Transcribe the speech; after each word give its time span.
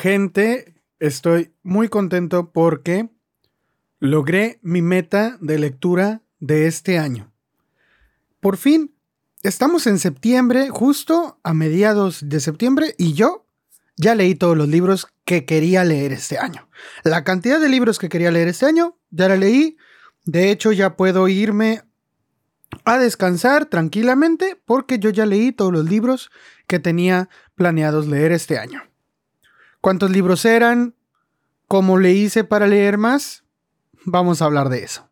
Gente, 0.00 0.80
estoy 0.98 1.52
muy 1.62 1.90
contento 1.90 2.52
porque 2.52 3.10
logré 3.98 4.58
mi 4.62 4.80
meta 4.80 5.36
de 5.42 5.58
lectura 5.58 6.22
de 6.38 6.66
este 6.66 6.98
año. 6.98 7.34
Por 8.40 8.56
fin, 8.56 8.94
estamos 9.42 9.86
en 9.86 9.98
septiembre, 9.98 10.70
justo 10.70 11.38
a 11.42 11.52
mediados 11.52 12.30
de 12.30 12.40
septiembre, 12.40 12.94
y 12.96 13.12
yo 13.12 13.44
ya 13.94 14.14
leí 14.14 14.34
todos 14.34 14.56
los 14.56 14.68
libros 14.68 15.06
que 15.26 15.44
quería 15.44 15.84
leer 15.84 16.12
este 16.12 16.38
año. 16.38 16.70
La 17.04 17.22
cantidad 17.22 17.60
de 17.60 17.68
libros 17.68 17.98
que 17.98 18.08
quería 18.08 18.30
leer 18.30 18.48
este 18.48 18.64
año, 18.64 18.96
ya 19.10 19.28
la 19.28 19.36
leí. 19.36 19.76
De 20.24 20.50
hecho, 20.50 20.72
ya 20.72 20.96
puedo 20.96 21.28
irme 21.28 21.82
a 22.86 22.96
descansar 22.96 23.66
tranquilamente 23.66 24.58
porque 24.64 24.98
yo 24.98 25.10
ya 25.10 25.26
leí 25.26 25.52
todos 25.52 25.74
los 25.74 25.84
libros 25.84 26.30
que 26.66 26.78
tenía 26.78 27.28
planeados 27.54 28.06
leer 28.06 28.32
este 28.32 28.56
año. 28.56 28.89
¿Cuántos 29.80 30.10
libros 30.10 30.44
eran? 30.44 30.94
¿Cómo 31.66 31.98
le 31.98 32.12
hice 32.12 32.44
para 32.44 32.66
leer 32.66 32.98
más? 32.98 33.44
Vamos 34.04 34.42
a 34.42 34.44
hablar 34.44 34.68
de 34.68 34.84
eso. 34.84 35.08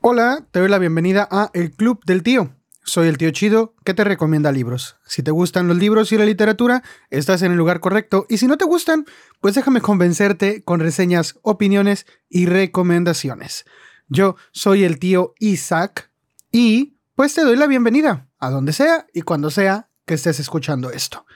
Hola, 0.00 0.46
te 0.50 0.60
doy 0.60 0.70
la 0.70 0.78
bienvenida 0.78 1.28
a 1.30 1.50
El 1.52 1.72
Club 1.72 2.02
del 2.06 2.22
Tío. 2.22 2.54
Soy 2.90 3.06
el 3.06 3.18
tío 3.18 3.30
Chido 3.30 3.76
que 3.84 3.94
te 3.94 4.02
recomienda 4.02 4.50
libros. 4.50 4.96
Si 5.06 5.22
te 5.22 5.30
gustan 5.30 5.68
los 5.68 5.76
libros 5.76 6.10
y 6.10 6.18
la 6.18 6.24
literatura, 6.24 6.82
estás 7.08 7.40
en 7.42 7.52
el 7.52 7.56
lugar 7.56 7.78
correcto. 7.78 8.26
Y 8.28 8.38
si 8.38 8.48
no 8.48 8.58
te 8.58 8.64
gustan, 8.64 9.06
pues 9.40 9.54
déjame 9.54 9.80
convencerte 9.80 10.64
con 10.64 10.80
reseñas, 10.80 11.38
opiniones 11.42 12.04
y 12.28 12.46
recomendaciones. 12.46 13.64
Yo 14.08 14.34
soy 14.50 14.82
el 14.82 14.98
tío 14.98 15.34
Isaac 15.38 16.10
y 16.50 16.96
pues 17.14 17.32
te 17.32 17.42
doy 17.42 17.54
la 17.54 17.68
bienvenida 17.68 18.26
a 18.40 18.50
donde 18.50 18.72
sea 18.72 19.06
y 19.14 19.22
cuando 19.22 19.52
sea 19.52 19.88
que 20.04 20.14
estés 20.14 20.40
escuchando 20.40 20.90
esto. 20.90 21.26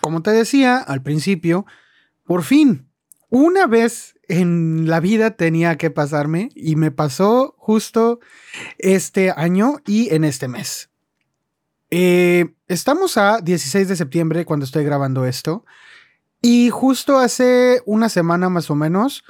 Como 0.00 0.22
te 0.22 0.30
decía 0.30 0.78
al 0.78 1.02
principio, 1.02 1.66
por 2.22 2.44
fin, 2.44 2.88
una 3.28 3.66
vez 3.66 4.15
en 4.28 4.88
la 4.88 5.00
vida 5.00 5.32
tenía 5.32 5.76
que 5.76 5.90
pasarme 5.90 6.50
y 6.54 6.76
me 6.76 6.90
pasó 6.90 7.54
justo 7.58 8.20
este 8.78 9.30
año 9.30 9.78
y 9.86 10.14
en 10.14 10.24
este 10.24 10.48
mes. 10.48 10.90
Eh, 11.90 12.54
estamos 12.68 13.16
a 13.16 13.40
16 13.40 13.88
de 13.88 13.96
septiembre 13.96 14.44
cuando 14.44 14.64
estoy 14.64 14.84
grabando 14.84 15.24
esto 15.24 15.64
y 16.42 16.70
justo 16.70 17.18
hace 17.18 17.82
una 17.86 18.08
semana 18.08 18.48
más 18.48 18.70
o 18.70 18.74
menos 18.74 19.24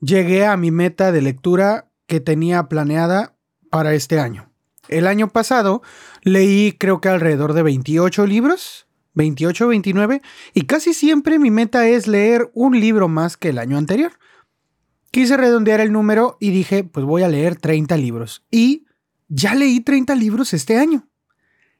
llegué 0.00 0.44
a 0.44 0.56
mi 0.56 0.70
meta 0.70 1.12
de 1.12 1.22
lectura 1.22 1.88
que 2.06 2.20
tenía 2.20 2.64
planeada 2.68 3.34
para 3.70 3.94
este 3.94 4.20
año. 4.20 4.50
El 4.88 5.06
año 5.06 5.28
pasado 5.28 5.82
leí 6.22 6.72
creo 6.78 7.00
que 7.00 7.08
alrededor 7.08 7.54
de 7.54 7.62
28 7.62 8.26
libros, 8.26 8.86
28 9.14 9.68
29, 9.68 10.20
y 10.52 10.62
casi 10.66 10.92
siempre 10.92 11.38
mi 11.38 11.50
meta 11.50 11.88
es 11.88 12.06
leer 12.06 12.50
un 12.52 12.78
libro 12.78 13.08
más 13.08 13.36
que 13.36 13.48
el 13.48 13.58
año 13.58 13.78
anterior. 13.78 14.12
Quise 15.14 15.36
redondear 15.36 15.78
el 15.78 15.92
número 15.92 16.36
y 16.40 16.50
dije, 16.50 16.82
pues 16.82 17.06
voy 17.06 17.22
a 17.22 17.28
leer 17.28 17.54
30 17.54 17.96
libros. 17.98 18.42
Y 18.50 18.84
ya 19.28 19.54
leí 19.54 19.78
30 19.78 20.12
libros 20.16 20.52
este 20.52 20.76
año. 20.76 21.06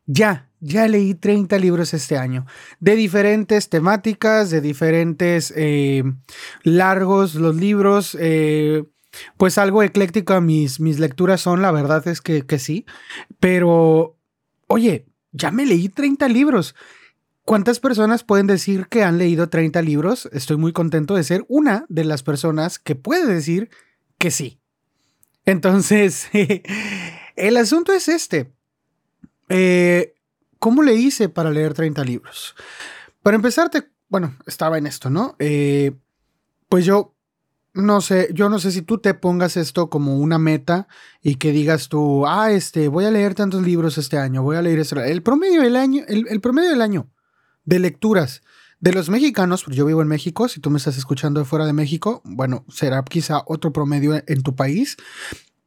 Ya, 0.06 0.52
ya 0.60 0.86
leí 0.86 1.14
30 1.14 1.58
libros 1.58 1.94
este 1.94 2.16
año. 2.16 2.46
De 2.78 2.94
diferentes 2.94 3.70
temáticas, 3.70 4.50
de 4.50 4.60
diferentes 4.60 5.52
eh, 5.56 6.04
largos 6.62 7.34
los 7.34 7.56
libros. 7.56 8.16
Eh, 8.20 8.84
pues 9.36 9.58
algo 9.58 9.82
ecléctico 9.82 10.40
mis, 10.40 10.78
mis 10.78 11.00
lecturas 11.00 11.40
son, 11.40 11.60
la 11.60 11.72
verdad 11.72 12.06
es 12.06 12.20
que, 12.20 12.46
que 12.46 12.60
sí. 12.60 12.86
Pero, 13.40 14.16
oye, 14.68 15.06
ya 15.32 15.50
me 15.50 15.66
leí 15.66 15.88
30 15.88 16.28
libros. 16.28 16.76
¿Cuántas 17.44 17.78
personas 17.78 18.24
pueden 18.24 18.46
decir 18.46 18.86
que 18.86 19.02
han 19.02 19.18
leído 19.18 19.50
30 19.50 19.82
libros? 19.82 20.30
Estoy 20.32 20.56
muy 20.56 20.72
contento 20.72 21.14
de 21.14 21.24
ser 21.24 21.44
una 21.48 21.84
de 21.90 22.04
las 22.04 22.22
personas 22.22 22.78
que 22.78 22.94
puede 22.94 23.26
decir 23.26 23.68
que 24.16 24.30
sí. 24.30 24.60
Entonces, 25.44 26.28
el 27.36 27.56
asunto 27.58 27.92
es 27.92 28.08
este. 28.08 28.50
Eh, 29.50 30.14
¿Cómo 30.58 30.82
le 30.82 30.94
hice 30.94 31.28
para 31.28 31.50
leer 31.50 31.74
30 31.74 32.02
libros? 32.04 32.54
Para 33.22 33.36
empezarte, 33.36 33.90
bueno, 34.08 34.34
estaba 34.46 34.78
en 34.78 34.86
esto, 34.86 35.10
¿no? 35.10 35.36
Eh, 35.38 35.92
pues 36.70 36.86
yo 36.86 37.14
no 37.74 38.00
sé, 38.00 38.30
yo 38.32 38.48
no 38.48 38.58
sé 38.58 38.70
si 38.70 38.80
tú 38.80 38.98
te 38.98 39.12
pongas 39.12 39.58
esto 39.58 39.90
como 39.90 40.16
una 40.16 40.38
meta 40.38 40.88
y 41.20 41.34
que 41.34 41.52
digas 41.52 41.90
tú, 41.90 42.26
ah, 42.26 42.52
este, 42.52 42.88
voy 42.88 43.04
a 43.04 43.10
leer 43.10 43.34
tantos 43.34 43.62
libros 43.62 43.98
este 43.98 44.16
año, 44.16 44.42
voy 44.42 44.56
a 44.56 44.62
leer 44.62 44.78
esto. 44.78 44.98
El 44.98 45.22
promedio 45.22 45.60
del 45.60 45.76
año, 45.76 46.04
el 46.08 46.40
promedio 46.40 46.70
del 46.70 46.80
año 46.80 47.10
de 47.64 47.78
lecturas 47.78 48.42
de 48.80 48.92
los 48.92 49.08
mexicanos, 49.08 49.64
porque 49.64 49.78
yo 49.78 49.86
vivo 49.86 50.02
en 50.02 50.08
México, 50.08 50.48
si 50.48 50.60
tú 50.60 50.70
me 50.70 50.78
estás 50.78 50.98
escuchando 50.98 51.40
de 51.40 51.46
fuera 51.46 51.64
de 51.64 51.72
México, 51.72 52.20
bueno, 52.24 52.64
será 52.68 53.02
quizá 53.02 53.42
otro 53.46 53.72
promedio 53.72 54.22
en 54.26 54.42
tu 54.42 54.54
país, 54.54 54.96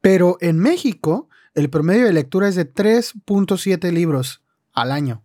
pero 0.01 0.37
en 0.39 0.59
México 0.59 1.27
el 1.55 1.71
promedio 1.71 2.05
de 2.05 2.13
lectura 2.13 2.47
es 2.47 2.55
de 2.55 2.71
3.7 2.71 3.91
libros 3.91 4.43
al 4.71 4.91
año. 4.91 5.23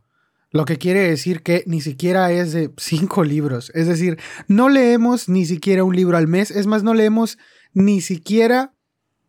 Lo 0.51 0.65
que 0.65 0.79
quiere 0.79 1.01
decir 1.01 1.43
que 1.43 1.65
ni 1.67 1.83
siquiera 1.83 2.33
es 2.33 2.53
de 2.53 2.73
5 2.79 3.25
libros. 3.25 3.71
Es 3.75 3.87
decir, 3.87 4.19
no 4.49 4.71
leemos 4.71 5.29
ni 5.29 5.45
siquiera 5.45 5.85
un 5.85 5.95
libro 5.95 6.17
al 6.17 6.29
mes. 6.29 6.51
Es 6.51 6.67
más, 6.67 6.83
no 6.83 6.95
leemos 6.95 7.37
ni 7.75 8.01
siquiera 8.01 8.75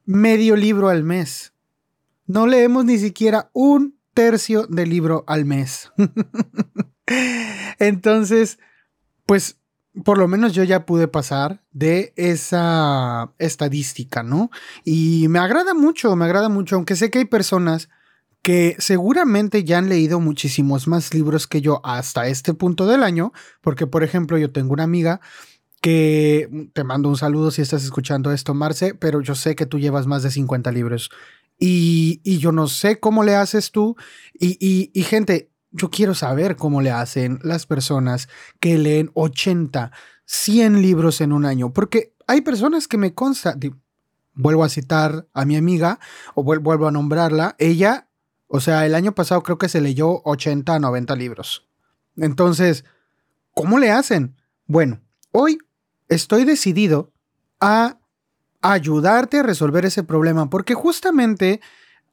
medio 0.05 0.55
libro 0.55 0.87
al 0.87 1.03
mes. 1.03 1.53
No 2.25 2.47
leemos 2.47 2.85
ni 2.85 2.97
siquiera 2.97 3.49
un 3.51 3.97
tercio 4.13 4.67
de 4.67 4.85
libro 4.85 5.25
al 5.27 5.43
mes. 5.43 5.91
Entonces, 7.79 8.59
pues 9.25 9.57
por 10.03 10.17
lo 10.17 10.27
menos 10.27 10.53
yo 10.53 10.63
ya 10.63 10.85
pude 10.85 11.07
pasar 11.07 11.63
de 11.71 12.13
esa 12.15 13.31
estadística, 13.37 14.23
¿no? 14.23 14.49
Y 14.83 15.27
me 15.29 15.39
agrada 15.39 15.73
mucho, 15.73 16.15
me 16.15 16.25
agrada 16.25 16.49
mucho, 16.49 16.75
aunque 16.75 16.95
sé 16.95 17.11
que 17.11 17.19
hay 17.19 17.25
personas 17.25 17.89
que 18.41 18.75
seguramente 18.79 19.63
ya 19.63 19.77
han 19.77 19.89
leído 19.89 20.19
muchísimos 20.19 20.87
más 20.87 21.13
libros 21.13 21.47
que 21.47 21.61
yo 21.61 21.79
hasta 21.85 22.27
este 22.27 22.53
punto 22.53 22.87
del 22.87 23.03
año, 23.03 23.31
porque 23.61 23.87
por 23.87 24.03
ejemplo 24.03 24.37
yo 24.37 24.51
tengo 24.51 24.73
una 24.73 24.83
amiga 24.83 25.21
que 25.79 26.69
te 26.73 26.83
mando 26.83 27.09
un 27.09 27.17
saludo 27.17 27.51
si 27.51 27.61
estás 27.61 27.83
escuchando 27.83 28.31
esto, 28.31 28.53
Marce, 28.53 28.95
pero 28.95 29.21
yo 29.21 29.35
sé 29.35 29.55
que 29.55 29.65
tú 29.65 29.79
llevas 29.79 30.07
más 30.07 30.23
de 30.23 30.31
50 30.31 30.71
libros. 30.71 31.11
Y, 31.59 32.19
yo 32.39 32.51
no 32.51 32.67
sé 32.67 32.99
cómo 32.99 33.23
le 33.23 33.35
haces 33.35 33.71
tú. 33.71 33.95
Y, 34.33 34.57
y, 34.59 34.91
y 34.93 35.03
gente, 35.03 35.52
yo 35.73 35.89
quiero 35.89 36.13
saber 36.13 36.55
cómo 36.55 36.81
le 36.81 36.91
hacen 36.91 37.39
las 37.43 37.65
personas 37.65 38.29
que 38.59 38.77
leen 38.77 39.11
80, 39.15 39.91
100 40.25 40.81
libros 40.81 41.19
en 41.19 41.33
un 41.33 41.45
año, 41.45 41.73
porque 41.73 42.13
hay 42.27 42.41
personas 42.41 42.87
que 42.87 42.97
me 42.97 43.13
consta, 43.13 43.57
vuelvo 44.33 44.63
a 44.63 44.69
citar 44.69 45.27
a 45.33 45.45
mi 45.45 45.55
amiga 45.55 45.99
o 46.35 46.43
vuelvo 46.43 46.87
a 46.87 46.91
nombrarla, 46.91 47.55
ella, 47.57 48.07
o 48.47 48.61
sea, 48.61 48.85
el 48.85 48.95
año 48.95 49.13
pasado 49.13 49.41
creo 49.43 49.57
que 49.57 49.67
se 49.67 49.81
leyó 49.81 50.21
80 50.23 50.79
90 50.79 51.15
libros. 51.15 51.67
Entonces, 52.15 52.85
¿cómo 53.53 53.79
le 53.79 53.91
hacen? 53.91 54.35
Bueno, 54.67 55.01
hoy 55.31 55.57
estoy 56.07 56.45
decidido 56.45 57.11
a 57.59 57.97
ayudarte 58.61 59.39
a 59.39 59.43
resolver 59.43 59.85
ese 59.85 60.03
problema, 60.03 60.49
porque 60.49 60.75
justamente 60.75 61.61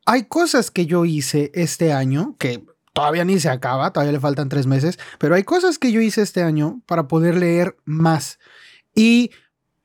hay 0.06 0.24
cosas 0.24 0.70
que 0.70 0.86
yo 0.86 1.04
hice 1.04 1.52
este 1.54 1.92
año 1.92 2.36
que 2.38 2.64
todavía 2.92 3.24
ni 3.24 3.38
se 3.38 3.48
acaba, 3.48 3.92
todavía 3.92 4.12
le 4.12 4.20
faltan 4.20 4.48
tres 4.48 4.66
meses, 4.66 4.98
pero 5.18 5.34
hay 5.34 5.44
cosas 5.44 5.78
que 5.78 5.92
yo 5.92 6.00
hice 6.00 6.22
este 6.22 6.42
año 6.42 6.82
para 6.86 7.08
poder 7.08 7.36
leer 7.36 7.76
más. 7.84 8.38
Y 8.94 9.30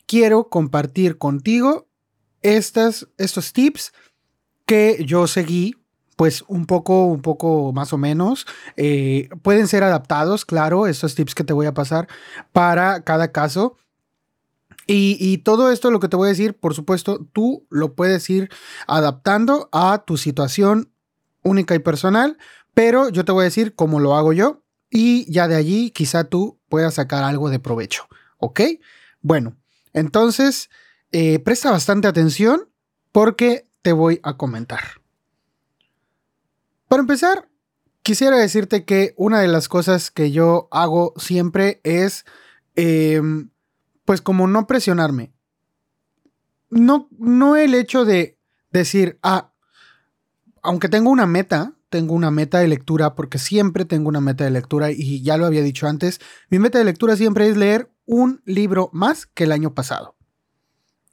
quiero 0.06 0.50
compartir 0.50 1.18
contigo 1.18 1.88
estas, 2.42 3.08
estos 3.18 3.54
tips 3.54 3.94
que 4.66 5.04
yo 5.06 5.28
seguí 5.28 5.76
pues 6.16 6.44
un 6.48 6.66
poco, 6.66 7.06
un 7.08 7.22
poco 7.22 7.74
más 7.74 7.94
o 7.94 7.98
menos. 7.98 8.48
Eh, 8.78 9.30
pueden 9.42 9.68
ser 9.68 9.84
adaptados, 9.84 10.46
claro, 10.46 10.88
estos 10.88 11.16
tips 11.16 11.36
que 11.36 11.44
te 11.44 11.54
voy 11.54 11.66
a 11.66 11.74
pasar 11.74 12.08
para 12.54 13.02
cada 13.02 13.32
caso. 13.32 13.78
Y, 14.88 15.18
y, 15.20 15.40
todo 15.40 15.72
esto, 15.72 15.90
lo 15.90 16.00
que 16.00 16.08
te 16.08 16.16
voy 16.16 16.28
a 16.28 16.30
decir, 16.30 16.56
por 16.56 16.76
supuesto, 16.76 17.26
tú 17.34 17.66
lo 17.70 17.96
puedes 17.96 18.30
ir 18.30 18.50
adaptando 18.88 19.68
a 19.72 20.04
tu 20.06 20.16
situación 20.16 20.92
única 21.42 21.74
y 21.74 21.80
personal, 21.80 22.38
pero 22.76 23.10
yo 23.10 23.26
te 23.26 23.32
voy 23.32 23.42
a 23.42 23.46
decir 23.46 23.74
cómo 23.74 24.00
lo 24.00 24.16
hago 24.16 24.34
yo 24.34 24.62
y 24.92 25.32
ya 25.32 25.48
de 25.48 25.56
allí 25.56 25.90
quizá 25.90 26.26
tú 26.26 26.60
puedas 26.70 26.94
sacar 26.94 27.24
algo 27.24 27.50
de 27.50 27.58
provecho. 27.58 28.08
¿Ok? 28.38 28.62
Bueno, 29.22 29.58
entonces 29.94 30.70
eh, 31.12 31.40
presta 31.40 31.72
bastante 31.72 32.08
atención 32.08 32.70
porque 33.12 33.68
te 33.82 33.94
voy 33.94 34.20
a 34.24 34.36
comentar. 34.36 34.82
Para 36.90 37.00
empezar, 37.00 37.50
quisiera 38.04 38.38
decirte 38.38 38.84
que 38.84 39.14
una 39.16 39.40
de 39.40 39.48
las 39.48 39.70
cosas 39.70 40.12
que 40.12 40.32
yo 40.32 40.68
hago 40.70 41.14
siempre 41.18 41.80
es, 41.84 42.26
em, 42.76 43.52
pues 44.04 44.22
como 44.22 44.48
no 44.48 44.68
presionarme. 44.68 45.34
No, 46.70 47.08
no 47.18 47.56
el 47.56 47.74
hecho 47.74 48.04
de 48.04 48.38
decir, 48.72 49.18
ah, 49.24 49.54
aunque 50.62 50.90
tengo 50.90 51.10
una 51.10 51.26
meta, 51.26 51.75
tengo 51.90 52.14
una 52.14 52.32
meta 52.32 52.60
de 52.60 52.68
lectura, 52.68 53.16
porque 53.16 53.38
siempre 53.38 53.86
tengo 53.86 54.10
una 54.10 54.22
meta 54.22 54.44
de 54.44 54.52
lectura 54.52 54.92
y 54.92 55.22
ya 55.22 55.38
lo 55.38 55.46
había 55.46 55.62
dicho 55.62 55.88
antes, 55.88 56.20
mi 56.50 56.60
meta 56.60 56.78
de 56.78 56.86
lectura 56.86 57.16
siempre 57.16 57.48
es 57.48 57.58
leer 57.58 57.92
un 58.06 58.42
libro 58.46 58.90
más 58.94 59.26
que 59.26 59.46
el 59.46 59.52
año 59.52 59.74
pasado. 59.74 60.16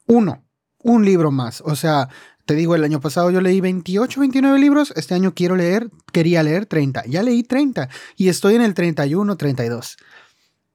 Uno, 0.06 0.44
un 0.78 1.04
libro 1.04 1.30
más. 1.30 1.62
O 1.64 1.76
sea, 1.76 2.08
te 2.44 2.54
digo, 2.54 2.74
el 2.74 2.84
año 2.84 3.00
pasado 3.00 3.30
yo 3.30 3.40
leí 3.40 3.60
28, 3.60 4.20
29 4.20 4.58
libros, 4.58 4.92
este 4.96 5.14
año 5.14 5.34
quiero 5.34 5.56
leer, 5.56 5.90
quería 6.12 6.42
leer 6.42 6.66
30, 6.66 7.04
ya 7.06 7.22
leí 7.22 7.42
30 7.42 7.88
y 8.16 8.28
estoy 8.28 8.56
en 8.56 8.62
el 8.62 8.74
31, 8.74 9.36
32. 9.36 9.96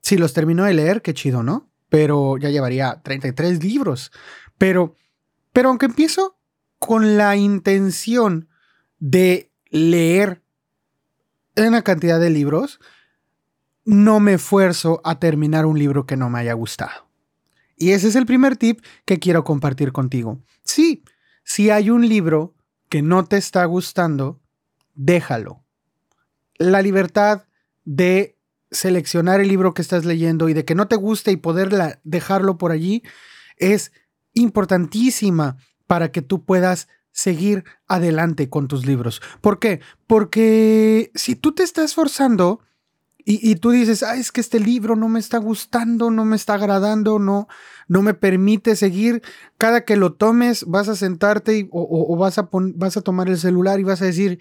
Si 0.01 0.17
los 0.17 0.33
termino 0.33 0.63
de 0.63 0.73
leer, 0.73 1.01
qué 1.01 1.13
chido, 1.13 1.43
¿no? 1.43 1.69
Pero 1.89 2.37
ya 2.37 2.49
llevaría 2.49 3.01
33 3.03 3.63
libros. 3.63 4.11
Pero, 4.57 4.95
pero 5.51 5.69
aunque 5.69 5.87
empiezo 5.87 6.37
con 6.79 7.17
la 7.17 7.35
intención 7.35 8.47
de 8.99 9.46
leer 9.69 10.41
una 11.55 11.81
cantidad 11.81 12.19
de 12.19 12.29
libros, 12.29 12.79
no 13.85 14.19
me 14.19 14.33
esfuerzo 14.33 15.01
a 15.03 15.19
terminar 15.19 15.65
un 15.65 15.79
libro 15.79 16.05
que 16.05 16.17
no 16.17 16.29
me 16.29 16.39
haya 16.39 16.53
gustado. 16.53 17.07
Y 17.77 17.91
ese 17.91 18.07
es 18.07 18.15
el 18.15 18.25
primer 18.25 18.57
tip 18.57 18.83
que 19.05 19.19
quiero 19.19 19.43
compartir 19.43 19.91
contigo. 19.91 20.41
Sí, 20.63 21.03
si 21.43 21.69
hay 21.69 21.89
un 21.89 22.07
libro 22.07 22.55
que 22.89 23.01
no 23.01 23.25
te 23.25 23.37
está 23.37 23.63
gustando, 23.65 24.41
déjalo. 24.95 25.63
La 26.57 26.81
libertad 26.81 27.45
de 27.85 28.37
seleccionar 28.71 29.39
el 29.39 29.47
libro 29.47 29.73
que 29.73 29.81
estás 29.81 30.05
leyendo 30.05 30.49
y 30.49 30.53
de 30.53 30.65
que 30.65 30.75
no 30.75 30.87
te 30.87 30.95
guste 30.95 31.31
y 31.31 31.37
poder 31.37 31.99
dejarlo 32.03 32.57
por 32.57 32.71
allí 32.71 33.03
es 33.57 33.91
importantísima 34.33 35.57
para 35.85 36.11
que 36.11 36.21
tú 36.21 36.43
puedas 36.43 36.89
seguir 37.17 37.65
adelante 37.87 38.47
con 38.47 38.67
tus 38.67 38.85
libros. 38.85 39.23
¿Por 39.41 39.57
qué? 39.57 39.81
Porque 40.05 41.11
si 41.15 41.35
tú 41.35 41.51
te 41.51 41.63
estás 41.63 41.95
forzando 41.95 42.61
y, 43.29 43.55
tú 43.55 43.71
dices, 43.71 44.03
ah, 44.03 44.15
es 44.15 44.31
que 44.31 44.39
este 44.39 44.57
libro 44.57 44.95
no 44.95 45.09
me 45.09 45.19
está 45.19 45.37
gustando, 45.37 46.11
no 46.11 46.23
me 46.23 46.37
está 46.37 46.53
agradando, 46.53 47.19
no, 47.19 47.49
no 47.89 48.01
me 48.01 48.13
permite 48.13 48.77
seguir. 48.77 49.21
Cada 49.57 49.83
que 49.83 49.97
lo 49.97 50.13
tomes, 50.13 50.63
vas 50.65 50.87
a 50.87 50.95
sentarte 50.95 51.67
o, 51.71 52.15
vas, 52.15 52.37
a 52.37 52.47
vas 52.51 52.95
a 52.95 53.01
tomar 53.01 53.27
el 53.27 53.37
celular 53.37 53.81
y 53.81 53.83
vas 53.83 54.01
a 54.01 54.05
decir, 54.05 54.39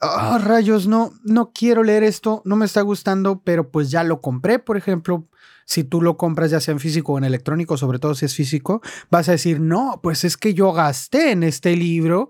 ah, 0.00 0.38
rayos, 0.40 0.86
no, 0.86 1.14
no 1.24 1.50
quiero 1.52 1.82
leer 1.82 2.04
esto, 2.04 2.42
no 2.44 2.54
me 2.54 2.66
está 2.66 2.82
gustando, 2.82 3.40
pero 3.42 3.70
pues 3.70 3.90
ya 3.90 4.04
lo 4.04 4.20
compré, 4.20 4.60
por 4.60 4.76
ejemplo. 4.76 5.26
Si 5.64 5.84
tú 5.84 6.02
lo 6.02 6.16
compras 6.16 6.50
ya 6.50 6.60
sea 6.60 6.72
en 6.72 6.80
físico 6.80 7.12
o 7.12 7.18
en 7.18 7.24
electrónico, 7.24 7.76
sobre 7.76 7.98
todo 7.98 8.14
si 8.14 8.26
es 8.26 8.34
físico, 8.34 8.82
vas 9.10 9.28
a 9.28 9.32
decir, 9.32 9.60
no, 9.60 10.00
pues 10.02 10.24
es 10.24 10.36
que 10.36 10.54
yo 10.54 10.72
gasté 10.72 11.30
en 11.30 11.42
este 11.42 11.76
libro 11.76 12.28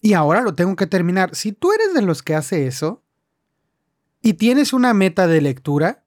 y 0.00 0.14
ahora 0.14 0.42
lo 0.42 0.54
tengo 0.54 0.76
que 0.76 0.86
terminar. 0.86 1.34
Si 1.34 1.52
tú 1.52 1.72
eres 1.72 1.94
de 1.94 2.02
los 2.02 2.22
que 2.22 2.34
hace 2.34 2.66
eso, 2.66 3.04
y 4.24 4.34
tienes 4.34 4.72
una 4.72 4.94
meta 4.94 5.26
de 5.26 5.42
lectura, 5.42 6.02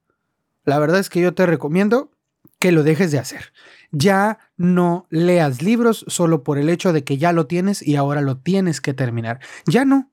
la 0.65 0.79
verdad 0.79 0.99
es 0.99 1.07
que 1.07 1.21
yo 1.21 1.35
te 1.35 1.45
recomiendo 1.45 2.09
que 2.57 2.71
lo 2.71 2.81
dejes 2.81 3.11
de 3.11 3.19
hacer. 3.19 3.53
Ya 3.91 4.39
no 4.57 5.05
leas 5.11 5.61
libros 5.61 6.03
solo 6.07 6.43
por 6.43 6.57
el 6.57 6.69
hecho 6.69 6.93
de 6.93 7.03
que 7.03 7.19
ya 7.19 7.31
lo 7.31 7.45
tienes 7.45 7.85
y 7.85 7.95
ahora 7.95 8.21
lo 8.21 8.39
tienes 8.39 8.81
que 8.81 8.95
terminar. 8.95 9.39
Ya 9.67 9.85
no. 9.85 10.11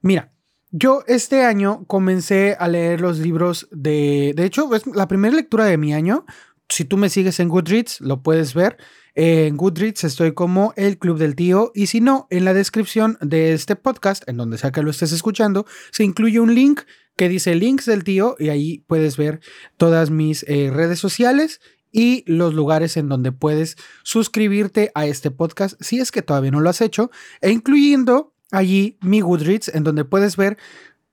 Mira, 0.00 0.32
yo 0.70 1.02
este 1.06 1.44
año 1.44 1.84
comencé 1.86 2.56
a 2.58 2.68
leer 2.68 3.00
los 3.00 3.18
libros 3.18 3.68
de... 3.70 4.32
De 4.36 4.44
hecho, 4.44 4.74
es 4.74 4.86
la 4.86 5.08
primera 5.08 5.34
lectura 5.34 5.64
de 5.64 5.78
mi 5.78 5.94
año. 5.94 6.26
Si 6.68 6.84
tú 6.84 6.96
me 6.96 7.08
sigues 7.08 7.40
en 7.40 7.48
Goodreads, 7.48 8.00
lo 8.00 8.22
puedes 8.22 8.54
ver. 8.54 8.76
En 9.14 9.56
Goodreads 9.56 10.04
estoy 10.04 10.32
como 10.32 10.74
el 10.76 10.98
Club 10.98 11.18
del 11.18 11.34
Tío 11.34 11.72
y 11.74 11.86
si 11.86 12.00
no, 12.00 12.26
en 12.30 12.44
la 12.44 12.54
descripción 12.54 13.18
de 13.20 13.52
este 13.52 13.74
podcast, 13.74 14.28
en 14.28 14.36
donde 14.36 14.58
sea 14.58 14.70
que 14.70 14.82
lo 14.82 14.90
estés 14.90 15.12
escuchando, 15.12 15.66
se 15.90 16.04
incluye 16.04 16.38
un 16.38 16.54
link 16.54 16.82
que 17.16 17.28
dice 17.28 17.56
links 17.56 17.86
del 17.86 18.04
tío 18.04 18.36
y 18.38 18.48
ahí 18.50 18.84
puedes 18.86 19.16
ver 19.16 19.40
todas 19.76 20.10
mis 20.10 20.44
eh, 20.44 20.70
redes 20.72 21.00
sociales 21.00 21.60
y 21.90 22.22
los 22.26 22.54
lugares 22.54 22.96
en 22.96 23.08
donde 23.08 23.32
puedes 23.32 23.76
suscribirte 24.04 24.92
a 24.94 25.06
este 25.06 25.32
podcast 25.32 25.74
si 25.82 25.98
es 25.98 26.12
que 26.12 26.22
todavía 26.22 26.52
no 26.52 26.60
lo 26.60 26.70
has 26.70 26.80
hecho, 26.80 27.10
e 27.40 27.50
incluyendo 27.50 28.34
allí 28.50 28.98
mi 29.00 29.20
Goodreads 29.20 29.68
en 29.68 29.84
donde 29.84 30.04
puedes 30.04 30.36
ver 30.36 30.58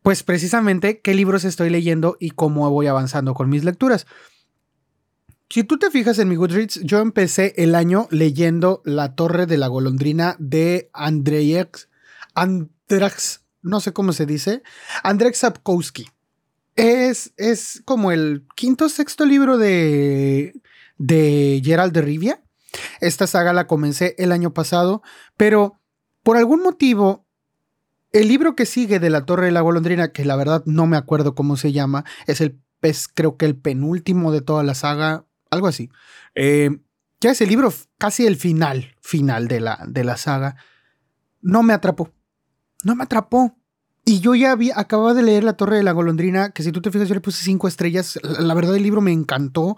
pues 0.01 0.23
precisamente 0.23 0.99
qué 1.01 1.15
libros 1.15 1.45
estoy 1.45 1.69
leyendo 1.69 2.15
y 2.19 2.31
cómo 2.31 2.69
voy 2.69 2.87
avanzando 2.87 3.33
con 3.33 3.49
mis 3.49 3.63
lecturas. 3.63 4.05
Si 5.49 5.63
tú 5.63 5.79
te 5.79 5.89
fijas 5.89 6.19
en 6.19 6.29
mi 6.29 6.35
Goodreads, 6.35 6.81
yo 6.83 6.99
empecé 6.99 7.53
el 7.57 7.73
año 7.73 8.07
leyendo 8.11 8.81
La 8.85 9.15
Torre 9.15 9.47
de 9.47 9.57
la 9.57 9.67
Golondrina 9.67 10.35
de 10.37 10.89
Andrzej 10.93 11.87
Andrax 12.35 13.45
no 13.65 13.81
sé 13.81 13.93
cómo 13.93 14.13
se 14.13 14.25
dice, 14.25 14.61
Andrzej 15.03 15.35
Sapkowski. 15.35 16.07
Es, 16.75 17.33
es 17.35 17.81
como 17.83 18.11
el 18.11 18.45
quinto 18.55 18.89
sexto 18.89 19.25
libro 19.25 19.57
de, 19.57 20.53
de 20.97 21.61
Gerald 21.63 21.91
de 21.91 22.01
Rivia. 22.01 22.43
Esta 23.01 23.25
saga 23.25 23.53
la 23.53 23.65
comencé 23.65 24.13
el 24.19 24.31
año 24.31 24.53
pasado, 24.53 25.01
pero 25.35 25.81
por 26.21 26.37
algún 26.37 26.61
motivo, 26.61 27.24
el 28.19 28.27
libro 28.27 28.55
que 28.55 28.65
sigue 28.65 28.99
de 28.99 29.09
La 29.09 29.25
Torre 29.25 29.47
de 29.47 29.51
la 29.51 29.61
Golondrina, 29.61 30.09
que 30.09 30.25
la 30.25 30.35
verdad 30.35 30.63
no 30.65 30.87
me 30.87 30.97
acuerdo 30.97 31.35
cómo 31.35 31.57
se 31.57 31.71
llama, 31.71 32.05
es 32.27 32.41
el 32.41 32.59
creo 33.15 33.35
que 33.35 33.47
el 33.47 33.55
penúltimo 33.55 34.31
de 34.31 34.41
toda 34.41 34.61
la 34.61 34.75
saga, 34.75 35.25
algo 35.49 35.65
así. 35.65 35.89
Eh, 36.35 36.69
ya 37.19 37.31
ese 37.31 37.47
libro, 37.47 37.73
casi 37.97 38.27
el 38.27 38.35
final, 38.35 38.95
final 39.01 39.47
de 39.47 39.59
la, 39.59 39.83
de 39.87 40.03
la 40.03 40.17
saga, 40.17 40.57
no 41.41 41.63
me 41.63 41.73
atrapó 41.73 42.11
no 42.85 42.95
me 42.95 43.03
atrapó. 43.03 43.57
Y 44.05 44.19
yo 44.19 44.35
ya 44.35 44.51
había, 44.51 44.79
acababa 44.79 45.15
de 45.15 45.23
leer 45.23 45.43
La 45.43 45.57
Torre 45.57 45.77
de 45.77 45.83
la 45.83 45.91
Golondrina, 45.91 46.51
que 46.51 46.61
si 46.61 46.71
tú 46.71 46.81
te 46.81 46.91
fijas, 46.91 47.09
yo 47.09 47.15
le 47.15 47.21
puse 47.21 47.43
cinco 47.43 47.67
estrellas. 47.67 48.19
La, 48.39 48.53
verdad, 48.53 48.75
el 48.75 48.83
libro 48.83 49.01
me 49.01 49.11
encantó. 49.11 49.75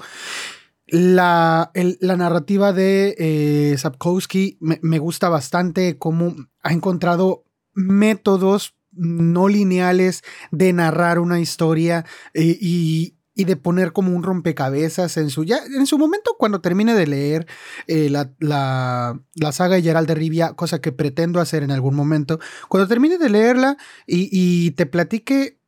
La, 0.86 1.72
la 1.74 2.18
narrativa 2.18 2.74
de 2.74 3.16
eh, 3.18 3.78
Sapkowski 3.78 4.58
me, 4.60 5.00
gusta 5.00 5.30
bastante, 5.30 5.98
cómo 5.98 6.36
ha 6.62 6.74
encontrado 6.74 7.46
métodos 7.78 8.76
no 8.92 9.48
lineales 9.48 10.24
de 10.52 10.74
narrar 10.74 11.20
una 11.20 11.40
historia 11.40 12.06
eh, 12.34 12.58
y, 12.60 13.18
y 13.38 13.46
de 13.46 13.56
poner 13.56 13.94
como 13.94 14.16
un 14.16 14.24
rompecabezas 14.24 15.16
en 15.18 15.30
su, 15.30 15.44
ya, 15.44 15.60
en 15.60 15.86
su 15.86 16.00
momento 16.00 16.36
cuando 16.40 16.60
termine 16.60 16.96
de 16.96 17.06
leer 17.06 17.48
eh, 17.86 18.10
la, 18.10 18.32
la, 18.40 19.52
saga 19.52 19.76
de 19.76 19.84
Gerald 19.84 20.08
de 20.08 20.16
Rivia, 20.16 20.54
cosa 20.54 20.82
que 20.82 20.92
pretendo 20.92 21.40
hacer 21.40 21.62
en 21.62 21.70
algún 21.70 21.96
momento, 21.96 22.40
cuando 22.68 22.88
termine 22.88 23.20
de 23.20 23.30
leerla 23.30 23.78
y, 24.08 24.72
te 24.72 24.88
platique 24.88 25.60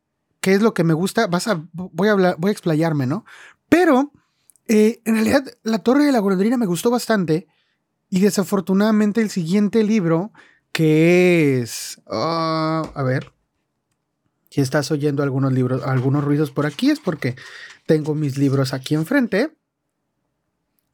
qué 0.41 0.53
es 0.55 0.63
lo 0.63 0.73
que 0.73 0.83
me 0.83 0.95
gusta, 0.95 1.27
vas 1.27 1.47
a, 1.47 1.63
voy 1.71 2.07
a 2.07 2.13
hablar, 2.13 2.37
voy 2.39 2.49
a 2.49 2.53
explayarme, 2.53 3.05
¿no? 3.05 3.23
Pero 3.69 4.11
eh, 4.67 5.01
en 5.05 5.13
realidad 5.13 5.45
La 5.61 5.79
Torre 5.79 6.05
de 6.05 6.11
la 6.11 6.19
Golondrina 6.19 6.57
me 6.57 6.65
gustó 6.65 6.89
bastante 6.89 7.47
y 8.09 8.19
desafortunadamente 8.19 9.21
el 9.21 9.29
siguiente 9.29 9.83
libro 9.83 10.31
que 10.79 11.59
es, 11.59 12.01
ah, 12.07 12.89
a 12.95 13.03
ver, 13.03 13.33
si 14.49 14.61
estás 14.61 14.89
oyendo 14.91 15.23
algunos 15.23 15.51
libros, 15.51 15.83
algunos 15.83 16.23
ruidos 16.23 16.51
por 16.51 16.65
aquí, 16.65 16.89
es 16.89 17.01
porque 17.01 17.35
tengo 17.85 18.15
mis 18.15 18.37
libros 18.37 18.73
aquí 18.73 18.95
enfrente. 18.95 19.51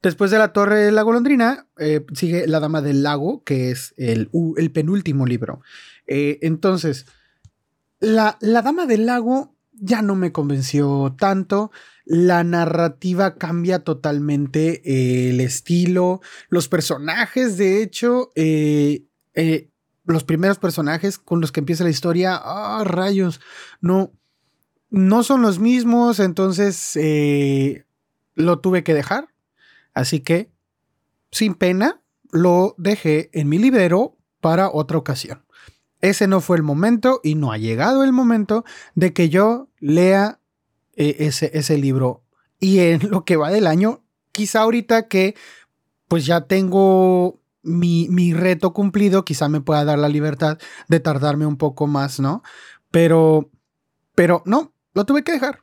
Después 0.02 0.32
de 0.32 0.38
la 0.38 0.52
Torre 0.52 0.78
de 0.78 0.90
la 0.90 1.02
Golondrina, 1.02 1.68
eh, 1.78 2.04
sigue 2.14 2.48
La 2.48 2.58
Dama 2.58 2.82
del 2.82 3.04
Lago, 3.04 3.44
que 3.44 3.70
es 3.70 3.94
el, 3.96 4.28
el 4.56 4.72
penúltimo 4.72 5.24
libro. 5.24 5.60
Eh, 6.08 6.40
entonces, 6.42 7.06
la, 8.00 8.38
la 8.40 8.62
Dama 8.62 8.86
del 8.86 9.06
Lago 9.06 9.54
ya 9.72 10.02
no 10.02 10.16
me 10.16 10.32
convenció 10.32 11.14
tanto. 11.16 11.70
La 12.04 12.42
narrativa 12.42 13.36
cambia 13.36 13.84
totalmente 13.84 14.82
eh, 14.84 15.30
el 15.30 15.40
estilo. 15.40 16.22
Los 16.48 16.66
personajes, 16.66 17.56
de 17.56 17.84
hecho, 17.84 18.32
los 20.06 20.24
primeros 20.24 20.58
personajes 20.58 21.18
con 21.18 21.40
los 21.40 21.52
que 21.52 21.60
empieza 21.60 21.84
la 21.84 21.90
historia, 21.90 22.40
ah, 22.42 22.82
rayos, 22.84 23.40
no, 23.80 24.12
no 24.90 25.22
son 25.22 25.42
los 25.42 25.58
mismos, 25.58 26.20
entonces 26.20 26.96
eh, 26.96 27.84
lo 28.34 28.60
tuve 28.60 28.84
que 28.84 28.94
dejar. 28.94 29.28
Así 29.94 30.20
que, 30.20 30.50
sin 31.30 31.54
pena, 31.54 32.02
lo 32.30 32.74
dejé 32.78 33.30
en 33.32 33.48
mi 33.48 33.58
librero 33.58 34.16
para 34.40 34.70
otra 34.70 34.98
ocasión. 34.98 35.44
Ese 36.00 36.28
no 36.28 36.40
fue 36.40 36.56
el 36.56 36.62
momento 36.62 37.20
y 37.24 37.34
no 37.34 37.52
ha 37.52 37.58
llegado 37.58 38.04
el 38.04 38.12
momento 38.12 38.64
de 38.94 39.12
que 39.12 39.28
yo 39.28 39.68
lea 39.80 40.40
eh, 40.94 41.16
ese, 41.20 41.50
ese 41.54 41.78
libro. 41.78 42.22
Y 42.60 42.78
en 42.80 43.10
lo 43.10 43.24
que 43.24 43.36
va 43.36 43.50
del 43.50 43.66
año, 43.66 44.04
quizá 44.32 44.60
ahorita 44.60 45.08
que 45.08 45.34
pues 46.08 46.26
ya 46.26 46.42
tengo 46.42 47.40
mi, 47.66 48.32
reto 48.32 48.72
cumplido, 48.72 49.24
quizá 49.24 49.48
me 49.48 49.60
pueda 49.60 49.84
dar 49.84 49.98
la 49.98 50.08
libertad 50.08 50.58
de 50.88 51.00
tardarme 51.00 51.46
un 51.46 51.56
poco 51.56 51.86
más, 51.86 52.20
¿no? 52.20 52.42
Pero 52.90 53.50
Pero 54.14 54.42
no, 54.46 54.72
lo 54.94 55.04
tuve 55.04 55.22
que 55.24 55.32
dejar. 55.32 55.62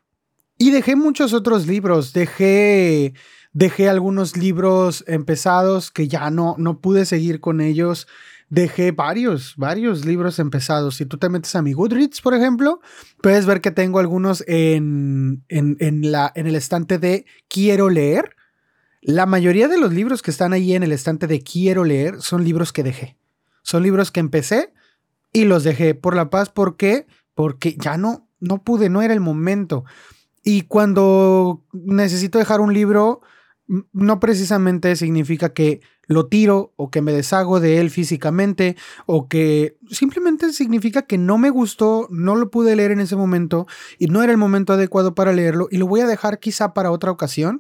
Y 0.58 0.72
dejé 0.72 0.96
muchos 0.96 1.34
otros 1.34 1.66
libros, 1.66 2.14
dejé, 2.14 3.14
dejé 3.54 3.90
algunos 3.90 4.38
libros 4.38 5.04
empezados 5.08 5.92
que 5.92 6.08
ya 6.08 6.30
no, 6.30 6.56
no 6.58 6.80
pude 6.80 7.06
seguir 7.06 7.40
con 7.40 7.60
ellos. 7.60 8.08
Dejé 8.50 8.92
varios, 8.92 9.56
varios 9.58 10.06
libros 10.06 10.38
empezados. 10.38 10.98
Si 10.98 11.08
tú 11.08 11.18
te 11.18 11.30
metes 11.30 11.56
a 11.56 11.64
mi 11.64 11.74
Goodreads, 11.74 12.22
por 12.22 12.36
ejemplo, 12.36 12.82
puedes 13.22 13.48
ver 13.48 13.62
que 13.62 13.72
tengo 13.72 13.98
algunos 13.98 14.44
en, 14.48 15.44
en, 15.50 15.76
en, 15.80 16.12
la, 16.12 16.32
en 16.36 16.46
el 16.46 16.56
estante 16.56 17.00
de 17.00 17.26
quiero 17.48 17.90
leer. 17.90 18.36
La 19.06 19.26
mayoría 19.26 19.68
de 19.68 19.78
los 19.78 19.92
libros 19.94 20.22
que 20.22 20.32
están 20.32 20.54
ahí 20.54 20.74
en 20.76 20.82
el 20.82 20.94
estante 20.94 21.28
de 21.28 21.42
quiero 21.42 21.84
leer 21.84 22.22
son 22.22 22.46
libros 22.46 22.72
que 22.72 22.84
dejé. 22.84 23.18
Son 23.62 23.84
libros 23.84 24.12
que 24.12 24.22
empecé 24.22 24.72
y 25.34 25.44
los 25.44 25.66
dejé 25.66 25.94
por 25.94 26.16
la 26.16 26.30
paz. 26.30 26.50
¿Por 26.50 26.78
qué? 26.78 27.06
Porque 27.36 27.76
ya 27.78 27.98
no, 27.98 28.30
no 28.40 28.64
pude, 28.64 28.90
no 28.90 29.02
era 29.02 29.14
el 29.14 29.20
momento. 29.20 29.84
Y 30.42 30.62
cuando 30.62 31.66
necesito 31.74 32.40
dejar 32.40 32.62
un 32.62 32.74
libro, 32.74 33.20
no 33.92 34.22
precisamente 34.22 34.96
significa 34.96 35.50
que 35.50 35.82
lo 36.06 36.28
tiro 36.28 36.72
o 36.78 36.90
que 36.90 37.02
me 37.02 37.12
deshago 37.12 37.60
de 37.60 37.82
él 37.82 37.90
físicamente 37.90 38.78
o 39.06 39.28
que 39.28 39.78
simplemente 39.90 40.54
significa 40.54 41.02
que 41.02 41.18
no 41.18 41.38
me 41.38 41.50
gustó, 41.50 42.08
no 42.10 42.36
lo 42.36 42.50
pude 42.50 42.76
leer 42.78 42.92
en 42.92 43.02
ese 43.02 43.18
momento 43.18 43.68
y 44.00 44.08
no 44.08 44.24
era 44.24 44.32
el 44.32 44.38
momento 44.38 44.72
adecuado 44.72 45.14
para 45.14 45.34
leerlo 45.34 45.68
y 45.72 45.78
lo 45.78 45.88
voy 45.88 46.00
a 46.00 46.08
dejar 46.08 46.40
quizá 46.40 46.74
para 46.74 46.92
otra 46.92 47.12
ocasión 47.12 47.60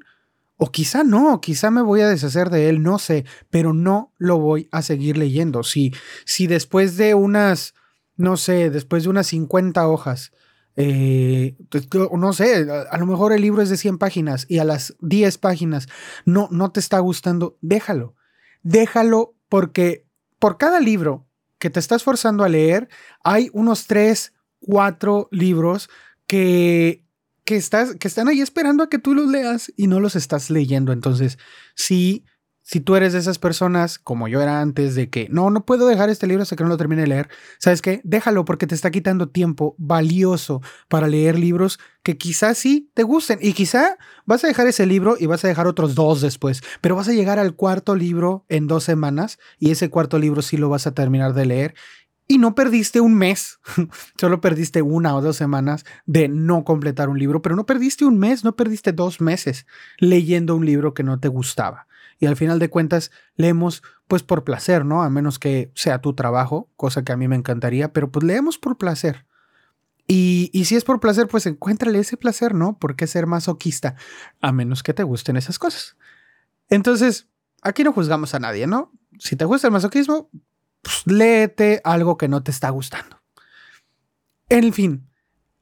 o 0.57 0.71
quizá 0.71 1.03
no, 1.03 1.41
quizá 1.41 1.71
me 1.71 1.81
voy 1.81 2.01
a 2.01 2.07
deshacer 2.07 2.49
de 2.49 2.69
él, 2.69 2.81
no 2.83 2.99
sé, 2.99 3.25
pero 3.49 3.73
no 3.73 4.13
lo 4.17 4.39
voy 4.39 4.69
a 4.71 4.81
seguir 4.81 5.17
leyendo. 5.17 5.63
Si, 5.63 5.93
si 6.25 6.47
después 6.47 6.97
de 6.97 7.15
unas, 7.15 7.73
no 8.15 8.37
sé, 8.37 8.69
después 8.69 9.03
de 9.03 9.09
unas 9.09 9.27
50 9.27 9.87
hojas 9.87 10.31
eh, 10.75 11.55
pues, 11.69 11.87
no 12.17 12.33
sé, 12.33 12.67
a, 12.89 12.97
lo 12.97 13.05
mejor 13.05 13.31
el 13.31 13.41
libro 13.41 13.61
es 13.61 13.69
de 13.69 13.77
100 13.77 13.97
páginas 13.97 14.45
y 14.49 14.57
a 14.57 14.63
las 14.63 14.95
10 15.01 15.37
páginas 15.37 15.87
no, 16.25 16.47
no 16.51 16.71
te 16.71 16.79
está 16.79 16.99
gustando, 16.99 17.57
déjalo. 17.61 18.15
Déjalo 18.63 19.35
porque 19.49 20.07
por 20.39 20.57
cada 20.57 20.79
libro 20.79 21.27
que 21.59 21.69
te 21.69 21.79
estás 21.79 22.03
forzando 22.03 22.43
a 22.43 22.49
leer, 22.49 22.89
hay 23.23 23.49
unos 23.53 23.87
3, 23.87 24.33
4 24.59 25.27
libros 25.31 25.89
que, 26.27 27.02
que, 27.45 27.55
estás, 27.55 27.95
que 27.95 28.07
están 28.07 28.27
ahí 28.27 28.41
esperando 28.41 28.83
a 28.83 28.89
que 28.89 28.99
tú 28.99 29.13
los 29.13 29.27
leas 29.27 29.71
y 29.75 29.87
no 29.87 29.99
los 29.99 30.15
estás 30.15 30.49
leyendo. 30.49 30.91
Entonces, 30.91 31.37
sí 31.75 32.25
si 32.63 32.79
tú 32.79 32.95
eres 32.95 33.11
de 33.11 33.19
esas 33.19 33.39
personas, 33.39 33.99
como 33.99 34.29
yo 34.29 34.41
era 34.41 34.61
antes, 34.61 34.95
de 34.95 35.09
que 35.09 35.27
no, 35.29 35.49
no 35.49 35.65
puedo 35.65 35.85
dejar 35.85 36.09
este 36.09 36.27
libro 36.27 36.43
hasta 36.43 36.55
que 36.55 36.63
no 36.63 36.69
lo 36.69 36.77
termine 36.77 37.01
de 37.01 37.09
leer, 37.09 37.29
¿sabes 37.59 37.81
qué? 37.81 37.99
Déjalo 38.05 38.45
porque 38.45 38.67
te 38.67 38.73
está 38.73 38.89
quitando 38.89 39.27
tiempo 39.27 39.75
valioso 39.77 40.61
para 40.87 41.07
leer 41.07 41.37
libros 41.37 41.77
que 42.03 42.17
quizás 42.17 42.57
sí 42.57 42.89
te 42.93 43.03
gusten. 43.03 43.37
Y 43.41 43.51
quizá 43.51 43.97
vas 44.25 44.45
a 44.45 44.47
dejar 44.47 44.65
ese 44.67 44.85
libro 44.85 45.17
y 45.19 45.25
vas 45.25 45.43
a 45.43 45.49
dejar 45.49 45.67
otros 45.67 45.93
dos 45.93 46.21
después, 46.21 46.61
pero 46.79 46.95
vas 46.95 47.09
a 47.09 47.13
llegar 47.13 47.37
al 47.37 47.53
cuarto 47.55 47.95
libro 47.95 48.45
en 48.47 48.67
dos 48.67 48.85
semanas 48.85 49.39
y 49.59 49.71
ese 49.71 49.89
cuarto 49.89 50.17
libro 50.17 50.41
sí 50.41 50.55
lo 50.55 50.69
vas 50.69 50.87
a 50.87 50.93
terminar 50.93 51.33
de 51.33 51.45
leer. 51.45 51.75
Y 52.27 52.37
no 52.37 52.55
perdiste 52.55 53.01
un 53.01 53.15
mes, 53.15 53.59
solo 54.17 54.39
perdiste 54.41 54.81
una 54.81 55.15
o 55.15 55.21
dos 55.21 55.35
semanas 55.35 55.85
de 56.05 56.29
no 56.29 56.63
completar 56.63 57.09
un 57.09 57.19
libro, 57.19 57.41
pero 57.41 57.55
no 57.55 57.65
perdiste 57.65 58.05
un 58.05 58.17
mes, 58.17 58.43
no 58.43 58.55
perdiste 58.55 58.93
dos 58.93 59.21
meses 59.21 59.65
leyendo 59.97 60.55
un 60.55 60.65
libro 60.65 60.93
que 60.93 61.03
no 61.03 61.19
te 61.19 61.27
gustaba 61.27 61.87
y 62.23 62.25
al 62.25 62.37
final 62.37 62.57
de 62.57 62.69
cuentas 62.69 63.11
leemos 63.35 63.83
pues 64.07 64.23
por 64.23 64.45
placer, 64.45 64.85
¿no? 64.85 65.03
A 65.03 65.09
menos 65.09 65.39
que 65.39 65.71
sea 65.75 65.99
tu 65.99 66.13
trabajo, 66.13 66.69
cosa 66.77 67.03
que 67.03 67.11
a 67.11 67.17
mí 67.17 67.27
me 67.27 67.35
encantaría, 67.35 67.91
pero 67.91 68.11
pues 68.11 68.23
leemos 68.23 68.57
por 68.57 68.77
placer. 68.77 69.25
Y, 70.07 70.49
y 70.53 70.65
si 70.65 70.75
es 70.75 70.85
por 70.85 71.01
placer, 71.01 71.27
pues 71.27 71.45
encuéntrale 71.45 71.99
ese 71.99 72.15
placer, 72.15 72.55
¿no? 72.55 72.77
¿Por 72.77 72.95
qué 72.95 73.07
ser 73.07 73.27
masoquista? 73.27 73.95
A 74.39 74.53
menos 74.53 74.83
que 74.83 74.93
te 74.93 75.03
gusten 75.03 75.35
esas 75.35 75.59
cosas. 75.59 75.97
Entonces, 76.69 77.27
aquí 77.61 77.83
no 77.83 77.91
juzgamos 77.91 78.33
a 78.33 78.39
nadie, 78.39 78.67
¿no? 78.67 78.93
Si 79.19 79.35
te 79.35 79.43
gusta 79.43 79.67
el 79.67 79.73
masoquismo, 79.73 80.29
pues 80.83 81.01
léete 81.05 81.81
algo 81.83 82.17
que 82.17 82.27
no 82.27 82.43
te 82.43 82.51
está 82.51 82.69
gustando. 82.69 83.21
En 84.49 84.71
fin, 84.73 85.09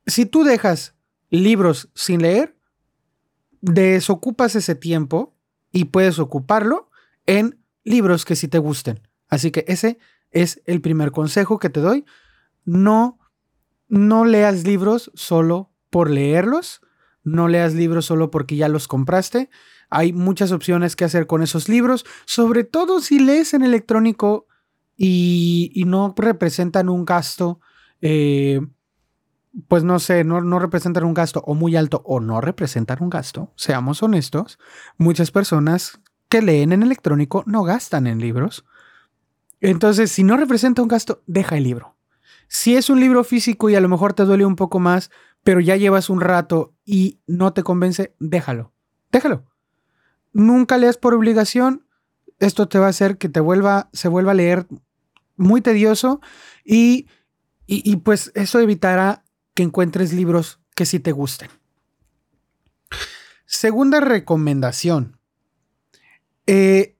si 0.05 0.25
tú 0.25 0.43
dejas 0.43 0.95
libros 1.29 1.89
sin 1.95 2.23
leer, 2.23 2.57
desocupas 3.61 4.55
ese 4.55 4.75
tiempo 4.75 5.37
y 5.71 5.85
puedes 5.85 6.19
ocuparlo 6.19 6.89
en 7.25 7.63
libros 7.83 8.25
que 8.25 8.35
sí 8.35 8.47
te 8.47 8.57
gusten. 8.57 9.07
Así 9.29 9.51
que 9.51 9.63
ese 9.67 9.99
es 10.31 10.61
el 10.65 10.81
primer 10.81 11.11
consejo 11.11 11.59
que 11.59 11.69
te 11.69 11.79
doy. 11.79 12.03
No, 12.65 13.19
no 13.87 14.25
leas 14.25 14.65
libros 14.65 15.11
solo 15.13 15.71
por 15.89 16.09
leerlos. 16.09 16.81
No 17.23 17.47
leas 17.47 17.75
libros 17.75 18.07
solo 18.07 18.31
porque 18.31 18.55
ya 18.55 18.67
los 18.67 18.87
compraste. 18.87 19.49
Hay 19.89 20.11
muchas 20.11 20.51
opciones 20.51 20.95
que 20.95 21.05
hacer 21.05 21.27
con 21.27 21.43
esos 21.43 21.69
libros, 21.69 22.05
sobre 22.25 22.63
todo 22.63 22.99
si 23.01 23.19
lees 23.19 23.53
en 23.53 23.61
electrónico 23.61 24.47
y, 25.03 25.83
no 25.87 26.13
representan 26.15 26.87
un 26.87 27.05
gasto, 27.05 27.59
eh, 28.01 28.61
pues 29.67 29.83
no 29.83 29.97
sé, 29.97 30.23
no, 30.23 30.41
no 30.41 30.59
representan 30.59 31.05
un 31.05 31.15
gasto 31.15 31.41
o 31.47 31.55
muy 31.55 31.75
alto 31.75 32.03
o 32.05 32.19
no 32.19 32.39
representan 32.39 33.01
un 33.01 33.09
gasto, 33.09 33.51
seamos 33.55 34.03
honestos, 34.03 34.59
muchas 34.99 35.31
personas 35.31 35.99
que 36.29 36.43
leen 36.43 36.71
en 36.71 36.83
electrónico 36.83 37.43
no 37.47 37.63
gastan 37.63 38.05
en 38.05 38.19
libros. 38.19 38.63
Entonces, 39.59 40.11
si 40.11 40.23
no 40.23 40.37
representa 40.37 40.83
un 40.83 40.87
gasto, 40.87 41.23
deja 41.25 41.57
el 41.57 41.63
libro. 41.63 41.95
Si 42.47 42.75
es 42.75 42.91
un 42.91 42.99
libro 42.99 43.23
físico 43.23 43.71
y 43.71 43.75
a 43.75 43.81
lo 43.81 43.89
mejor 43.89 44.13
te 44.13 44.23
duele 44.23 44.45
un 44.45 44.55
poco 44.55 44.79
más, 44.79 45.09
pero 45.43 45.59
ya 45.61 45.77
llevas 45.77 46.11
un 46.11 46.21
rato 46.21 46.75
y 46.85 47.19
no 47.25 47.53
te 47.53 47.63
convence, 47.63 48.15
déjalo. 48.19 48.71
Déjalo. 49.11 49.45
Nunca 50.31 50.77
leas 50.77 50.97
por 50.97 51.15
obligación. 51.15 51.87
Esto 52.39 52.67
te 52.67 52.77
va 52.77 52.85
a 52.85 52.89
hacer 52.89 53.17
que 53.17 53.29
te 53.29 53.39
vuelva, 53.39 53.89
se 53.93 54.07
vuelva 54.07 54.31
a 54.31 54.35
leer 54.35 54.67
muy 55.41 55.61
tedioso 55.61 56.21
y, 56.63 57.07
y, 57.67 57.95
pues 57.97 58.31
eso 58.35 58.59
evitará 58.59 59.23
que 59.53 59.63
encuentres 59.63 60.13
libros 60.13 60.59
que 60.75 60.85
sí 60.85 60.99
te 60.99 61.11
gusten. 61.11 61.49
Segunda 63.45 63.99
recomendación. 63.99 65.17
Eh, 66.47 66.97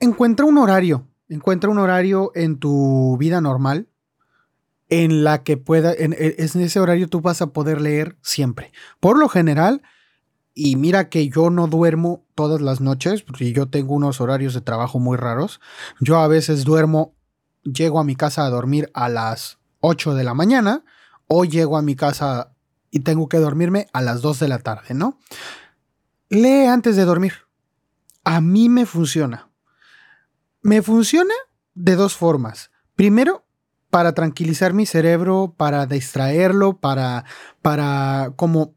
encuentra 0.00 0.46
un 0.46 0.58
horario. 0.58 1.08
Encuentra 1.28 1.70
un 1.70 1.78
horario 1.78 2.30
en 2.34 2.58
tu 2.58 3.16
vida 3.18 3.40
normal 3.40 3.88
en 4.92 5.24
la 5.24 5.42
que 5.42 5.56
pueda, 5.56 5.94
en, 5.94 6.14
en, 6.18 6.60
ese 6.60 6.78
horario 6.78 7.08
tú 7.08 7.22
vas 7.22 7.40
a 7.40 7.54
poder 7.54 7.80
leer 7.80 8.18
siempre. 8.20 8.72
Por 9.00 9.18
lo 9.18 9.26
general, 9.28 9.82
y 10.54 10.76
mira 10.76 11.08
que 11.08 11.30
yo 11.30 11.48
no 11.48 11.66
duermo 11.66 12.26
todas 12.34 12.60
las 12.60 12.82
noches, 12.82 13.22
porque 13.22 13.52
yo 13.52 13.68
tengo 13.68 13.94
unos 13.94 14.20
horarios 14.20 14.52
de 14.52 14.60
trabajo 14.60 14.98
muy 14.98 15.16
raros. 15.16 15.60
Yo 16.00 16.18
a 16.18 16.28
veces 16.28 16.64
duermo, 16.64 17.14
llego 17.62 18.00
a 18.00 18.04
mi 18.04 18.16
casa 18.16 18.44
a 18.44 18.50
dormir 18.50 18.90
a 18.94 19.08
las 19.08 19.58
8 19.80 20.14
de 20.14 20.24
la 20.24 20.34
mañana 20.34 20.84
o 21.26 21.44
llego 21.44 21.76
a 21.76 21.82
mi 21.82 21.96
casa 21.96 22.52
y 22.90 23.00
tengo 23.00 23.28
que 23.28 23.38
dormirme 23.38 23.88
a 23.92 24.02
las 24.02 24.20
2 24.20 24.38
de 24.40 24.48
la 24.48 24.58
tarde, 24.58 24.94
¿no? 24.94 25.18
Lee 26.28 26.66
antes 26.66 26.96
de 26.96 27.04
dormir. 27.04 27.34
A 28.24 28.40
mí 28.40 28.68
me 28.68 28.86
funciona. 28.86 29.50
Me 30.62 30.82
funciona 30.82 31.34
de 31.74 31.96
dos 31.96 32.16
formas. 32.16 32.70
Primero, 32.94 33.44
para 33.90 34.14
tranquilizar 34.14 34.72
mi 34.72 34.86
cerebro, 34.86 35.54
para 35.56 35.86
distraerlo, 35.86 36.78
para, 36.78 37.24
para 37.60 38.32
como 38.36 38.74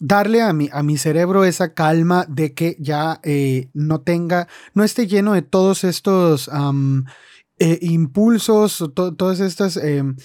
darle 0.00 0.42
a 0.42 0.52
mi, 0.52 0.68
a 0.72 0.82
mi 0.82 0.98
cerebro 0.98 1.44
esa 1.44 1.74
calma 1.74 2.24
de 2.28 2.54
que 2.54 2.76
ya 2.78 3.20
eh, 3.22 3.70
no 3.72 4.00
tenga, 4.00 4.48
no 4.74 4.84
esté 4.84 5.06
lleno 5.06 5.32
de 5.32 5.42
todos 5.42 5.84
estos 5.84 6.50
eh, 7.58 7.78
impulsos, 7.82 8.84
todas 8.94 9.40
estas 9.40 9.76
em, 9.76 10.16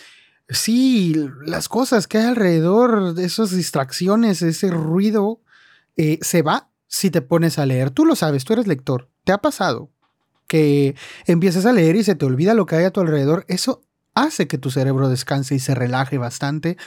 Sí, 0.50 1.16
las 1.46 1.70
cosas 1.70 2.08
que 2.08 2.18
hay 2.18 2.26
alrededor, 2.26 3.14
de 3.14 3.26
esas 3.26 3.52
distracciones, 3.52 4.42
ese 4.42 4.70
ruido, 4.70 5.42
eh, 5.96 6.20
se 6.22 6.42
va 6.42 6.70
si 6.88 7.10
te 7.10 7.22
pones 7.22 7.58
a 7.58 7.66
leer. 7.66 7.92
Tú 7.92 8.06
lo 8.06 8.16
sabes, 8.16 8.44
tú 8.44 8.54
eres 8.54 8.68
lector. 8.68 9.10
¿Te 9.24 9.32
ha 9.32 9.38
pasado 9.40 9.90
que 10.48 10.96
empiezas 11.26 11.66
a 11.66 11.74
leer 11.74 11.96
y 11.96 12.04
se 12.04 12.16
te 12.16 12.26
olvida 12.26 12.54
lo 12.54 12.66
que 12.66 12.76
hay 12.76 12.84
a 12.84 12.92
tu 12.92 13.00
alrededor? 13.00 13.46
Eso 13.48 13.84
hace 14.14 14.48
que 14.48 14.58
tu 14.58 14.70
cerebro 14.70 15.10
descanse 15.10 15.56
y 15.56 15.60
se 15.60 15.76
relaje 15.76 16.18
bastante 16.18 16.78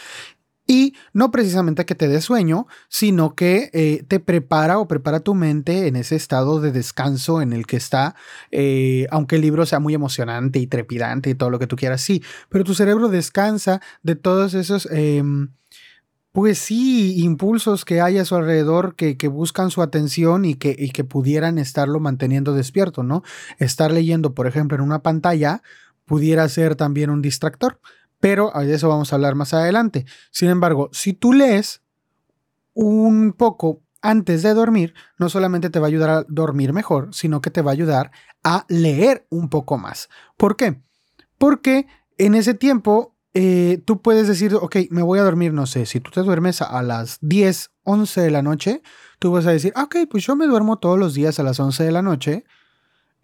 y 0.67 0.95
no 1.13 1.31
precisamente 1.31 1.87
que 1.87 1.95
te 1.95 2.09
dé 2.09 2.21
sueño, 2.21 2.67
sino 2.89 3.35
que 3.35 3.71
eh, 3.73 4.05
te 4.09 4.21
prepara 4.21 4.79
o 4.79 4.89
prepara 4.89 5.21
tu 5.21 5.35
mente 5.35 5.87
en 5.87 5.97
ese 5.97 6.17
estado 6.17 6.61
de 6.61 6.73
descanso 6.73 7.41
en 7.41 7.53
el 7.53 7.67
que 7.67 7.77
está, 7.77 8.17
eh, 8.51 9.07
aunque 9.11 9.37
el 9.37 9.43
libro 9.43 9.65
sea 9.67 9.79
muy 9.79 9.95
emocionante 9.95 10.59
y 10.59 10.67
trepidante 10.67 11.31
y 11.31 11.35
todo 11.35 11.51
lo 11.51 11.59
que 11.59 11.67
tú 11.67 11.77
quieras, 11.77 12.01
sí, 12.01 12.23
pero 12.49 12.65
tu 12.65 12.75
cerebro 12.75 13.09
descansa 13.09 13.81
de 14.03 14.17
todos 14.17 14.55
esos... 14.55 14.89
Em, 14.91 15.51
pues 16.33 16.59
sí, 16.59 17.23
impulsos 17.23 17.87
que 17.87 18.03
hay 18.03 18.19
a 18.19 18.27
su 18.27 18.35
alrededor 18.35 18.95
que, 18.95 19.17
que 19.17 19.27
buscan 19.27 19.71
su 19.71 19.81
atención 19.81 20.45
y 20.45 20.55
que, 20.55 20.77
y 20.79 20.91
que 20.91 21.03
pudieran 21.03 21.57
estarlo 21.57 21.99
manteniendo 21.99 22.53
despierto, 22.53 23.03
¿no? 23.03 23.23
Estar 23.59 23.91
leyendo, 23.91 24.35
por 24.35 24.47
ejemplo, 24.47 24.77
en 24.77 24.83
una 24.83 25.03
pantalla 25.03 25.63
pudiera 26.05 26.47
ser 26.51 26.77
también 26.77 27.09
un 27.09 27.23
distractor 27.23 27.81
pero 28.21 28.53
de 28.55 28.75
eso 28.75 28.89
vamos 28.89 29.13
a 29.13 29.17
hablar 29.17 29.35
más 29.35 29.55
adelante. 29.55 30.07
Sin 30.31 30.49
embargo, 30.49 30.89
si 30.93 31.13
tú 31.13 31.33
lees 31.33 31.83
un 32.75 33.33
poco 33.33 33.83
antes 34.03 34.43
de 34.43 34.55
dormir, 34.55 34.95
no 35.19 35.29
solamente 35.29 35.71
te 35.71 35.79
va 35.79 35.87
a 35.87 35.89
ayudar 35.89 36.11
a 36.11 36.25
dormir 36.29 36.73
mejor, 36.73 37.09
sino 37.13 37.41
que 37.41 37.51
te 37.51 37.63
va 37.63 37.71
a 37.71 37.75
ayudar 37.75 38.13
a 38.45 38.65
leer 38.69 39.27
un 39.31 39.49
poco 39.49 39.79
más. 39.79 40.09
¿Por 40.37 40.57
qué? 40.57 40.81
Porque 41.39 41.87
en 42.19 42.35
ese 42.35 42.55
tiempo 42.55 43.17
eh, 43.35 43.83
tú 43.85 44.01
puedes 44.01 44.29
decir, 44.29 44.55
ok, 44.55 44.77
me 44.91 45.03
voy 45.03 45.19
a 45.19 45.23
dormir, 45.23 45.53
no 45.53 45.67
sé, 45.67 45.85
si 45.87 46.01
tú 46.01 46.11
te 46.11 46.23
duermes 46.23 46.63
a 46.63 46.83
las 46.83 47.19
10, 47.21 47.71
11 47.83 48.21
de 48.21 48.31
la 48.31 48.43
noche, 48.43 48.83
tú 49.19 49.33
vas 49.33 49.47
a 49.47 49.51
decir, 49.51 49.75
ok, 49.77 49.97
pues 50.11 50.25
yo 50.25 50.37
me 50.37 50.47
duermo 50.47 50.79
todos 50.79 50.99
los 50.99 51.13
días 51.13 51.39
a 51.39 51.43
las 51.43 51.61
11 51.61 51.85
de 51.85 51.93
la 51.93 52.03
noche, 52.03 52.45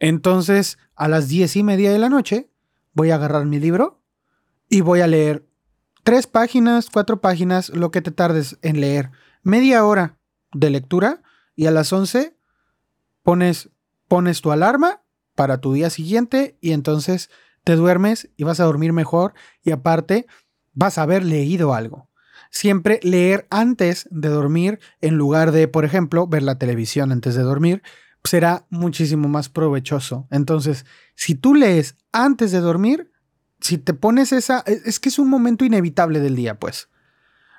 entonces 0.01 0.79
a 0.97 1.09
las 1.09 1.29
10 1.29 1.57
y 1.57 1.63
media 1.63 1.93
de 1.93 1.99
la 1.99 2.09
noche 2.09 2.51
voy 2.93 3.11
a 3.11 3.15
agarrar 3.15 3.47
mi 3.47 3.59
libro 3.59 4.02
y 4.73 4.81
voy 4.81 5.03
a 5.03 5.07
leer 5.07 5.47
tres 6.03 6.27
páginas, 6.27 6.89
cuatro 6.91 7.21
páginas, 7.21 7.69
lo 7.69 7.91
que 7.91 8.01
te 8.01 8.11
tardes 8.11 8.57
en 8.63 8.81
leer, 8.81 9.11
media 9.43 9.85
hora 9.85 10.17
de 10.55 10.71
lectura 10.71 11.23
y 11.55 11.67
a 11.67 11.71
las 11.71 11.93
11 11.93 12.35
pones, 13.23 13.69
pones 14.09 14.41
tu 14.41 14.51
alarma 14.51 15.03
para 15.35 15.59
tu 15.59 15.75
día 15.75 15.91
siguiente 15.91 16.57
y 16.63 16.73
entonces 16.73 17.29
te 17.65 17.77
duermes 17.77 18.31
y 18.39 18.45
vas 18.45 18.61
a 18.61 18.65
dormir 18.65 18.95
mejor 18.95 19.35
y 19.63 19.73
aparte 19.73 20.27
vas 20.73 20.97
a 20.97 21.03
haber 21.03 21.23
leído 21.23 21.75
algo. 21.75 22.09
Siempre 22.51 22.99
leer 23.03 23.47
antes 23.51 24.09
de 24.11 24.31
dormir 24.31 24.81
en 25.03 25.17
lugar 25.17 25.53
de, 25.53 25.69
por 25.69 25.85
ejemplo, 25.85 26.27
ver 26.27 26.45
la 26.45 26.57
televisión 26.57 27.13
antes 27.13 27.35
de 27.35 27.43
dormir 27.43 27.83
será 28.25 28.65
muchísimo 28.71 29.29
más 29.29 29.51
provechoso. 29.51 30.29
Entonces, 30.31 30.87
si 31.15 31.35
tú 31.35 31.55
lees 31.55 31.99
antes 32.11 32.53
de 32.53 32.61
dormir, 32.61 33.12
si 33.63 33.79
te 33.79 33.95
pones 33.95 34.33
esa, 34.33 34.63
e, 34.67 34.83
es 34.85 35.01
que 35.01 35.09
es 35.09 35.19
un 35.19 35.31
momento 35.31 35.65
inevitable 35.65 36.21
del 36.21 36.37
día, 36.37 36.59
pues. 36.59 36.89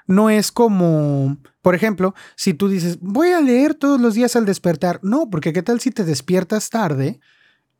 No 0.05 0.29
es 0.29 0.51
como, 0.51 1.37
por 1.61 1.75
ejemplo, 1.75 2.13
si 2.35 2.53
tú 2.53 2.67
dices, 2.67 2.99
voy 2.99 3.29
a 3.29 3.41
leer 3.41 3.73
todos 3.73 3.99
los 3.99 4.13
días 4.13 4.35
al 4.35 4.45
despertar. 4.45 4.99
No, 5.01 5.29
porque 5.29 5.53
qué 5.53 5.63
tal 5.63 5.79
si 5.79 5.91
te 5.91 6.03
despiertas 6.03 6.69
tarde 6.69 7.19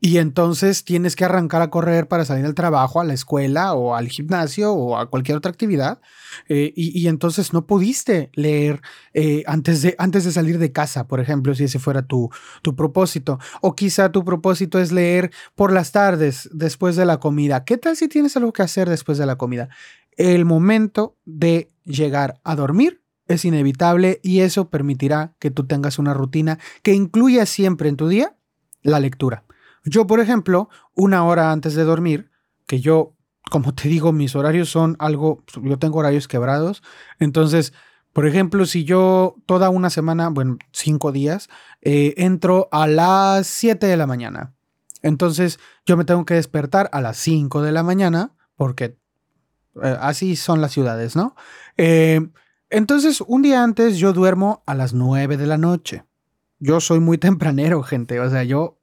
y 0.04 0.18
entonces 0.18 0.84
tienes 0.84 1.16
que 1.16 1.24
arrancar 1.24 1.62
a 1.62 1.70
correr 1.70 2.08
para 2.08 2.26
salir 2.26 2.44
al 2.44 2.54
trabajo, 2.54 3.00
a 3.00 3.04
la 3.04 3.14
escuela 3.14 3.72
o 3.72 3.94
al 3.94 4.08
gimnasio 4.08 4.70
o 4.74 4.98
a 4.98 5.08
cualquier 5.08 5.38
otra 5.38 5.50
actividad. 5.50 6.02
Eh, 6.50 6.74
y, 6.76 7.08
entonces 7.08 7.54
no 7.54 7.66
pudiste 7.66 8.30
leer 8.34 8.82
eh, 9.14 9.44
antes, 9.46 9.80
de, 9.80 9.94
antes 9.96 10.24
de 10.24 10.32
salir 10.32 10.58
de 10.58 10.72
casa, 10.72 11.06
por 11.06 11.20
ejemplo, 11.20 11.54
si 11.54 11.64
ese 11.64 11.78
fuera 11.78 12.02
tu, 12.02 12.28
tu 12.60 12.76
propósito. 12.76 13.38
O 13.62 13.74
quizá 13.74 14.12
tu 14.12 14.26
propósito 14.26 14.78
es 14.78 14.92
leer 14.92 15.30
por 15.54 15.72
las 15.72 15.90
tardes, 15.90 16.50
después 16.52 16.96
de 16.96 17.06
la 17.06 17.18
comida. 17.18 17.64
¿Qué 17.64 17.78
tal 17.78 17.96
si 17.96 18.06
tienes 18.06 18.36
algo 18.36 18.52
que 18.52 18.60
hacer 18.60 18.90
después 18.90 19.16
de 19.16 19.24
la 19.24 19.36
comida? 19.36 19.70
El 20.18 20.44
momento 20.44 21.16
de 21.24 21.70
llegar 21.86 22.42
a 22.44 22.56
dormir 22.56 23.00
es 23.26 23.46
inevitable 23.46 24.20
y 24.22 24.40
eso 24.40 24.68
permitirá 24.68 25.32
que 25.38 25.50
tú 25.50 25.66
tengas 25.66 25.98
una 25.98 26.12
rutina 26.12 26.58
que 26.82 26.92
incluya 26.92 27.46
siempre 27.46 27.88
en 27.88 27.96
tu 27.96 28.06
día 28.06 28.36
la 28.82 29.00
lectura. 29.00 29.44
Yo, 29.84 30.06
por 30.06 30.20
ejemplo, 30.20 30.68
una 30.94 31.24
hora 31.24 31.52
antes 31.52 31.74
de 31.74 31.84
dormir, 31.84 32.30
que 32.66 32.80
yo, 32.80 33.14
como 33.50 33.74
te 33.74 33.88
digo, 33.88 34.12
mis 34.12 34.34
horarios 34.34 34.70
son 34.70 34.96
algo, 34.98 35.44
yo 35.62 35.78
tengo 35.78 35.98
horarios 35.98 36.28
quebrados, 36.28 36.82
entonces, 37.18 37.72
por 38.12 38.26
ejemplo, 38.26 38.64
si 38.64 38.84
yo 38.84 39.36
toda 39.46 39.70
una 39.70 39.90
semana, 39.90 40.28
bueno, 40.28 40.58
cinco 40.72 41.12
días, 41.12 41.48
eh, 41.82 42.14
entro 42.16 42.68
a 42.72 42.86
las 42.86 43.46
7 43.46 43.86
de 43.86 43.96
la 43.96 44.06
mañana, 44.06 44.54
entonces 45.02 45.58
yo 45.84 45.96
me 45.96 46.04
tengo 46.04 46.24
que 46.24 46.34
despertar 46.34 46.88
a 46.92 47.00
las 47.00 47.18
5 47.18 47.60
de 47.60 47.72
la 47.72 47.82
mañana, 47.82 48.32
porque 48.56 48.96
eh, 49.82 49.96
así 50.00 50.36
son 50.36 50.60
las 50.60 50.72
ciudades, 50.72 51.16
¿no? 51.16 51.34
Eh, 51.76 52.20
entonces, 52.70 53.20
un 53.20 53.42
día 53.42 53.62
antes 53.62 53.98
yo 53.98 54.12
duermo 54.12 54.62
a 54.66 54.74
las 54.74 54.94
9 54.94 55.36
de 55.36 55.46
la 55.46 55.58
noche. 55.58 56.04
Yo 56.58 56.80
soy 56.80 57.00
muy 57.00 57.18
tempranero, 57.28 57.82
gente. 57.82 58.18
O 58.20 58.30
sea, 58.30 58.44
yo 58.44 58.80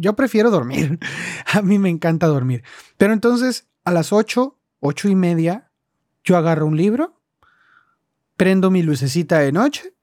yo 0.00 0.14
prefiero 0.16 0.50
dormir. 0.50 0.98
A 1.52 1.62
mí 1.62 1.78
me 1.78 1.90
encanta 1.90 2.26
dormir. 2.26 2.62
Pero 2.96 3.12
entonces, 3.12 3.68
a 3.84 3.92
las 3.92 4.12
8, 4.12 4.58
8 4.80 5.08
y 5.08 5.14
media, 5.14 5.70
yo 6.24 6.36
agarro 6.36 6.66
un 6.66 6.76
libro, 6.76 7.20
prendo 8.36 8.70
mi 8.70 8.82
lucecita 8.82 9.38
de 9.38 9.52
noche 9.52 9.94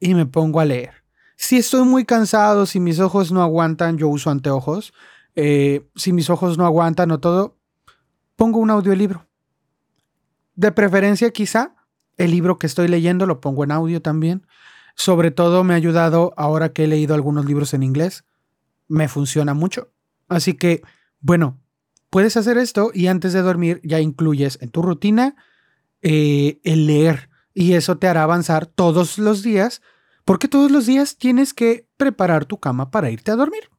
y 0.00 0.14
me 0.14 0.26
pongo 0.26 0.60
a 0.60 0.64
leer. 0.64 1.04
Si 1.36 1.56
estoy 1.56 1.84
muy 1.84 2.04
cansado, 2.04 2.66
si 2.66 2.80
mis 2.80 2.98
ojos 3.00 3.32
no 3.32 3.42
aguantan, 3.42 3.96
yo 3.96 4.08
uso 4.08 4.30
anteojos. 4.30 4.92
Eh, 5.34 5.88
si 5.94 6.12
mis 6.12 6.30
ojos 6.30 6.58
no 6.58 6.66
aguantan 6.66 7.10
o 7.12 7.20
todo, 7.20 7.56
pongo 8.36 8.58
un 8.58 8.70
audiolibro. 8.70 9.26
De 10.54 10.72
preferencia, 10.72 11.30
quizá, 11.30 11.76
el 12.16 12.32
libro 12.32 12.58
que 12.58 12.66
estoy 12.66 12.88
leyendo 12.88 13.26
lo 13.26 13.40
pongo 13.40 13.64
en 13.64 13.70
audio 13.70 14.02
también. 14.02 14.46
Sobre 14.94 15.30
todo 15.30 15.64
me 15.64 15.74
ha 15.74 15.76
ayudado 15.76 16.34
ahora 16.36 16.72
que 16.72 16.84
he 16.84 16.86
leído 16.88 17.14
algunos 17.14 17.46
libros 17.46 17.72
en 17.72 17.82
inglés 17.82 18.24
me 18.92 19.08
funciona 19.08 19.54
mucho. 19.54 19.90
Así 20.28 20.52
que, 20.52 20.82
bueno, 21.20 21.58
puedes 22.10 22.36
hacer 22.36 22.58
esto 22.58 22.90
y 22.92 23.06
antes 23.06 23.32
de 23.32 23.40
dormir 23.40 23.80
ya 23.82 24.00
incluyes 24.00 24.58
en 24.60 24.68
tu 24.68 24.82
rutina 24.82 25.34
eh, 26.02 26.60
el 26.62 26.86
leer 26.86 27.30
y 27.54 27.72
eso 27.72 27.96
te 27.96 28.06
hará 28.06 28.22
avanzar 28.22 28.66
todos 28.66 29.16
los 29.16 29.42
días 29.42 29.80
porque 30.26 30.46
todos 30.46 30.70
los 30.70 30.84
días 30.84 31.16
tienes 31.16 31.54
que 31.54 31.88
preparar 31.96 32.44
tu 32.44 32.60
cama 32.60 32.90
para 32.90 33.10
irte 33.10 33.30
a 33.30 33.36
dormir. 33.36 33.70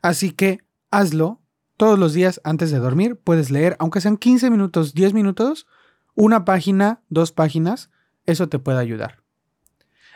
Así 0.00 0.30
que 0.30 0.60
hazlo 0.90 1.42
todos 1.76 1.98
los 1.98 2.14
días 2.14 2.40
antes 2.42 2.70
de 2.70 2.78
dormir. 2.78 3.20
Puedes 3.22 3.50
leer, 3.50 3.76
aunque 3.78 4.00
sean 4.00 4.16
15 4.16 4.48
minutos, 4.48 4.94
10 4.94 5.12
minutos, 5.12 5.66
una 6.14 6.46
página, 6.46 7.02
dos 7.10 7.32
páginas, 7.32 7.90
eso 8.24 8.48
te 8.48 8.58
puede 8.58 8.78
ayudar. 8.78 9.22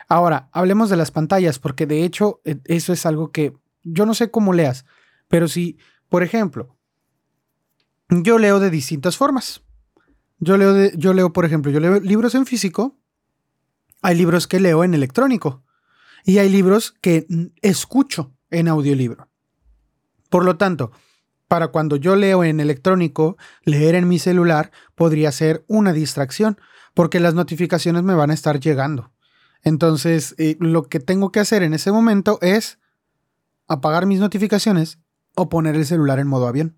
Ahora, 0.07 0.49
hablemos 0.53 0.89
de 0.89 0.97
las 0.97 1.11
pantallas, 1.11 1.59
porque 1.59 1.85
de 1.85 2.03
hecho 2.03 2.41
e, 2.45 2.59
eso 2.65 2.93
es 2.93 3.05
algo 3.05 3.31
que 3.31 3.53
yo 3.83 4.05
no 4.05 4.13
sé 4.13 4.31
cómo 4.31 4.53
leas, 4.53 4.85
pero 5.27 5.47
si, 5.47 5.77
por 6.09 6.23
ejemplo, 6.23 6.77
yo 8.09 8.39
leo 8.39 8.59
de 8.59 8.69
distintas 8.69 9.17
formas. 9.17 9.61
Yo 10.39 10.57
leo, 10.57 10.73
de, 10.73 10.93
yo 10.97 11.13
leo, 11.13 11.33
por 11.33 11.45
ejemplo, 11.45 11.71
yo 11.71 11.79
leo 11.79 11.99
libros 11.99 12.33
en 12.33 12.45
físico, 12.45 12.97
hay 14.01 14.15
libros 14.15 14.47
que 14.47 14.59
leo 14.59 14.83
en 14.83 14.93
electrónico 14.93 15.63
y 16.23 16.37
hay 16.37 16.49
libros 16.49 16.95
que 17.01 17.27
escucho 17.61 18.33
en 18.49 18.67
audiolibro. 18.67 19.29
Por 20.29 20.45
lo 20.45 20.57
tanto, 20.57 20.91
para 21.47 21.69
cuando 21.69 21.95
yo 21.97 22.15
leo 22.15 22.43
en 22.43 22.59
electrónico, 22.59 23.37
leer 23.63 23.95
en 23.95 24.07
mi 24.07 24.19
celular 24.19 24.71
podría 24.95 25.31
ser 25.31 25.65
una 25.67 25.91
distracción, 25.91 26.59
porque 26.93 27.19
las 27.19 27.33
notificaciones 27.33 28.03
me 28.03 28.13
van 28.13 28.31
a 28.31 28.35
estar 28.35 28.59
llegando. 28.59 29.11
Entonces, 29.63 30.35
eh, 30.37 30.55
lo 30.59 30.83
que 30.83 30.99
tengo 30.99 31.31
que 31.31 31.39
hacer 31.39 31.63
en 31.63 31.73
ese 31.73 31.91
momento 31.91 32.39
es 32.41 32.79
apagar 33.69 34.05
mis 34.05 34.19
notificaciones 34.19 34.99
o 35.35 35.47
poner 35.47 35.75
el 35.75 35.85
celular 35.85 36.19
en 36.19 36.27
modo 36.27 36.47
avión. 36.47 36.75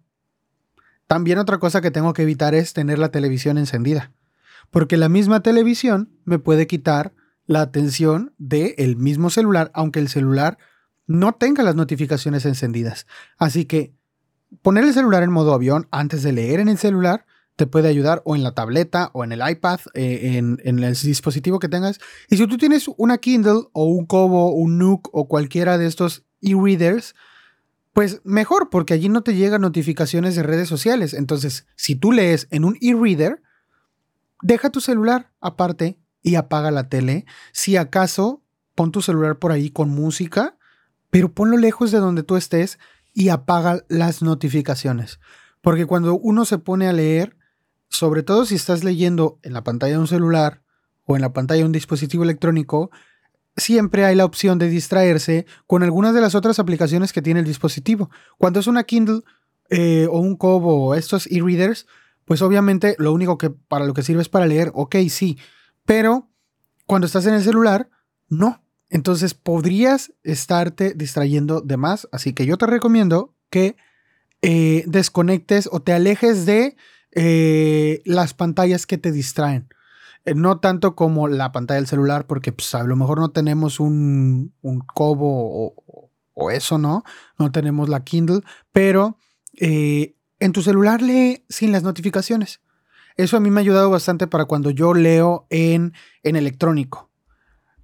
También 1.08 1.40
otra 1.40 1.58
cosa 1.58 1.82
que 1.82 1.92
tengo 1.92 2.14
que 2.14 2.22
evitar 2.22 2.54
es 2.54 2.74
tener 2.74 3.00
la 3.00 3.10
televisión 3.10 3.58
encendida, 3.58 4.12
porque 4.70 4.98
la 4.98 5.10
misma 5.10 5.42
televisión 5.42 6.10
me 6.24 6.38
puede 6.38 6.68
quitar 6.68 7.14
la 7.48 7.62
atención 7.62 8.34
del 8.38 8.96
mismo 8.98 9.30
celular, 9.30 9.72
aunque 9.74 10.00
el 10.00 10.08
celular 10.08 10.58
no 11.08 11.34
tenga 11.34 11.64
las 11.64 11.76
notificaciones 11.76 12.46
encendidas. 12.46 13.08
Así 13.38 13.66
que 13.66 13.94
poner 14.62 14.84
el 14.84 14.94
celular 14.94 15.24
en 15.24 15.32
modo 15.32 15.54
avión 15.54 15.88
antes 15.92 16.24
de 16.24 16.32
leer 16.32 16.60
en 16.60 16.70
el 16.70 16.78
celular 16.78 17.26
te 17.58 17.68
puede 17.68 17.90
ayudar 17.90 18.22
o 18.26 18.36
en 18.36 18.44
la 18.44 18.54
tableta 18.54 19.12
o 19.14 19.24
en 19.24 19.34
el 19.34 19.42
iPad, 19.48 19.82
eh, 19.94 20.38
en, 20.38 20.60
en, 20.64 20.80
el 20.80 20.94
dispositivo 20.94 21.60
que 21.60 21.68
tengas. 21.68 22.00
Y 22.30 22.38
si 22.38 22.48
tú 22.48 22.58
tienes 22.58 22.86
una 22.98 23.18
Kindle 23.18 23.68
o 23.74 23.86
un 23.86 24.06
Kobo, 24.06 24.54
un 24.54 24.78
Nook 24.78 25.10
o 25.12 25.28
cualquiera 25.28 25.78
de 25.78 25.88
estos 25.88 26.24
e-readers, 26.42 27.16
pues 27.94 28.22
mejor, 28.24 28.70
porque 28.70 28.94
allí 28.94 29.10
no 29.10 29.22
te 29.22 29.36
llegan 29.36 29.62
notificaciones 29.62 30.36
de 30.36 30.44
redes 30.44 30.70
sociales. 30.70 31.14
Entonces, 31.14 31.68
si 31.76 31.96
tú 31.96 32.12
lees 32.12 32.48
en 32.52 32.64
un 32.64 32.78
e-reader, 32.82 33.42
deja 34.42 34.70
tu 34.70 34.82
celular 34.82 35.32
aparte 35.42 36.00
y 36.22 36.36
apaga 36.36 36.72
la 36.72 36.90
tele. 36.90 37.26
Si 37.52 37.76
acaso, 37.78 38.44
pon 38.76 38.92
tu 38.92 39.02
celular 39.02 39.40
por 39.40 39.52
ahí 39.52 39.70
con 39.70 39.90
música, 39.90 40.58
pero 41.10 41.34
ponlo 41.34 41.58
lejos 41.58 41.92
de 41.92 42.00
donde 42.00 42.24
tú 42.24 42.38
estés 42.38 42.80
y 43.14 43.30
apaga 43.30 43.84
las 43.90 44.22
notificaciones. 44.22 45.20
Porque 45.62 45.86
cuando 45.86 46.18
uno 46.18 46.46
se 46.46 46.58
pone 46.58 46.88
a 46.88 46.94
leer, 46.94 47.38
sobre 47.90 48.24
todo 48.24 48.46
si 48.46 48.56
estás 48.56 48.84
leyendo 48.84 49.40
en 49.44 49.54
la 49.54 49.64
pantalla 49.64 49.94
de 49.94 50.00
un 50.00 50.08
celular 50.08 50.64
o 51.06 51.16
en 51.16 51.22
la 51.22 51.34
pantalla 51.34 51.60
de 51.60 51.66
un 51.66 51.74
dispositivo 51.74 52.24
electrónico, 52.24 52.90
siempre 53.58 54.06
hay 54.06 54.16
la 54.16 54.26
opción 54.26 54.60
de 54.60 54.70
distraerse 54.70 55.46
con 55.68 55.84
algunas 55.84 56.14
de 56.14 56.22
las 56.22 56.36
otras 56.36 56.60
aplicaciones 56.60 57.14
que 57.14 57.22
tiene 57.22 57.42
el 57.42 57.46
dispositivo. 57.46 58.10
Cuando 58.38 58.60
es 58.60 58.68
una 58.68 58.84
Kindle 58.84 59.22
eh, 59.70 60.08
o 60.10 60.20
un 60.20 60.36
Kobo 60.36 60.86
o 60.86 60.96
estos 60.96 61.28
e-readers, 61.28 61.88
pues 62.26 62.42
obviamente 62.42 62.96
lo 62.98 63.14
único 63.14 63.38
que 63.38 63.50
para 63.50 63.86
lo 63.86 63.94
que 63.94 64.04
sirve 64.04 64.22
es 64.22 64.30
para 64.30 64.46
leer, 64.46 64.72
ok, 64.74 64.96
sí, 65.10 65.38
pero 65.86 66.30
cuando 66.86 67.08
estás 67.08 67.26
en 67.26 67.34
el 67.34 67.44
celular, 67.44 67.90
no. 68.30 68.64
Entonces 68.90 69.34
podrías 69.34 70.12
estarte 70.24 70.94
distrayendo 70.94 71.62
de 71.62 71.78
más, 71.78 72.10
así 72.12 72.34
que 72.34 72.46
yo 72.46 72.58
te 72.58 72.68
recomiendo 72.68 73.34
que 73.50 73.78
eh, 74.42 74.84
desconectes 74.88 75.70
o 75.72 75.82
te 75.82 75.94
alejes 75.94 76.46
de 76.46 76.76
eh, 77.14 78.02
las 78.06 78.34
pantallas 78.34 78.86
que 78.86 78.98
te 78.98 79.12
distraen. 79.12 79.70
Eh, 80.26 80.36
no 80.36 80.60
tanto 80.60 80.96
como 80.96 81.28
la 81.28 81.52
pantalla 81.52 81.80
del 81.80 81.88
celular, 81.88 82.28
porque 82.28 82.52
pues, 82.52 82.76
a 82.76 82.84
lo 82.84 82.96
mejor 82.96 83.20
no 83.20 83.30
tenemos 83.32 83.80
un, 83.80 84.54
un 84.62 84.80
Kobo 84.80 85.74
o, 86.34 86.52
eso, 86.52 86.78
¿no? 86.78 87.04
No 87.38 87.52
tenemos 87.52 87.88
la 87.88 88.04
Kindle, 88.04 88.42
pero 88.72 89.18
eh, 89.58 90.16
en 90.40 90.54
tu 90.54 90.64
celular 90.64 91.02
lee 91.02 91.46
sin 91.50 91.72
las 91.72 91.84
notificaciones. 91.84 92.62
Eso 93.16 93.38
a 93.38 93.40
mí 93.40 93.52
me 93.52 93.60
ha 93.60 93.62
ayudado 93.62 93.92
bastante 93.92 94.26
para 94.26 94.46
cuando 94.46 94.72
yo 94.72 94.96
leo 94.96 95.46
en, 95.52 95.94
en 96.24 96.36
electrónico. 96.36 97.12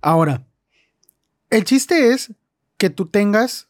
Ahora, 0.02 0.48
el 1.52 1.66
chiste 1.66 2.14
es 2.14 2.34
que 2.78 2.90
tú 2.90 3.08
tengas. 3.08 3.68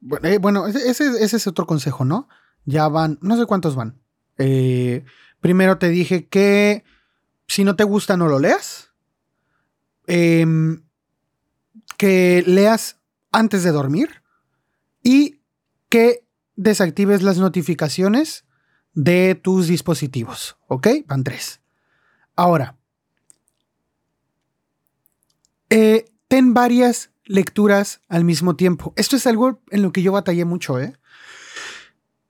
Bueno, 0.00 0.66
ese, 0.66 0.88
ese, 0.88 1.36
es 1.36 1.46
otro 1.46 1.66
consejo, 1.66 2.04
¿no? 2.04 2.28
Ya 2.66 2.88
van, 2.88 3.18
no 3.22 3.38
sé 3.38 3.46
cuántos 3.46 3.76
van. 3.76 3.98
primero 5.40 5.78
te 5.78 5.88
dije 5.88 6.26
que 6.26 6.84
si 7.52 7.64
no 7.64 7.76
te 7.76 7.84
gusta, 7.84 8.16
no 8.16 8.28
lo 8.28 8.38
leas. 8.38 8.94
Em, 10.06 10.82
que 11.98 12.42
leas 12.46 12.96
antes 13.30 13.62
de 13.62 13.72
dormir. 13.72 14.22
Y 15.02 15.42
que 15.90 16.24
desactives 16.56 17.20
las 17.20 17.36
notificaciones 17.36 18.46
de 18.94 19.34
tus 19.34 19.66
dispositivos. 19.66 20.56
¿Ok? 20.66 20.88
Van 21.04 21.24
tres. 21.24 21.60
Ahora, 22.36 22.78
eh, 25.68 26.06
ten 26.28 26.54
varias 26.54 27.10
lecturas 27.26 28.00
al 28.08 28.24
mismo 28.24 28.56
tiempo. 28.56 28.94
Esto 28.96 29.16
es 29.16 29.26
algo 29.26 29.60
en 29.68 29.82
lo 29.82 29.92
que 29.92 30.00
yo 30.00 30.12
batallé 30.12 30.46
mucho, 30.46 30.80
¿eh? 30.80 30.94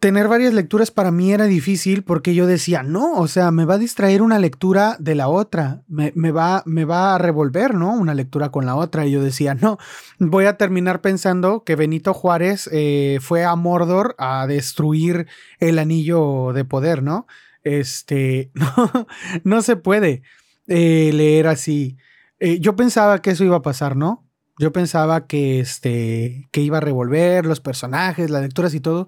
Tener 0.03 0.27
varias 0.27 0.53
lecturas 0.53 0.91
para 0.91 1.13
mí 1.13 1.33
era 1.33 1.45
difícil 1.45 2.03
porque 2.03 2.35
yo 2.35 2.49
decía, 2.49 2.83
no, 2.83 3.13
o 3.13 3.29
sea, 3.29 3.53
me 3.53 3.65
va 3.65 3.75
a 3.75 3.79
distraer 3.79 4.21
una 4.21 4.41
lectura 4.41 4.97
de 4.99 5.15
la 5.15 5.29
otra, 5.29 5.85
me, 5.87 6.11
va, 6.33 6.65
me 6.67 6.85
va 6.85 7.15
a 7.15 7.19
revolver, 7.19 7.75
¿no? 7.75 7.95
Una 7.95 8.13
lectura 8.13 8.51
con 8.51 8.67
la 8.67 8.75
otra. 8.75 9.07
Y 9.07 9.13
yo 9.13 9.23
decía, 9.23 9.55
no, 9.55 9.79
voy 10.19 10.47
a 10.47 10.57
terminar 10.57 11.03
pensando 11.03 11.63
que 11.63 11.77
Benito 11.77 12.15
Juárez 12.15 12.69
eh, 12.73 13.19
fue 13.21 13.45
a 13.45 13.55
Mordor 13.55 14.17
a 14.19 14.49
destruir 14.49 15.29
el 15.61 15.79
anillo 15.79 16.53
de 16.53 16.65
poder, 16.65 17.05
¿no? 17.05 17.29
Este, 17.63 18.51
no, 18.55 19.07
no 19.45 19.63
se 19.63 19.77
puede 19.77 20.25
eh, 20.67 21.13
leer 21.15 21.47
así. 21.47 21.97
Eh, 22.41 22.59
yo 22.59 22.75
pensaba 22.75 23.23
que 23.23 23.31
eso 23.31 23.45
iba 23.45 23.59
a 23.59 23.63
pasar, 23.63 23.95
¿no? 23.95 24.29
Yo 24.59 24.73
pensaba 24.73 25.29
que, 25.29 25.61
este, 25.61 26.49
que 26.51 26.61
iba 26.61 26.79
a 26.79 26.81
revolver 26.81 27.47
los 27.47 27.61
personajes, 27.61 28.31
las 28.31 28.43
lecturas 28.43 28.75
y 28.75 28.81
todo. 28.81 29.07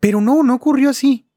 Pero 0.00 0.20
no, 0.20 0.42
no 0.42 0.54
ocurrió 0.54 0.90
así. 0.90 1.28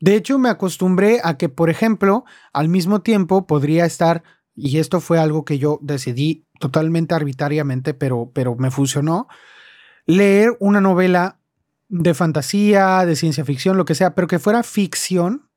De 0.00 0.16
hecho, 0.16 0.38
me 0.38 0.48
acostumbré 0.48 1.20
a 1.24 1.36
que, 1.36 1.48
por 1.48 1.70
ejemplo, 1.70 2.24
al 2.52 2.68
mismo 2.68 3.02
tiempo 3.02 3.46
podría 3.46 3.84
estar, 3.84 4.22
y 4.54 4.78
esto 4.78 5.00
fue 5.00 5.18
algo 5.18 5.44
que 5.44 5.58
yo 5.58 5.78
decidí 5.82 6.46
totalmente 6.58 7.14
arbitrariamente, 7.14 7.94
pero, 7.94 8.30
pero 8.34 8.56
me 8.56 8.70
funcionó, 8.70 9.28
leer 10.06 10.56
una 10.60 10.80
novela 10.80 11.38
de 11.88 12.14
fantasía, 12.14 13.04
de 13.06 13.16
ciencia 13.16 13.44
ficción, 13.44 13.76
lo 13.76 13.84
que 13.84 13.94
sea, 13.94 14.14
pero 14.14 14.26
que 14.26 14.38
fuera 14.38 14.62
ficción, 14.62 15.48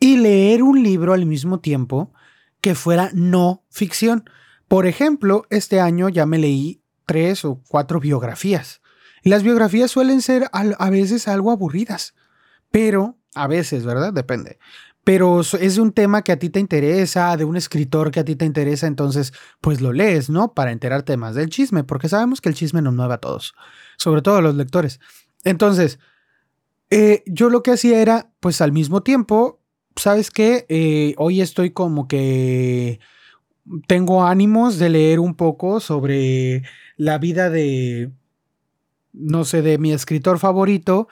y 0.00 0.16
leer 0.16 0.62
un 0.62 0.82
libro 0.82 1.12
al 1.12 1.26
mismo 1.26 1.60
tiempo 1.60 2.12
que 2.60 2.74
fuera 2.74 3.10
no 3.14 3.64
ficción. 3.70 4.28
Por 4.68 4.86
ejemplo, 4.86 5.44
este 5.50 5.80
año 5.80 6.08
ya 6.08 6.26
me 6.26 6.38
leí 6.38 6.82
tres 7.06 7.44
o 7.44 7.62
cuatro 7.68 8.00
biografías. 8.00 8.80
Las 9.22 9.42
biografías 9.42 9.90
suelen 9.90 10.22
ser 10.22 10.48
a, 10.52 10.90
veces 10.90 11.28
algo 11.28 11.50
aburridas, 11.50 12.14
pero 12.70 13.16
a 13.34 13.46
veces, 13.46 13.84
¿verdad? 13.84 14.12
Depende. 14.12 14.58
Pero 15.04 15.40
es 15.40 15.78
un 15.78 15.92
tema 15.92 16.22
que 16.22 16.32
a 16.32 16.38
ti 16.38 16.50
te 16.50 16.60
interesa, 16.60 17.36
de 17.36 17.44
un 17.44 17.56
escritor 17.56 18.10
que 18.10 18.20
a 18.20 18.24
ti 18.24 18.36
te 18.36 18.44
interesa, 18.44 18.86
entonces 18.86 19.32
pues 19.60 19.80
lo 19.80 19.92
lees, 19.92 20.28
¿no? 20.28 20.52
Para 20.52 20.72
enterarte 20.72 21.16
más 21.16 21.34
del 21.34 21.48
chisme, 21.48 21.84
porque 21.84 22.08
sabemos 22.08 22.40
que 22.40 22.50
el 22.50 22.54
chisme 22.54 22.82
nos 22.82 22.94
mueve 22.94 23.14
a 23.14 23.18
todos, 23.18 23.54
sobre 23.96 24.20
todo 24.20 24.36
a 24.36 24.42
los 24.42 24.54
lectores. 24.54 25.00
Entonces, 25.44 25.98
eh, 26.90 27.22
yo 27.26 27.48
lo 27.48 27.62
que 27.62 27.72
hacía 27.72 28.00
era, 28.00 28.30
pues 28.40 28.60
al 28.60 28.72
mismo 28.72 29.02
tiempo, 29.02 29.60
¿sabes 29.96 30.30
qué? 30.30 30.66
Eh, 30.68 31.14
hoy 31.16 31.40
estoy 31.40 31.70
como 31.70 32.06
que 32.08 33.00
tengo 33.86 34.24
ánimos 34.24 34.78
de 34.78 34.88
leer 34.88 35.20
un 35.20 35.34
poco 35.34 35.80
sobre 35.80 36.62
la 36.96 37.18
vida 37.18 37.50
de 37.50 38.10
no 39.18 39.44
sé, 39.44 39.62
de 39.62 39.78
mi 39.78 39.92
escritor 39.92 40.38
favorito, 40.38 41.08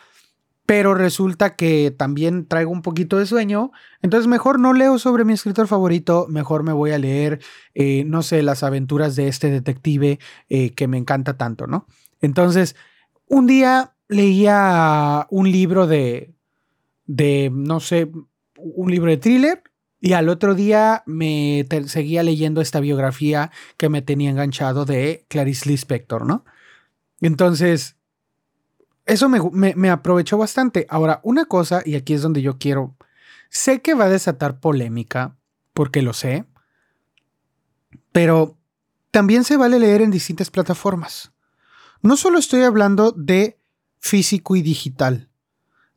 pero 0.67 0.95
resulta 0.95 1.55
que 1.55 1.93
también 1.97 2.47
traigo 2.47 2.73
un 2.73 2.83
poquito 2.83 3.19
de 3.19 3.27
sueño, 3.27 3.71
entonces 4.03 4.27
mejor 4.27 4.59
no 4.59 4.73
leo 4.73 4.99
sobre 4.99 5.25
mi 5.25 5.33
escritor 5.33 5.69
favorito, 5.69 6.27
mejor 6.29 6.65
me 6.65 6.73
voy 6.73 6.91
a 6.91 6.99
leer, 6.99 7.41
eh, 7.75 8.05
no 8.05 8.23
sé, 8.23 8.43
las 8.43 8.65
aventuras 8.65 9.15
de 9.15 9.29
este 9.29 9.51
detective 9.51 10.19
eh, 10.49 10.71
que 10.71 10.89
me 10.89 10.99
encanta 10.99 11.37
tanto, 11.37 11.69
¿no? 11.69 11.87
Entonces, 12.21 12.75
un 13.29 13.47
día 13.47 13.95
leía 14.09 15.27
un 15.31 15.51
libro 15.51 15.87
de, 15.87 16.35
de, 17.07 17.51
no 17.53 17.79
sé, 17.79 18.11
un 18.57 18.91
libro 18.91 19.11
de 19.11 19.19
thriller 19.19 19.63
y 20.01 20.13
al 20.13 20.29
otro 20.29 20.55
día 20.55 21.03
me 21.07 21.67
seguía 21.87 22.23
leyendo 22.23 22.61
esta 22.61 22.81
biografía 22.81 23.51
que 23.77 23.89
me 23.89 24.03
tenía 24.03 24.31
enganchado 24.31 24.85
de 24.85 25.25
Clarice 25.29 25.69
Lispector, 25.69 26.27
¿no? 26.27 26.45
Entonces, 27.21 27.96
eso 29.07 29.29
me, 29.29 29.91
aprovechó 29.91 30.37
bastante. 30.37 30.87
Ahora, 30.91 31.21
una 31.23 31.45
cosa, 31.45 31.81
y 31.85 31.95
aquí 31.95 32.13
es 32.13 32.23
donde 32.23 32.43
yo 32.43 32.59
quiero, 32.59 32.97
sé 33.49 33.81
que 33.81 33.95
va 33.95 34.05
a 34.05 34.11
desatar 34.11 34.59
polémica, 34.59 35.37
porque 35.73 36.03
lo 36.03 36.13
sé, 36.13 36.45
pero 38.11 38.59
también 39.13 39.45
se 39.45 39.57
vale 39.57 39.79
leer 39.79 40.03
en 40.03 40.11
distintas 40.11 40.51
plataformas. 40.51 41.33
No 42.03 42.17
solo 42.17 42.39
estoy 42.39 42.63
hablando 42.63 43.13
de 43.13 43.59
físico 44.01 44.57
y 44.57 44.63
digital, 44.63 45.31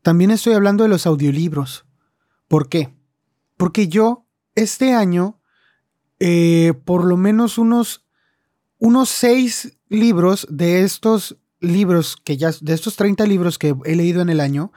también 0.02 0.30
estoy 0.30 0.54
hablando 0.54 0.84
de 0.84 0.88
los 0.88 1.06
audiolibros. 1.06 1.84
¿Por 2.46 2.68
qué? 2.68 2.94
Porque 3.56 3.88
yo 3.88 4.24
este 4.54 4.94
año, 4.94 5.40
eh, 6.20 6.74
por 6.84 7.04
lo 7.04 7.16
menos 7.16 7.58
unos, 7.58 8.06
unos 8.78 9.08
seis 9.08 9.76
libros 9.88 10.46
de 10.48 10.82
estos 10.82 11.39
libros 11.60 12.16
que 12.16 12.36
ya, 12.36 12.50
de 12.60 12.74
estos 12.74 12.96
30 12.96 13.24
libros 13.26 13.58
que 13.58 13.74
he 13.84 13.96
leído 13.96 14.22
en 14.22 14.28
el 14.28 14.40
año, 14.40 14.72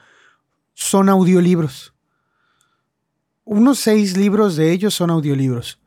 son 0.74 1.08
audiolibros. 1.08 1.94
Unos 3.44 3.78
seis 3.78 4.16
libros 4.16 4.56
de 4.56 4.72
ellos 4.72 4.94
son 4.94 5.10
audiolibros. 5.10 5.78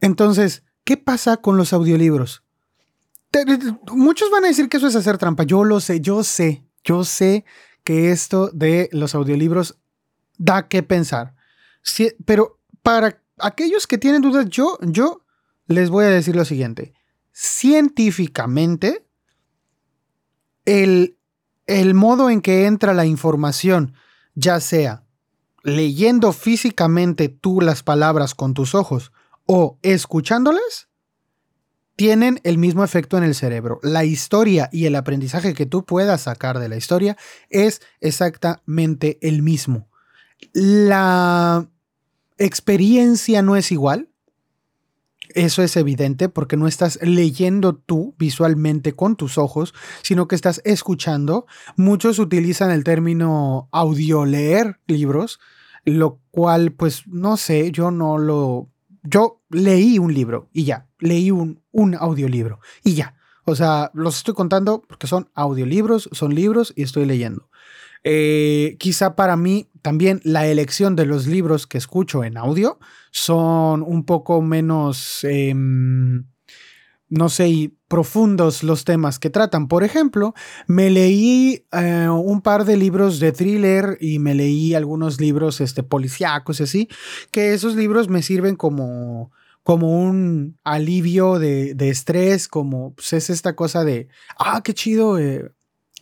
Entonces, 0.00 0.62
¿qué 0.84 0.96
pasa 0.96 1.36
con 1.38 1.56
los 1.56 1.72
audiolibros? 1.72 2.42
muchos 3.90 4.30
van 4.30 4.44
a 4.44 4.46
decir 4.46 4.68
que 4.68 4.76
eso 4.76 4.86
es 4.86 4.94
hacer 4.94 5.18
trampa. 5.18 5.42
Yo 5.42 5.64
lo 5.64 5.80
sé, 5.80 6.00
yo 6.00 6.22
sé, 6.22 6.64
yo 6.84 7.02
sé 7.02 7.44
que 7.82 8.12
esto 8.12 8.48
de 8.52 8.88
los 8.92 9.16
audiolibros 9.16 9.76
da 10.38 10.68
que 10.68 10.84
pensar. 10.84 11.34
pero 12.24 12.60
para 12.84 13.20
aquellos 13.38 13.88
que 13.88 13.98
tienen 13.98 14.22
dudas, 14.22 14.46
yo, 14.48 14.78
yo 14.82 15.24
les 15.66 15.90
voy 15.90 16.04
a 16.04 16.10
decir 16.10 16.36
lo 16.36 16.44
siguiente 16.44 16.94
científicamente 17.34 19.04
el, 20.64 21.18
el 21.66 21.94
modo 21.94 22.30
en 22.30 22.40
que 22.40 22.66
entra 22.66 22.94
la 22.94 23.06
información, 23.06 23.94
ya 24.34 24.60
sea 24.60 25.04
leyendo 25.64 26.32
físicamente 26.32 27.28
tú 27.28 27.60
las 27.60 27.82
palabras 27.82 28.34
con 28.34 28.54
tus 28.54 28.74
ojos 28.74 29.12
o 29.46 29.78
escuchándolas, 29.82 30.88
tienen 31.96 32.40
el 32.44 32.58
mismo 32.58 32.84
efecto 32.84 33.16
en 33.16 33.24
el 33.24 33.34
cerebro. 33.34 33.80
La 33.82 34.04
historia 34.04 34.68
y 34.72 34.86
el 34.86 34.94
aprendizaje 34.94 35.54
que 35.54 35.66
tú 35.66 35.84
puedas 35.84 36.22
sacar 36.22 36.58
de 36.58 36.68
la 36.68 36.76
historia 36.76 37.16
es 37.48 37.80
exactamente 38.00 39.18
el 39.22 39.42
mismo. 39.42 39.88
La 40.52 41.68
experiencia 42.36 43.42
no 43.42 43.56
es 43.56 43.72
igual, 43.72 44.10
eso 45.34 45.62
es 45.62 45.76
evidente 45.76 46.28
porque 46.28 46.56
no 46.56 46.66
estás 46.66 46.98
leyendo 47.02 47.74
tú 47.74 48.14
visualmente 48.18 48.94
con 48.94 49.16
tus 49.16 49.36
ojos, 49.36 49.74
sino 50.02 50.28
que 50.28 50.34
estás 50.34 50.62
escuchando. 50.64 51.46
Muchos 51.76 52.18
utilizan 52.18 52.70
el 52.70 52.84
término 52.84 53.68
audio 53.72 54.24
leer 54.24 54.80
libros, 54.86 55.40
lo 55.84 56.20
cual 56.30 56.72
pues 56.72 57.06
no 57.06 57.36
sé, 57.36 57.70
yo 57.70 57.90
no 57.90 58.18
lo... 58.18 58.70
Yo 59.02 59.42
leí 59.50 59.98
un 59.98 60.14
libro 60.14 60.48
y 60.50 60.64
ya, 60.64 60.88
leí 60.98 61.30
un, 61.30 61.62
un 61.72 61.94
audiolibro 61.94 62.60
y 62.82 62.94
ya. 62.94 63.16
O 63.44 63.54
sea, 63.54 63.90
los 63.92 64.16
estoy 64.16 64.32
contando 64.32 64.82
porque 64.88 65.06
son 65.06 65.28
audiolibros, 65.34 66.08
son 66.12 66.34
libros 66.34 66.72
y 66.74 66.82
estoy 66.84 67.04
leyendo. 67.04 67.50
Eh, 68.04 68.76
quizá 68.78 69.16
para 69.16 69.36
mí 69.36 69.70
también 69.80 70.20
la 70.24 70.46
elección 70.46 70.94
de 70.94 71.06
los 71.06 71.26
libros 71.26 71.66
que 71.66 71.78
escucho 71.78 72.22
en 72.22 72.36
audio 72.36 72.78
son 73.10 73.82
un 73.82 74.04
poco 74.04 74.42
menos, 74.42 75.24
em, 75.24 76.26
no 77.08 77.28
sé, 77.30 77.72
profundos 77.88 78.62
los 78.62 78.84
temas 78.84 79.18
que 79.18 79.30
tratan. 79.30 79.68
Por 79.68 79.84
ejemplo, 79.84 80.34
me 80.66 80.90
leí 80.90 81.66
eh, 81.72 82.08
un 82.08 82.42
par 82.42 82.64
de 82.66 82.76
libros 82.76 83.20
de 83.20 83.32
thriller 83.32 83.96
y 84.00 84.18
me 84.18 84.34
leí 84.34 84.74
algunos 84.74 85.20
libros 85.20 85.60
este, 85.60 85.82
policíacos 85.82 86.60
y 86.60 86.64
así, 86.64 86.88
que 87.30 87.54
esos 87.54 87.74
libros 87.74 88.08
me 88.08 88.22
sirven 88.22 88.56
como, 88.56 89.32
como 89.62 89.98
un 90.02 90.58
alivio 90.62 91.38
de, 91.38 91.74
estrés, 91.88 92.48
como 92.48 92.94
pues, 92.94 93.14
es 93.14 93.30
esta 93.30 93.56
cosa 93.56 93.84
de, 93.84 94.08
ah, 94.38 94.60
qué 94.62 94.74
chido, 94.74 95.18
eh, 95.18 95.53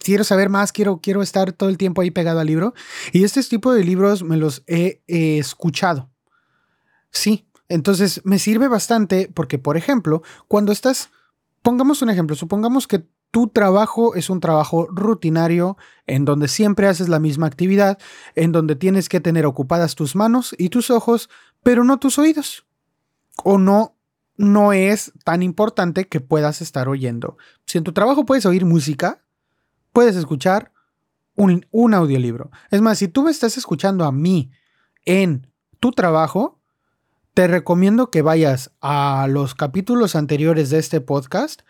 quiero 0.03 0.25
saber 0.25 0.49
más, 0.49 0.73
quiero, 0.73 1.01
quiero 1.01 1.23
estar 1.23 1.53
todo 1.53 1.69
el 1.69 1.79
tiempo 1.79 2.03
ahí 2.03 2.11
pegado 2.11 2.41
al 2.41 2.47
libro. 2.47 2.75
Y 3.13 3.25
este 3.25 3.43
tipo 3.43 3.73
de 3.73 3.85
libros 3.85 4.23
me 4.23 4.37
los 4.37 4.63
he 4.67 5.03
escuchado. 5.07 6.11
Sí, 7.11 7.47
entonces 7.69 8.21
me 8.25 8.39
sirve 8.39 8.69
bastante 8.69 9.31
porque, 9.33 9.59
por 9.59 9.77
ejemplo, 9.77 10.23
cuando 10.49 10.73
estás, 10.73 11.11
pongamos 11.63 12.03
un 12.03 12.11
ejemplo, 12.11 12.37
supongamos 12.37 12.87
que 12.87 13.07
tu 13.31 13.49
trabajo 13.49 14.15
es 14.15 14.29
un 14.29 14.41
trabajo 14.41 14.87
rutinario 14.91 15.79
en 16.07 16.27
donde 16.27 16.49
siempre 16.49 16.87
haces 16.87 17.09
la 17.09 17.19
misma 17.19 17.47
actividad, 17.47 17.99
en 18.35 18.53
donde 18.53 18.77
tienes 18.77 19.09
que 19.09 19.21
tener 19.21 19.47
ocupadas 19.47 19.95
tus 19.95 20.15
manos 20.15 20.55
y 20.59 20.69
tus 20.69 20.91
ojos, 20.91 21.31
pero 21.63 21.83
no 21.83 21.99
tus 21.99 22.19
oídos. 22.19 22.67
O 23.43 23.57
no, 23.57 23.97
no 24.37 24.75
es 24.75 25.13
tan 25.25 25.43
importante 25.43 26.09
que 26.09 26.21
puedas 26.21 26.61
estar 26.61 26.89
oyendo. 26.89 27.39
Si 27.65 27.79
en 27.79 27.85
tu 27.85 27.93
trabajo 27.93 28.27
puedes 28.27 28.45
oír 28.45 28.67
música, 28.67 29.23
puedes 29.93 30.17
escuchar 30.17 30.73
un, 31.35 31.67
un 31.71 31.95
audiolibro. 31.95 32.51
Es 32.71 32.81
más, 32.81 32.99
si 32.99 33.09
tú 33.09 33.23
me 33.23 33.31
estás 33.31 33.57
escuchando 33.57 34.05
a 34.05 34.13
mí 34.13 34.51
en 35.05 35.47
tu 35.81 35.93
trabajo, 35.93 36.61
te 37.35 37.47
recomiendo 37.47 38.11
que 38.11 38.23
vayas 38.23 38.73
a 38.81 39.27
los 39.29 39.55
capítulos 39.55 40.17
anteriores 40.17 40.71
de 40.71 40.79
este 40.79 41.01
podcast 41.01 41.63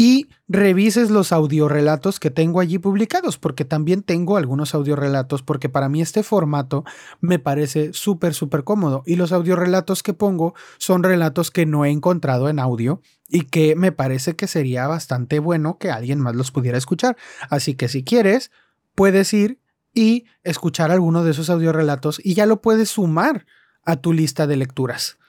y 0.00 0.28
revises 0.48 1.10
los 1.10 1.30
audiorelatos 1.30 2.20
que 2.20 2.30
tengo 2.30 2.60
allí 2.60 2.78
publicados, 2.78 3.36
porque 3.36 3.66
también 3.66 4.02
tengo 4.02 4.38
algunos 4.38 4.74
audiorelatos, 4.74 5.42
porque 5.42 5.68
para 5.68 5.90
mí 5.90 6.00
este 6.00 6.22
formato 6.22 6.84
me 7.20 7.38
parece 7.38 7.92
súper, 7.92 8.32
súper 8.32 8.64
cómodo. 8.64 9.02
Y 9.04 9.16
los 9.16 9.30
audiorelatos 9.30 10.02
que 10.02 10.14
pongo 10.14 10.54
son 10.78 11.02
relatos 11.02 11.50
que 11.50 11.66
no 11.66 11.84
he 11.84 11.90
encontrado 11.90 12.48
en 12.48 12.60
audio 12.60 13.02
y 13.28 13.42
que 13.42 13.76
me 13.76 13.92
parece 13.92 14.36
que 14.36 14.46
sería 14.46 14.86
bastante 14.86 15.38
bueno 15.38 15.76
que 15.76 15.90
alguien 15.90 16.18
más 16.18 16.34
los 16.34 16.50
pudiera 16.50 16.78
escuchar. 16.78 17.18
Así 17.50 17.74
que 17.74 17.88
si 17.88 18.02
quieres, 18.02 18.50
puedes 18.94 19.34
ir 19.34 19.60
y 19.92 20.24
escuchar 20.44 20.90
alguno 20.90 21.24
de 21.24 21.32
esos 21.32 21.50
audiorelatos 21.50 22.22
y 22.24 22.32
ya 22.32 22.46
lo 22.46 22.62
puedes 22.62 22.88
sumar 22.88 23.44
a 23.84 23.96
tu 23.96 24.14
lista 24.14 24.46
de 24.46 24.56
lecturas. 24.56 25.19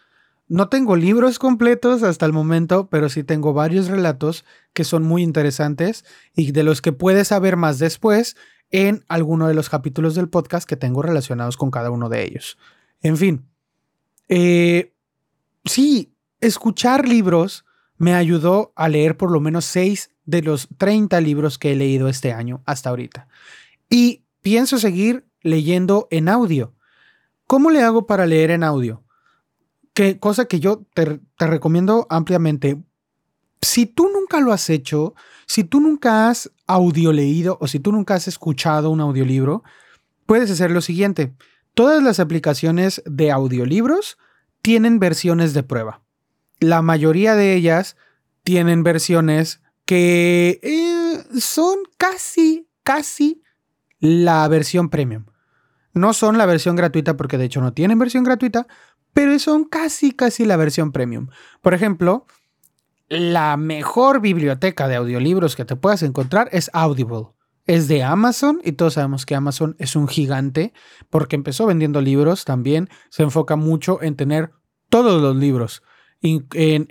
No 0.51 0.67
tengo 0.67 0.97
libros 0.97 1.39
completos 1.39 2.03
hasta 2.03 2.25
el 2.25 2.33
momento, 2.33 2.89
pero 2.89 3.07
sí 3.07 3.23
tengo 3.23 3.53
varios 3.53 3.87
relatos 3.87 4.43
que 4.73 4.83
son 4.83 5.01
muy 5.01 5.23
interesantes 5.23 6.03
y 6.35 6.51
de 6.51 6.63
los 6.63 6.81
que 6.81 6.91
puedes 6.91 7.29
saber 7.29 7.55
más 7.55 7.79
después 7.79 8.35
en 8.69 9.05
alguno 9.07 9.47
de 9.47 9.53
los 9.53 9.69
capítulos 9.69 10.13
del 10.13 10.27
podcast 10.27 10.67
que 10.67 10.75
tengo 10.75 11.01
relacionados 11.01 11.55
con 11.55 11.71
cada 11.71 11.89
uno 11.89 12.09
de 12.09 12.25
ellos. 12.25 12.57
En 13.01 13.15
fin, 13.15 13.45
eh, 14.27 14.91
sí, 15.63 16.13
escuchar 16.41 17.07
libros 17.07 17.63
me 17.95 18.13
ayudó 18.13 18.73
a 18.75 18.89
leer 18.89 19.15
por 19.15 19.31
lo 19.31 19.39
menos 19.39 19.63
6 19.63 20.11
de 20.25 20.41
los 20.41 20.67
30 20.77 21.21
libros 21.21 21.57
que 21.57 21.71
he 21.71 21.75
leído 21.77 22.09
este 22.09 22.33
año 22.33 22.61
hasta 22.65 22.89
ahorita. 22.89 23.29
Y 23.89 24.25
pienso 24.41 24.79
seguir 24.79 25.25
leyendo 25.43 26.09
en 26.11 26.27
audio. 26.27 26.73
¿Cómo 27.47 27.71
le 27.71 27.83
hago 27.83 28.05
para 28.05 28.25
leer 28.25 28.51
en 28.51 28.65
audio? 28.65 29.01
Que, 29.93 30.19
cosa 30.19 30.45
que 30.45 30.59
yo 30.59 30.83
te, 30.93 31.19
recomiendo 31.39 32.07
ampliamente. 32.09 32.81
Si 33.61 33.85
tú 33.85 34.09
nunca 34.09 34.39
lo 34.39 34.53
has 34.53 34.69
hecho, 34.69 35.13
si 35.45 35.63
tú 35.63 35.81
nunca 35.81 36.29
has 36.29 36.51
audio 36.65 37.11
leído 37.11 37.57
o 37.61 37.67
si 37.67 37.79
tú 37.79 37.91
nunca 37.91 38.15
has 38.15 38.27
escuchado 38.27 38.89
un 38.89 39.01
audiolibro, 39.01 39.63
puedes 40.25 40.49
hacer 40.49 40.71
lo 40.71 40.81
siguiente. 40.81 41.33
Todas 41.73 42.01
las 42.01 42.19
aplicaciones 42.19 43.03
de 43.05 43.31
audiolibros 43.31 44.17
tienen 44.61 44.99
versiones 44.99 45.53
de 45.53 45.63
prueba. 45.63 46.01
La 46.59 46.81
mayoría 46.81 47.35
de 47.35 47.53
ellas 47.53 47.97
tienen 48.43 48.83
versiones 48.83 49.61
que 49.85 50.59
eh, 50.63 51.39
son 51.39 51.79
casi, 51.97 52.67
casi 52.83 53.43
la 53.99 54.47
versión 54.47 54.89
premium. 54.89 55.25
No 55.93 56.13
son 56.13 56.37
la 56.37 56.45
versión 56.45 56.75
gratuita 56.75 57.17
porque 57.17 57.37
de 57.37 57.45
hecho 57.45 57.61
no 57.61 57.73
tienen 57.73 57.99
versión 57.99 58.23
gratuita, 58.23 58.67
pero 59.13 59.37
son 59.39 59.65
casi, 59.65 60.11
casi 60.11 60.45
la 60.45 60.57
versión 60.57 60.91
premium. 60.91 61.27
Por 61.61 61.73
ejemplo, 61.73 62.25
la 63.09 63.57
mejor 63.57 64.21
biblioteca 64.21 64.87
de 64.87 64.95
audiolibros 64.95 65.55
que 65.55 65.65
te 65.65 65.75
puedas 65.75 66.03
encontrar 66.03 66.49
es 66.51 66.69
Audible. 66.73 67.27
Es 67.67 67.87
de 67.87 68.03
Amazon 68.03 68.59
y 68.63 68.71
todos 68.71 68.95
sabemos 68.95 69.25
que 69.25 69.35
Amazon 69.35 69.75
es 69.77 69.95
un 69.95 70.07
gigante 70.07 70.73
porque 71.09 71.35
empezó 71.35 71.65
vendiendo 71.65 72.01
libros 72.01 72.45
también. 72.45 72.89
Se 73.09 73.23
enfoca 73.23 73.55
mucho 73.55 74.01
en 74.01 74.15
tener 74.15 74.51
todos 74.89 75.21
los 75.21 75.35
libros 75.35 75.83
en 76.21 76.89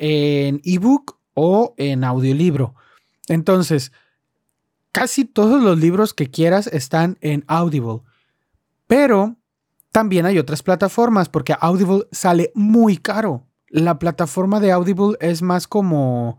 ebook 0.64 1.18
o 1.34 1.74
en 1.76 2.04
audiolibro. 2.04 2.74
Entonces, 3.28 3.92
casi 4.92 5.24
todos 5.24 5.62
los 5.62 5.78
libros 5.78 6.14
que 6.14 6.30
quieras 6.30 6.66
están 6.66 7.18
en 7.20 7.44
Audible. 7.46 8.00
Pero 8.86 9.36
también 9.92 10.26
hay 10.26 10.38
otras 10.38 10.62
plataformas 10.62 11.28
porque 11.28 11.54
Audible 11.60 12.06
sale 12.12 12.52
muy 12.54 12.96
caro. 12.96 13.46
La 13.68 13.98
plataforma 13.98 14.60
de 14.60 14.72
Audible 14.72 15.16
es 15.20 15.42
más 15.42 15.66
como 15.66 16.38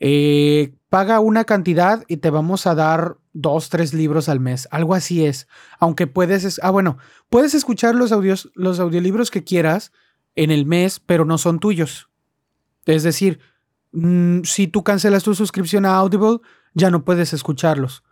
eh, 0.00 0.74
paga 0.88 1.20
una 1.20 1.44
cantidad 1.44 2.04
y 2.08 2.18
te 2.18 2.30
vamos 2.30 2.66
a 2.66 2.74
dar 2.74 3.16
dos, 3.32 3.70
tres 3.70 3.94
libros 3.94 4.28
al 4.28 4.40
mes. 4.40 4.68
Algo 4.70 4.94
así 4.94 5.24
es. 5.24 5.48
Aunque 5.78 6.06
puedes, 6.06 6.60
ah, 6.62 6.70
bueno, 6.70 6.98
puedes 7.30 7.54
escuchar 7.54 7.94
los 7.94 8.12
audios, 8.12 8.50
los 8.54 8.78
audiolibros 8.78 9.30
que 9.30 9.44
quieras 9.44 9.92
en 10.34 10.50
el 10.50 10.66
mes, 10.66 11.00
pero 11.00 11.24
no 11.24 11.38
son 11.38 11.60
tuyos. 11.60 12.08
Es 12.84 13.02
decir, 13.02 13.40
mm, 13.92 14.42
si 14.44 14.66
tú 14.66 14.82
cancelas 14.82 15.22
tu 15.22 15.34
suscripción 15.34 15.86
a 15.86 15.96
Audible, 15.96 16.40
ya 16.74 16.90
no 16.90 17.04
puedes 17.04 17.32
escucharlos. 17.32 18.02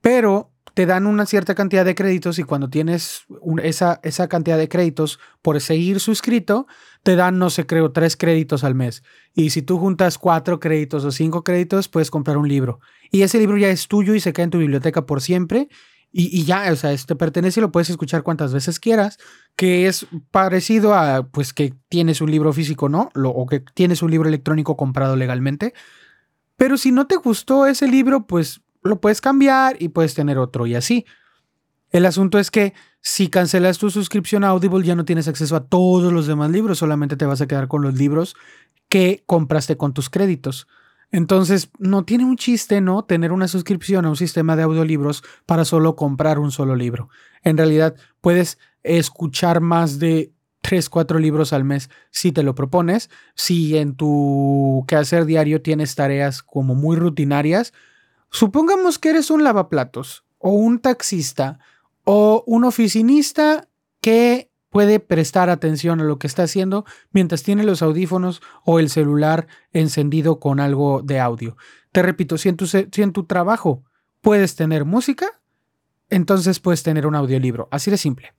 Pero 0.00 0.50
te 0.76 0.84
dan 0.84 1.06
una 1.06 1.24
cierta 1.24 1.54
cantidad 1.54 1.86
de 1.86 1.94
créditos 1.94 2.38
y 2.38 2.42
cuando 2.42 2.68
tienes 2.68 3.24
esa, 3.62 3.98
esa 4.02 4.28
cantidad 4.28 4.58
de 4.58 4.68
créditos 4.68 5.18
por 5.40 5.58
seguir 5.62 6.00
suscrito, 6.00 6.66
te 7.02 7.16
dan, 7.16 7.38
no 7.38 7.48
sé, 7.48 7.64
creo, 7.64 7.92
tres 7.92 8.14
créditos 8.14 8.62
al 8.62 8.74
mes. 8.74 9.02
Y 9.32 9.48
si 9.50 9.62
tú 9.62 9.78
juntas 9.78 10.18
cuatro 10.18 10.60
créditos 10.60 11.02
o 11.06 11.10
cinco 11.12 11.44
créditos, 11.44 11.88
puedes 11.88 12.10
comprar 12.10 12.36
un 12.36 12.46
libro. 12.46 12.80
Y 13.10 13.22
ese 13.22 13.38
libro 13.38 13.56
ya 13.56 13.70
es 13.70 13.88
tuyo 13.88 14.14
y 14.14 14.20
se 14.20 14.34
queda 14.34 14.44
en 14.44 14.50
tu 14.50 14.58
biblioteca 14.58 15.06
por 15.06 15.22
siempre. 15.22 15.70
Y, 16.12 16.44
ya, 16.44 16.70
o 16.70 16.76
sea, 16.76 16.94
te 16.94 17.16
pertenece 17.16 17.60
y 17.60 17.62
lo 17.62 17.72
puedes 17.72 17.88
escuchar 17.88 18.22
cuantas 18.22 18.52
veces 18.52 18.78
quieras, 18.78 19.16
que 19.56 19.86
es 19.86 20.06
parecido 20.30 20.94
a, 20.94 21.26
pues, 21.26 21.54
que 21.54 21.72
tienes 21.88 22.20
un 22.20 22.30
libro 22.30 22.52
físico, 22.52 22.90
¿no? 22.90 23.10
o 23.14 23.46
que 23.46 23.60
tienes 23.60 24.02
un 24.02 24.10
libro 24.10 24.28
electrónico 24.28 24.76
comprado 24.76 25.16
legalmente. 25.16 25.72
Pero 26.56 26.76
si 26.76 26.92
no 26.92 27.06
te 27.06 27.16
gustó 27.16 27.66
ese 27.66 27.88
libro, 27.88 28.26
pues 28.26 28.60
lo 28.86 29.00
puedes 29.00 29.20
cambiar 29.20 29.76
y 29.80 29.88
puedes 29.88 30.14
tener 30.14 30.38
otro 30.38 30.66
y 30.66 30.74
así. 30.74 31.04
El 31.90 32.06
asunto 32.06 32.38
es 32.38 32.50
que 32.50 32.74
si 33.00 33.28
cancelas 33.28 33.78
tu 33.78 33.90
suscripción 33.90 34.44
a 34.44 34.48
Audible 34.48 34.84
ya 34.84 34.96
no 34.96 35.04
tienes 35.04 35.28
acceso 35.28 35.54
a 35.56 35.66
todos 35.66 36.12
los 36.12 36.26
demás 36.26 36.50
libros, 36.50 36.78
solamente 36.78 37.16
te 37.16 37.26
vas 37.26 37.40
a 37.40 37.46
quedar 37.46 37.68
con 37.68 37.82
los 37.82 37.94
libros 37.94 38.34
que 38.88 39.22
compraste 39.26 39.76
con 39.76 39.94
tus 39.94 40.10
créditos. 40.10 40.66
Entonces, 41.12 41.70
no 41.78 42.04
tiene 42.04 42.24
un 42.24 42.36
chiste, 42.36 42.80
¿no? 42.80 43.04
Tener 43.04 43.30
una 43.30 43.48
suscripción 43.48 44.04
a 44.04 44.10
un 44.10 44.16
sistema 44.16 44.56
de 44.56 44.64
audiolibros 44.64 45.22
para 45.46 45.64
solo 45.64 45.94
comprar 45.94 46.38
un 46.38 46.50
solo 46.50 46.74
libro. 46.74 47.08
En 47.42 47.56
realidad, 47.56 47.94
puedes 48.20 48.58
escuchar 48.82 49.60
más 49.60 49.98
de 50.00 50.32
3, 50.62 50.88
4 50.88 51.20
libros 51.20 51.52
al 51.52 51.62
mes 51.62 51.90
si 52.10 52.32
te 52.32 52.42
lo 52.42 52.56
propones. 52.56 53.08
Si 53.36 53.76
en 53.76 53.94
tu 53.94 54.84
quehacer 54.88 55.26
diario 55.26 55.62
tienes 55.62 55.94
tareas 55.94 56.42
como 56.42 56.74
muy 56.74 56.96
rutinarias, 56.96 57.72
Supongamos 58.36 58.98
que 58.98 59.08
eres 59.08 59.30
un 59.30 59.44
lavaplatos 59.44 60.26
o 60.36 60.50
un 60.50 60.78
taxista 60.78 61.58
o 62.04 62.44
un 62.46 62.64
oficinista 62.64 63.66
que 64.02 64.50
puede 64.68 65.00
prestar 65.00 65.48
atención 65.48 66.02
a 66.02 66.04
lo 66.04 66.18
que 66.18 66.26
está 66.26 66.42
haciendo 66.42 66.84
mientras 67.12 67.42
tiene 67.42 67.64
los 67.64 67.80
audífonos 67.80 68.42
o 68.66 68.78
el 68.78 68.90
celular 68.90 69.46
encendido 69.72 70.38
con 70.38 70.60
algo 70.60 71.00
de 71.00 71.18
audio. 71.18 71.56
Te 71.92 72.02
repito, 72.02 72.36
si 72.36 72.50
en 72.50 72.58
tu, 72.58 72.66
si 72.66 72.84
en 72.96 73.14
tu 73.14 73.24
trabajo 73.24 73.84
puedes 74.20 74.54
tener 74.54 74.84
música, 74.84 75.40
entonces 76.10 76.60
puedes 76.60 76.82
tener 76.82 77.06
un 77.06 77.14
audiolibro. 77.14 77.68
Así 77.70 77.90
de 77.90 77.96
simple. 77.96 78.34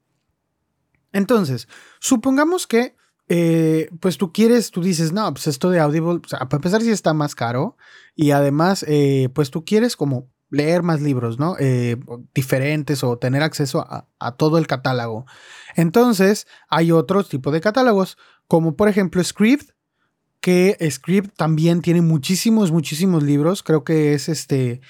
Entonces, 1.12 1.68
supongamos 2.00 2.68
que 2.68 2.96
eh, 3.30 3.90
pues 4.00 4.18
tú 4.18 4.32
quieres, 4.32 4.72
tú 4.72 4.82
dices, 4.82 5.12
no, 5.12 5.32
pues 5.34 5.48
esto 5.48 5.70
de 5.70 5.80
Audible, 5.80 6.22
para 6.30 6.48
empezar 6.52 6.82
sí 6.82 6.92
está 6.92 7.14
más 7.14 7.36
caro 7.36 7.78
y 8.16 8.32
además, 8.32 8.86
eh, 8.88 9.30
pues 9.34 9.52
tú 9.52 9.66
quieres 9.66 9.96
como 9.96 10.30
leer 10.50 10.82
más 10.82 11.02
libros, 11.02 11.40
¿no? 11.40 11.56
Eh, 11.60 11.98
diferentes 12.34 13.04
o 13.04 13.18
tener 13.18 13.44
acceso 13.44 13.82
a, 13.82 14.08
a, 14.20 14.36
todo 14.36 14.58
el 14.58 14.66
catálogo. 14.66 15.26
Entonces, 15.76 16.48
hay 16.70 16.92
otro 16.92 17.24
tipo 17.24 17.52
de 17.52 17.60
catálogos, 17.60 18.18
como 18.48 18.76
por 18.76 18.88
ejemplo 18.88 19.22
Script, 19.24 19.72
que 20.40 20.78
Script 20.90 21.36
también 21.36 21.82
tiene 21.82 22.02
muchísimos, 22.02 22.72
muchísimos 22.72 23.24
libros. 23.24 23.64
Creo 23.64 23.84
que 23.84 24.14
es 24.14 24.30
este 24.30 24.82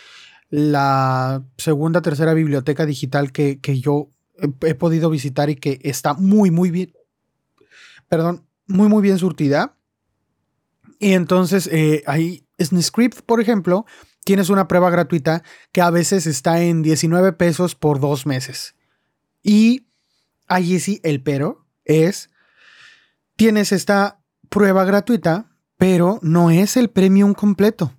la 0.49 1.43
segunda, 1.57 2.01
tercera 2.01 2.33
biblioteca 2.33 2.85
digital 2.85 3.31
que, 3.31 3.59
yo 3.81 4.09
he, 4.61 4.75
podido 4.75 5.09
visitar 5.09 5.49
y 5.49 5.55
que 5.55 5.79
está 5.83 6.13
muy, 6.13 6.51
muy 6.51 6.71
bien. 6.71 6.93
Perdón, 8.09 8.45
muy, 8.67 8.87
muy 8.87 9.01
bien 9.01 9.17
surtida. 9.17 9.77
Y 10.99 11.13
entonces 11.13 11.69
eh, 11.71 12.03
ahí, 12.07 12.47
Script, 12.81 13.21
por 13.21 13.39
ejemplo, 13.39 13.85
tienes 14.23 14.49
una 14.49 14.67
prueba 14.67 14.89
gratuita 14.89 15.43
que 15.71 15.81
a 15.81 15.89
veces 15.89 16.27
está 16.27 16.61
en 16.61 16.81
19 16.81 17.33
pesos 17.33 17.75
por 17.75 17.99
dos 17.99 18.25
meses. 18.25 18.75
Y 19.43 19.87
allí 20.47 20.79
sí, 20.79 20.99
el 21.03 21.21
pero 21.21 21.65
es, 21.85 22.29
tienes 23.35 23.71
esta 23.71 24.19
prueba 24.49 24.83
gratuita, 24.85 25.55
pero 25.77 26.19
no 26.21 26.49
es 26.49 26.75
el 26.77 26.89
premium 26.89 27.33
completo. 27.33 27.93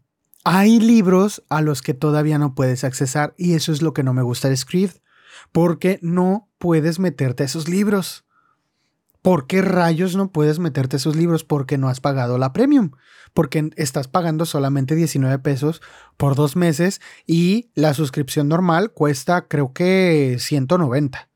Hay 0.45 0.81
libros 0.81 1.43
a 1.49 1.63
los 1.63 1.83
que 1.83 1.95
todavía 1.95 2.39
no 2.39 2.55
puedes 2.55 2.85
accesar 2.85 3.35
y 3.37 3.55
eso 3.55 3.73
es 3.73 3.83
lo 3.83 3.93
que 3.93 4.03
no 4.03 4.13
me 4.13 4.23
gusta 4.23 4.49
de 4.49 4.57
Script, 4.57 4.99
porque 5.53 5.99
no 6.03 6.51
puedes 6.59 6.99
meterte 6.99 7.43
a 7.43 7.47
esos 7.47 7.69
libros. 7.69 8.25
¿Por 9.23 9.47
qué 9.47 9.63
rayos 9.63 10.17
no 10.17 10.31
puedes 10.31 10.59
meterte 10.59 10.97
esos 10.97 11.17
libros? 11.17 11.45
Porque 11.45 11.79
no 11.79 11.89
has 11.89 12.01
pagado 12.01 12.39
la 12.39 12.53
premium. 12.53 12.93
Porque 13.35 13.71
estás 13.77 14.09
pagando 14.09 14.47
solamente 14.47 14.95
19 14.95 15.39
pesos 15.41 15.83
por 16.17 16.35
dos 16.35 16.57
meses 16.57 17.01
y 17.27 17.71
la 17.75 17.95
suscripción 17.95 18.49
normal 18.49 18.93
cuesta 18.93 19.47
creo 19.49 19.73
que 19.73 20.37
190. 20.39 21.29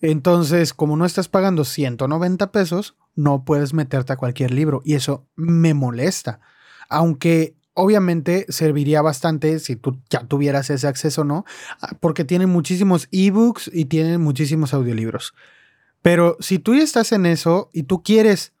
Entonces, 0.00 0.74
como 0.74 0.96
no 0.96 1.04
estás 1.04 1.28
pagando 1.28 1.64
190 1.64 2.52
pesos, 2.52 2.96
no 3.14 3.44
puedes 3.44 3.74
meterte 3.74 4.12
a 4.12 4.16
cualquier 4.16 4.50
libro 4.50 4.80
y 4.84 4.94
eso 4.94 5.26
me 5.36 5.74
molesta. 5.74 6.40
Aunque 6.88 7.54
obviamente 7.74 8.46
serviría 8.48 9.02
bastante 9.02 9.58
si 9.58 9.76
tú 9.76 10.00
ya 10.10 10.20
tuvieras 10.20 10.70
ese 10.70 10.88
acceso, 10.88 11.24
¿no? 11.24 11.44
Ah, 11.80 11.96
porque 12.00 12.24
tienen 12.24 12.48
muchísimos 12.48 13.08
ebooks 13.12 13.70
y 13.72 13.86
tienen 13.86 14.20
muchísimos 14.20 14.74
audiolibros. 14.74 15.34
Pero 16.02 16.36
si 16.40 16.58
tú 16.58 16.74
ya 16.74 16.82
estás 16.82 17.12
en 17.12 17.26
eso 17.26 17.70
y 17.72 17.84
tú 17.84 18.02
quieres 18.02 18.52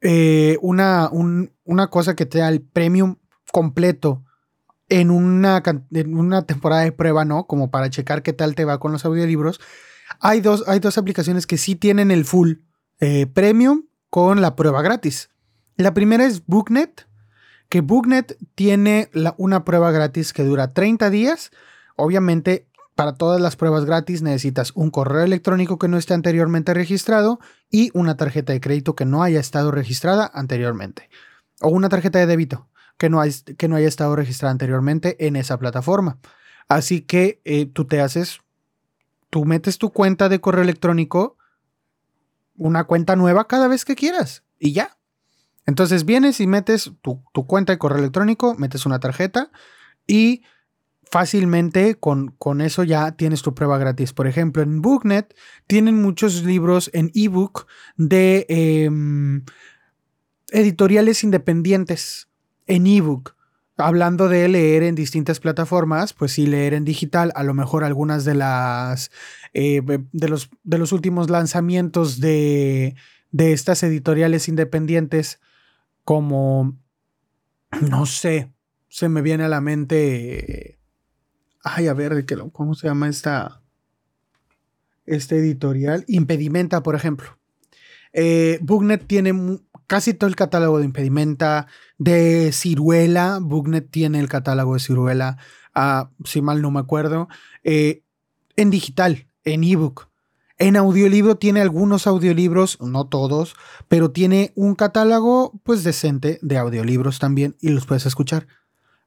eh, 0.00 0.58
una, 0.60 1.10
una 1.64 1.86
cosa 1.88 2.14
que 2.14 2.26
te 2.26 2.38
da 2.38 2.48
el 2.48 2.62
premium 2.62 3.16
completo 3.52 4.24
en 4.88 5.10
una, 5.10 5.62
en 5.92 6.16
una 6.16 6.42
temporada 6.42 6.82
de 6.82 6.92
prueba, 6.92 7.24
¿no? 7.24 7.46
Como 7.46 7.70
para 7.70 7.90
checar 7.90 8.22
qué 8.22 8.32
tal 8.32 8.54
te 8.54 8.64
va 8.64 8.78
con 8.78 8.92
los 8.92 9.04
audiolibros, 9.04 9.60
hay 10.20 10.40
dos, 10.40 10.64
hay 10.66 10.78
dos 10.80 10.98
aplicaciones 10.98 11.46
que 11.46 11.58
sí 11.58 11.74
tienen 11.74 12.10
el 12.10 12.24
full 12.24 12.54
eh, 13.00 13.26
premium 13.26 13.84
con 14.10 14.40
la 14.40 14.56
prueba 14.56 14.82
gratis. 14.82 15.30
La 15.76 15.94
primera 15.94 16.24
es 16.24 16.46
Booknet, 16.46 17.08
que 17.68 17.80
Booknet 17.80 18.36
tiene 18.54 19.10
una 19.36 19.64
prueba 19.64 19.90
gratis 19.90 20.32
que 20.32 20.44
dura 20.44 20.72
30 20.72 21.10
días. 21.10 21.50
Obviamente, 21.96 22.68
para 22.94 23.14
todas 23.14 23.40
las 23.40 23.56
pruebas 23.56 23.84
gratis 23.84 24.22
necesitas 24.22 24.72
un 24.74 24.90
correo 24.90 25.22
electrónico 25.22 25.78
que 25.78 25.88
no 25.88 25.96
esté 25.96 26.14
anteriormente 26.14 26.74
registrado 26.74 27.40
y 27.70 27.90
una 27.92 28.16
tarjeta 28.16 28.52
de 28.52 28.60
crédito 28.60 28.94
que 28.94 29.04
no 29.04 29.22
haya 29.22 29.40
estado 29.40 29.70
registrada 29.70 30.30
anteriormente. 30.32 31.10
O 31.60 31.68
una 31.68 31.88
tarjeta 31.88 32.18
de 32.18 32.26
débito 32.26 32.68
que 32.98 33.10
no, 33.10 33.20
que 33.58 33.68
no 33.68 33.76
haya 33.76 33.88
estado 33.88 34.14
registrada 34.14 34.52
anteriormente 34.52 35.26
en 35.26 35.36
esa 35.36 35.58
plataforma. 35.58 36.18
Así 36.68 37.00
que 37.00 37.40
eh, 37.44 37.66
tú 37.66 37.84
te 37.84 38.00
haces 38.00 38.40
tú 39.34 39.44
metes 39.44 39.78
tu 39.78 39.90
cuenta 39.90 40.28
de 40.28 40.40
correo 40.40 40.62
electrónico, 40.62 41.36
una 42.56 42.84
cuenta 42.84 43.16
nueva 43.16 43.48
cada 43.48 43.66
vez 43.66 43.84
que 43.84 43.96
quieras 43.96 44.44
y 44.60 44.72
ya. 44.72 44.96
Entonces 45.66 46.04
vienes 46.04 46.38
y 46.38 46.46
metes 46.46 46.92
tu, 47.02 47.20
cuenta 47.44 47.72
de 47.72 47.78
correo 47.78 47.98
electrónico, 47.98 48.54
metes 48.54 48.86
una 48.86 49.00
tarjeta 49.00 49.50
y 50.06 50.44
fácilmente 51.14 51.94
con, 51.94 52.34
con, 52.38 52.60
eso 52.60 52.82
ya 52.82 53.12
tienes 53.12 53.42
tu 53.42 53.54
prueba 53.54 53.78
gratis. 53.78 54.12
Por 54.12 54.26
ejemplo, 54.26 54.64
en 54.64 54.82
Booknet 54.82 55.32
tienen 55.68 56.02
muchos 56.02 56.42
libros 56.42 56.90
en 56.92 57.12
ebook 57.14 57.68
de 57.96 58.46
em, 58.48 59.44
editoriales 60.50 61.22
independientes 61.22 62.26
en 62.66 62.88
ebook 62.88 63.36
hablando 63.76 64.28
de 64.28 64.48
leer 64.48 64.82
en 64.82 64.96
distintas 64.96 65.38
plataformas, 65.38 66.14
pues 66.14 66.32
sí, 66.32 66.48
leer 66.48 66.74
en 66.74 66.84
digital, 66.84 67.30
a 67.36 67.44
lo 67.44 67.54
mejor 67.54 67.84
algunas 67.84 68.24
de 68.24 68.34
las 68.34 69.12
eh, 69.52 69.82
de, 69.84 70.28
los, 70.28 70.50
de 70.64 70.78
los 70.78 70.90
últimos 70.90 71.30
lanzamientos 71.30 72.18
de, 72.18 72.96
de 73.30 73.52
estas 73.52 73.84
editoriales 73.84 74.48
independientes, 74.48 75.38
como 76.02 76.76
no 77.88 78.04
sé, 78.04 78.50
se 78.88 79.08
me 79.08 79.22
viene 79.22 79.44
a 79.44 79.48
la 79.48 79.60
mente. 79.60 80.73
Ay, 81.66 81.88
a 81.88 81.94
ver, 81.94 82.26
¿cómo 82.52 82.74
se 82.74 82.86
llama 82.86 83.08
esta? 83.08 83.62
Este 85.06 85.38
editorial. 85.38 86.04
Impedimenta, 86.08 86.82
por 86.82 86.94
ejemplo. 86.94 87.38
Eh, 88.12 88.58
Booknet 88.60 89.06
tiene 89.06 89.32
casi 89.86 90.12
todo 90.12 90.28
el 90.28 90.36
catálogo 90.36 90.78
de 90.78 90.84
Impedimenta, 90.84 91.66
de 91.96 92.52
Ciruela, 92.52 93.38
Booknet 93.40 93.90
tiene 93.90 94.20
el 94.20 94.28
catálogo 94.28 94.74
de 94.74 94.80
Ciruela, 94.80 95.38
ah, 95.74 96.10
si 96.24 96.42
mal 96.42 96.60
no 96.60 96.70
me 96.70 96.80
acuerdo, 96.80 97.28
eh, 97.64 98.02
en 98.56 98.70
digital, 98.70 99.26
en 99.44 99.64
ebook. 99.64 100.08
En 100.58 100.76
audiolibro 100.76 101.36
tiene 101.36 101.62
algunos 101.62 102.06
audiolibros, 102.06 102.78
no 102.80 103.06
todos, 103.08 103.56
pero 103.88 104.10
tiene 104.12 104.52
un 104.54 104.74
catálogo 104.74 105.58
pues 105.64 105.82
decente 105.82 106.38
de 106.42 106.58
audiolibros 106.58 107.18
también 107.18 107.56
y 107.60 107.70
los 107.70 107.86
puedes 107.86 108.06
escuchar. 108.06 108.46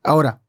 Ahora, 0.04 0.42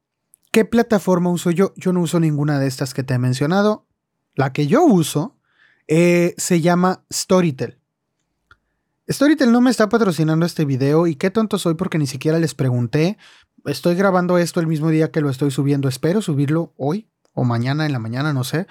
¿qué 0.51 0.65
plataforma 0.65 1.31
uso 1.31 1.51
yo? 1.51 1.73
Yo 1.77 1.93
no 1.93 2.01
uso 2.01 2.21
ninguna 2.21 2.59
de 2.59 2.67
estas 2.67 2.95
que 2.95 3.03
te 3.03 3.15
he 3.15 3.19
mencionado. 3.19 3.87
La 4.35 4.53
que 4.53 4.67
yo 4.67 4.85
uso 4.85 5.37
eh, 5.87 6.35
se 6.37 6.61
llama 6.61 7.05
Storytel. 7.13 7.79
Storytel 9.11 9.51
no 9.51 9.61
me 9.61 9.71
está 9.71 9.89
patrocinando 9.89 10.45
este 10.45 10.65
video 10.65 11.07
y 11.07 11.17
qué 11.17 11.31
tonto 11.31 11.59
soy 11.59 11.75
porque 11.75 11.99
ni 11.99 12.07
siquiera 12.07 12.39
les 12.39 12.55
pregunté. 12.55 13.17
Estoy 13.65 13.95
grabando 13.95 14.39
esto 14.39 14.61
el 14.61 14.67
mismo 14.67 14.91
día 14.91 15.11
que 15.11 15.21
lo 15.21 15.31
estoy 15.31 15.51
subiendo. 15.51 15.89
Espero 15.89 16.21
subirlo 16.21 16.75
hoy 16.77 17.09
o 17.33 17.45
mañana 17.45 17.87
en 17.87 17.93
la 17.93 17.99
mañana, 17.99 18.33
no 18.33 18.45
sé. 18.45 18.67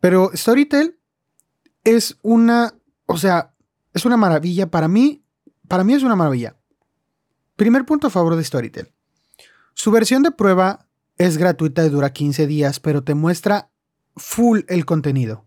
Pero 0.00 0.30
Storytel 0.34 0.98
es 1.82 2.18
una, 2.22 2.74
o 3.06 3.18
sea, 3.18 3.54
es 3.92 4.04
una 4.04 4.16
maravilla 4.16 4.70
para 4.70 4.88
mí. 4.88 5.24
Para 5.66 5.82
mí 5.82 5.94
es 5.94 6.02
una 6.02 6.16
maravilla. 6.16 6.56
Primer 7.56 7.84
punto 7.84 8.06
a 8.06 8.10
favor 8.10 8.36
de 8.36 8.44
Storytel. 8.44 8.92
Su 9.76 9.92
versión 9.92 10.24
de 10.24 10.32
prueba 10.32 10.88
es 11.16 11.38
gratuita 11.38 11.86
y 11.86 11.90
dura 11.90 12.12
15 12.12 12.48
días, 12.48 12.80
pero 12.80 13.04
te 13.04 13.14
muestra 13.14 13.70
full 14.16 14.62
el 14.66 14.84
contenido 14.84 15.46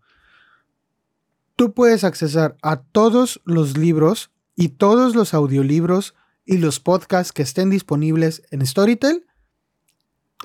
tú 1.60 1.74
puedes 1.74 2.06
accesar 2.06 2.56
a 2.62 2.78
todos 2.78 3.42
los 3.44 3.78
libros 3.78 4.32
y 4.56 4.70
todos 4.70 5.14
los 5.14 5.34
audiolibros 5.34 6.16
y 6.46 6.58
los 6.58 6.80
podcasts 6.80 7.34
que 7.34 7.42
estén 7.42 7.70
disponibles 7.70 8.44
en 8.50 8.66
Storytel 8.66 9.26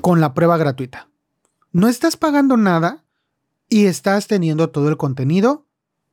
con 0.01 0.21
la 0.21 0.35
prueba 0.35 0.57
gratuita. 0.57 1.09
No 1.71 1.87
estás 1.87 2.17
pagando 2.17 2.57
nada 2.57 3.05
y 3.69 3.87
estás 3.87 4.27
teniendo 4.27 4.71
todo 4.71 4.89
el 4.89 4.97
contenido 4.97 5.69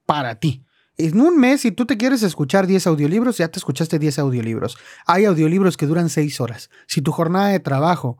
para 0.05 0.35
ti. 0.35 0.63
En 1.07 1.19
un 1.19 1.37
mes, 1.39 1.61
si 1.61 1.71
tú 1.71 1.85
te 1.85 1.97
quieres 1.97 2.23
escuchar 2.23 2.67
10 2.67 2.87
audiolibros, 2.87 3.37
ya 3.37 3.47
te 3.47 3.59
escuchaste 3.59 3.99
10 3.99 4.19
audiolibros. 4.19 4.77
Hay 5.05 5.25
audiolibros 5.25 5.77
que 5.77 5.87
duran 5.87 6.09
6 6.09 6.39
horas. 6.41 6.69
Si 6.87 7.01
tu 7.01 7.11
jornada 7.11 7.47
de 7.47 7.59
trabajo 7.59 8.17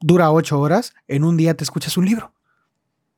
dura 0.00 0.30
8 0.30 0.58
horas, 0.58 0.94
en 1.08 1.24
un 1.24 1.36
día 1.36 1.56
te 1.56 1.64
escuchas 1.64 1.96
un 1.96 2.06
libro. 2.06 2.34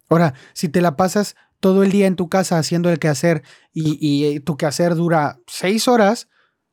Ahora, 0.09 0.35
si 0.53 0.69
te 0.69 0.81
la 0.81 0.97
pasas 0.97 1.37
todo 1.61 1.83
el 1.83 1.91
día 1.91 2.07
en 2.07 2.17
tu 2.17 2.29
casa 2.29 2.59
haciendo 2.59 2.91
el 2.91 2.99
quehacer 2.99 3.43
y, 3.73 3.97
y 4.07 4.25
eh, 4.27 4.41
tu 4.41 4.57
quehacer 4.57 4.95
dura 4.95 5.39
seis 5.47 5.89
horas, 5.89 6.29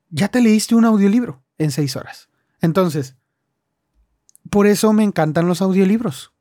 ya 0.09 0.27
te 0.29 0.41
leíste 0.41 0.75
un 0.75 0.83
audiolibro 0.83 1.43
en 1.57 1.71
seis 1.71 1.95
horas. 1.95 2.27
Entonces, 2.59 3.15
por 4.49 4.67
eso 4.67 4.91
me 4.93 5.03
encantan 5.03 5.47
los 5.47 5.61
audiolibros. 5.61 6.33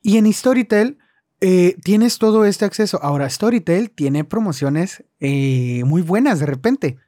Y 0.00 0.16
en 0.16 0.32
Storytel 0.32 0.98
eh, 1.40 1.76
tienes 1.82 2.18
todo 2.18 2.44
este 2.44 2.64
acceso. 2.64 2.98
Ahora, 3.02 3.28
Storytel 3.28 3.90
tiene 3.90 4.24
promociones 4.24 5.04
eh, 5.20 5.82
muy 5.84 6.02
buenas 6.02 6.40
de 6.40 6.46
repente. 6.46 6.98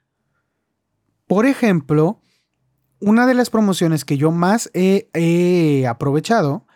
Por 1.26 1.47
ejemplo, 1.47 2.20
una 3.01 3.26
de 3.26 3.35
las 3.35 3.51
promociones 3.51 4.05
que 4.05 4.16
yo 4.16 4.31
más 4.31 4.70
he 4.74 5.87
aprovechado 5.89 6.66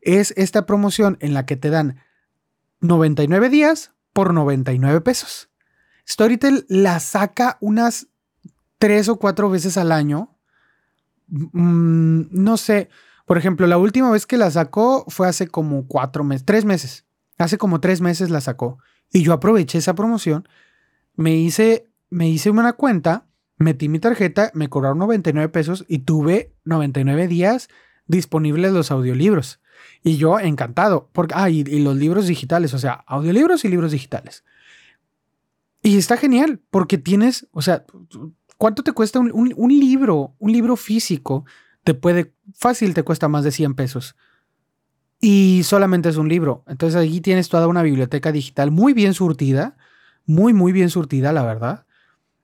es 0.00 0.34
esta 0.36 0.66
promoción 0.66 1.16
en 1.20 1.34
la 1.34 1.46
que 1.46 1.56
te 1.56 1.70
dan 1.70 2.00
99 2.80 3.48
días 3.48 3.92
por 4.12 4.34
99 4.34 5.00
pesos. 5.00 5.48
Storytel 6.08 6.66
la 6.68 7.00
saca 7.00 7.56
unas 7.60 8.08
tres 8.78 9.08
o 9.08 9.16
cuatro 9.16 9.48
veces 9.48 9.76
al 9.76 9.92
año. 9.92 10.36
Mm, 11.28 12.22
no 12.30 12.56
sé, 12.56 12.90
por 13.32 13.38
ejemplo, 13.38 13.66
la 13.66 13.78
última 13.78 14.10
vez 14.10 14.26
que 14.26 14.36
la 14.36 14.50
sacó 14.50 15.06
fue 15.08 15.26
hace 15.26 15.48
como 15.48 15.86
cuatro 15.86 16.22
meses, 16.22 16.44
tres 16.44 16.66
meses. 16.66 17.06
Hace 17.38 17.56
como 17.56 17.80
tres 17.80 18.02
meses 18.02 18.28
la 18.28 18.42
sacó. 18.42 18.76
Y 19.10 19.22
yo 19.22 19.32
aproveché 19.32 19.78
esa 19.78 19.94
promoción, 19.94 20.46
me 21.16 21.34
hice, 21.34 21.88
me 22.10 22.28
hice 22.28 22.50
una 22.50 22.74
cuenta, 22.74 23.24
metí 23.56 23.88
mi 23.88 24.00
tarjeta, 24.00 24.50
me 24.52 24.68
cobraron 24.68 24.98
99 24.98 25.48
pesos 25.48 25.86
y 25.88 26.00
tuve 26.00 26.52
99 26.66 27.26
días 27.26 27.70
disponibles 28.06 28.74
los 28.74 28.90
audiolibros. 28.90 29.62
Y 30.02 30.18
yo 30.18 30.38
encantado, 30.38 31.08
porque, 31.14 31.32
ah, 31.34 31.48
y, 31.48 31.64
los 31.64 31.96
libros 31.96 32.26
digitales, 32.26 32.74
o 32.74 32.78
sea, 32.78 33.02
audiolibros 33.06 33.64
y 33.64 33.68
libros 33.68 33.92
digitales. 33.92 34.44
Y 35.82 35.96
está 35.96 36.18
genial, 36.18 36.60
porque 36.70 36.98
tienes, 36.98 37.48
o 37.52 37.62
sea, 37.62 37.86
¿cuánto 38.58 38.82
te 38.82 38.92
cuesta 38.92 39.20
un, 39.20 39.54
un, 39.56 39.70
libro? 39.70 40.34
Un 40.38 40.52
libro 40.52 40.76
físico 40.76 41.46
te 41.84 41.94
puede, 41.94 42.34
fácil 42.54 42.94
te 42.94 43.02
cuesta 43.02 43.28
más 43.28 43.44
de 43.44 43.52
100 43.52 43.74
pesos. 43.74 44.16
Y 45.20 45.62
solamente 45.64 46.08
es 46.08 46.16
un 46.16 46.28
libro. 46.28 46.64
Entonces 46.66 46.96
allí 46.96 47.20
tienes 47.20 47.48
toda 47.48 47.68
una 47.68 47.82
biblioteca 47.82 48.32
digital 48.32 48.70
muy 48.70 48.92
bien 48.92 49.14
surtida, 49.14 49.76
muy, 50.26 50.52
muy 50.52 50.72
bien 50.72 50.90
surtida, 50.90 51.32
la 51.32 51.42
verdad. 51.44 51.86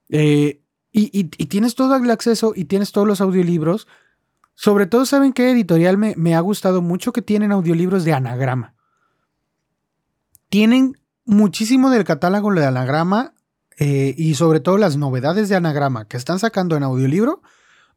Eh, 0.08 0.62
y, 0.92 1.24
tienes 1.24 1.74
todo 1.74 1.94
el 1.96 2.10
acceso 2.10 2.52
y 2.56 2.64
tienes 2.64 2.92
todos 2.92 3.06
los 3.06 3.20
audiolibros 3.20 3.86
sobre 4.60 4.86
todo, 4.86 5.06
¿saben 5.06 5.32
qué 5.32 5.52
editorial 5.52 5.96
me, 5.98 6.34
ha 6.34 6.40
gustado 6.40 6.82
mucho? 6.82 7.12
Que 7.12 7.22
tienen 7.22 7.52
audiolibros 7.52 8.02
de 8.02 8.12
anagrama. 8.12 8.74
Tienen 10.48 10.98
muchísimo 11.24 11.90
del 11.90 12.02
catálogo 12.02 12.52
de 12.52 12.66
anagrama 12.66 13.34
eh, 13.78 14.16
y 14.18 14.34
sobre 14.34 14.58
todo 14.58 14.76
las 14.76 14.96
novedades 14.96 15.48
de 15.48 15.54
anagrama 15.54 16.08
que 16.08 16.16
están 16.16 16.40
sacando 16.40 16.76
en 16.76 16.82
audiolibro, 16.82 17.40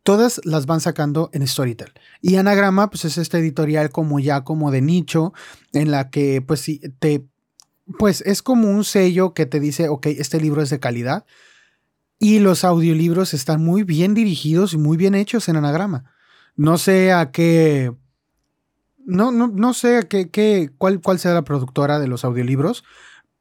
todas 0.04 0.42
las 0.44 0.66
van 0.66 0.82
sacando 0.82 1.30
en 1.34 1.48
Storytel. 1.48 1.94
Y 2.22 2.36
anagrama, 2.36 2.90
pues 2.90 3.06
es 3.06 3.18
esta 3.18 3.38
editorial 3.38 3.92
como 3.92 4.20
ya 4.20 4.44
como 4.44 4.72
de 4.72 4.82
nicho, 4.82 5.34
en 5.74 5.92
la 5.92 6.10
que 6.10 6.42
pues 6.42 6.62
sí, 6.62 6.82
te, 7.00 7.26
pues 7.98 8.22
es 8.22 8.42
como 8.42 8.70
un 8.70 8.84
sello 8.84 9.34
que 9.34 9.46
te 9.46 9.60
dice, 9.60 9.90
ok, 9.90 10.08
este 10.08 10.40
libro 10.40 10.62
es 10.62 10.70
de 10.70 10.80
calidad. 10.80 11.26
Y 12.20 12.40
los 12.40 12.64
audiolibros 12.64 13.34
están 13.34 13.64
muy 13.64 13.84
bien 13.84 14.14
dirigidos 14.14 14.74
y 14.74 14.78
muy 14.78 14.96
bien 14.96 15.16
hechos 15.16 15.50
en 15.50 15.56
anagrama. 15.56 16.12
No 16.56 16.78
sé 16.78 17.12
a 17.12 17.32
qué. 17.32 17.94
No, 19.04 19.32
no, 19.32 19.48
no 19.48 19.74
sé 19.74 19.98
a 19.98 20.02
qué, 20.04 20.30
qué, 20.30 20.70
cuál, 20.78 21.02
cuál 21.02 21.18
sea 21.18 21.34
la 21.34 21.44
productora 21.44 22.00
de 22.00 22.08
los 22.08 22.24
audiolibros, 22.24 22.84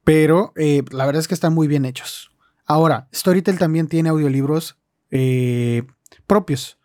pero 0.03 0.53
eh, 0.55 0.81
la 0.89 1.05
verdad 1.05 1.19
es 1.19 1.27
que 1.27 1.35
están 1.35 1.53
muy 1.53 1.67
bien 1.67 1.85
hechos. 1.85 2.31
Ahora, 2.65 3.07
Storytel 3.13 3.59
también 3.59 3.87
tiene 3.87 4.09
audiolibros 4.09 4.77
eh, 5.11 5.83
propios. 6.31 6.77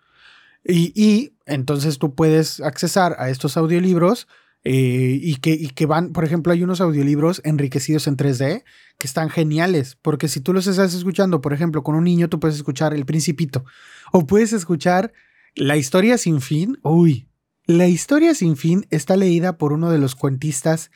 Y, 0.64 1.34
entonces 1.46 2.00
tú 2.00 2.16
puedes 2.16 2.58
accesar 2.58 3.14
a 3.20 3.30
estos 3.30 3.56
audiolibros 3.56 4.26
eh, 4.64 5.20
y, 5.22 5.36
que, 5.36 5.52
y, 5.52 5.68
que, 5.68 5.86
van, 5.86 6.12
por 6.12 6.24
ejemplo, 6.24 6.52
hay 6.52 6.64
unos 6.64 6.80
audiolibros 6.80 7.40
enriquecidos 7.44 8.08
en 8.08 8.16
3D 8.16 8.64
que 8.98 9.06
están 9.06 9.30
geniales, 9.30 9.96
porque 10.02 10.26
si 10.26 10.40
tú 10.40 10.52
los 10.52 10.66
estás 10.66 10.94
escuchando, 10.94 11.40
por 11.40 11.52
ejemplo, 11.52 11.84
con 11.84 11.94
un 11.94 12.02
niño, 12.02 12.28
tú 12.28 12.40
puedes 12.40 12.56
escuchar 12.56 12.92
El 12.92 13.06
Principito 13.06 13.64
o 14.12 14.26
puedes 14.26 14.52
escuchar 14.52 15.12
la 15.54 15.76
historia 15.76 16.18
sin 16.18 16.40
fin, 16.40 16.80
uy, 16.82 17.28
la 17.66 17.86
historia 17.86 18.34
sin 18.34 18.56
fin 18.56 18.84
está 18.90 19.14
leída 19.14 19.58
por 19.58 19.72
uno 19.72 19.92
de 19.92 19.98
los 19.98 20.16
cuentistas 20.16 20.90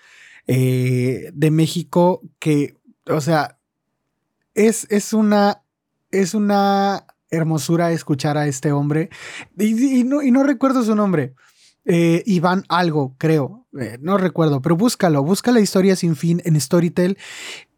eh, 0.48 1.30
de 1.32 1.51
México 1.53 2.20
que, 2.40 2.74
o 3.07 3.20
sea, 3.20 3.61
es, 4.55 4.88
es 4.90 5.12
una, 5.12 5.62
es 6.11 6.34
una 6.34 7.07
hermosura 7.31 7.93
escuchar 7.93 8.37
a 8.37 8.47
este 8.47 8.72
hombre. 8.72 9.11
Y, 9.59 10.05
no, 10.05 10.22
y 10.22 10.31
no, 10.31 10.43
recuerdo 10.43 10.83
su 10.83 10.95
nombre. 10.95 11.35
Eh, 11.85 12.22
Iván 12.26 12.64
algo, 12.68 13.14
creo. 13.18 13.66
Eh, 13.81 13.99
no 14.01 14.18
recuerdo, 14.18 14.61
pero 14.61 14.76
búscalo. 14.76 15.22
Busca 15.22 15.53
la 15.53 15.61
historia 15.61 15.97
sin 15.97 16.16
fin 16.16 16.43
en 16.45 16.61
Storytel 16.61 17.18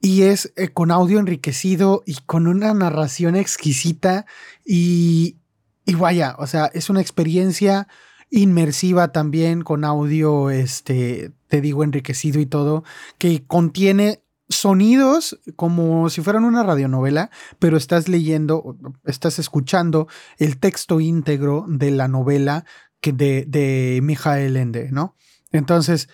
y 0.01 0.23
es 0.23 0.53
con 0.75 0.91
audio 0.91 1.19
enriquecido 1.19 2.03
y 2.07 2.17
con 2.27 2.47
una 2.47 2.75
narración 2.75 3.37
exquisita 3.37 4.27
y, 4.65 5.37
y 5.85 5.95
vaya, 5.95 6.35
o 6.39 6.47
sea, 6.47 6.71
es 6.75 6.91
una 6.91 7.01
experiencia 7.01 7.89
inmersiva 8.33 9.13
también 9.13 9.63
con 9.63 9.85
audio, 9.85 10.51
este, 10.51 11.33
te 11.49 11.61
digo, 11.61 11.85
enriquecido 11.85 12.41
y 12.41 12.47
todo, 12.47 12.83
que 13.19 13.45
contiene 13.47 14.22
sonidos 14.55 15.41
como 15.57 16.09
si 16.11 16.21
fueran 16.23 16.45
una 16.45 16.63
radionovela, 16.63 17.31
pero 17.59 17.77
estás 17.77 18.09
leyendo, 18.09 18.77
estás 19.05 19.39
escuchando 19.39 20.09
el 20.39 20.59
texto 20.59 21.01
íntegro 21.01 21.67
de 21.69 21.91
la 21.91 22.09
novela 22.09 22.65
que 23.01 23.13
de, 23.13 23.45
de 23.47 24.01
Mijael 24.03 24.57
Ende, 24.57 24.91
¿no? 24.93 25.17
Entonces, 25.51 26.09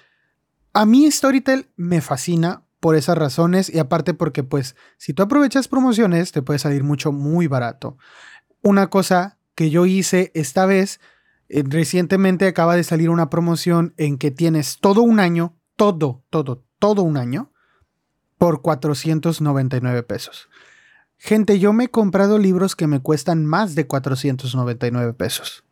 a 0.73 0.87
mí 0.87 1.11
Storytel 1.11 1.71
me 1.77 2.01
fascina 2.01 2.65
por 2.81 2.95
esas 2.95 3.19
razones 3.19 3.69
y 3.73 3.79
aparte 3.79 4.15
porque 4.15 4.45
pues 4.45 4.77
si 4.97 5.13
tú 5.13 5.23
aprovechas 5.23 5.69
promociones 5.69 6.33
te 6.33 6.43
puede 6.43 6.59
salir 6.59 6.85
mucho 6.85 7.13
muy 7.13 7.47
barato. 7.47 7.99
Una 8.63 8.89
cosa 8.89 9.39
que 9.59 9.71
yo 9.71 9.87
hice 9.87 10.31
esta 10.35 10.67
vez. 10.67 11.01
Eh, 11.49 11.65
recientemente 11.67 12.47
acaba 12.47 12.77
de 12.77 12.85
salir 12.85 13.11
una 13.11 13.29
promoción 13.29 13.93
en 13.97 14.17
que 14.17 14.31
tienes 14.31 14.79
todo 14.79 15.03
un 15.03 15.19
año, 15.19 15.57
todo, 15.75 16.23
todo, 16.31 16.65
todo 16.79 17.03
un 17.03 17.17
año, 17.17 17.53
por 18.39 18.63
499 18.63 20.03
pesos. 20.05 20.49
Gente, 21.17 21.59
yo 21.59 21.73
me 21.73 21.85
he 21.85 21.89
comprado 21.91 22.39
libros 22.39 22.77
que 22.77 22.87
me 22.87 23.01
cuestan 23.01 23.45
más 23.45 23.75
de 23.75 23.87
499 23.87 25.13
pesos. 25.15 25.65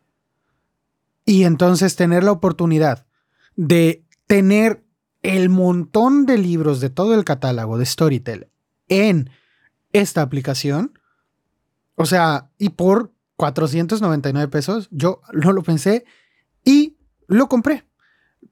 Y 1.25 1.45
entonces 1.45 1.97
tener 1.97 2.25
la 2.25 2.33
oportunidad 2.33 3.07
de 3.55 4.05
tener 4.27 4.85
el 5.23 5.49
montón 5.49 6.27
de 6.27 6.39
libros 6.39 6.81
de 6.81 6.91
todo 6.91 7.15
el 7.15 7.25
catálogo 7.25 7.79
de 7.79 7.87
Storytel 7.87 8.49
en 8.89 9.31
esta 9.93 10.23
aplicación, 10.23 10.99
o 11.95 12.07
sea, 12.07 12.51
y 12.59 12.71
por 12.71 13.13
499 13.37 14.49
pesos. 14.49 14.89
Yo 14.91 15.21
no 15.33 15.53
lo 15.53 15.63
pensé 15.63 16.05
y 16.65 16.97
lo 17.27 17.49
compré. 17.49 17.87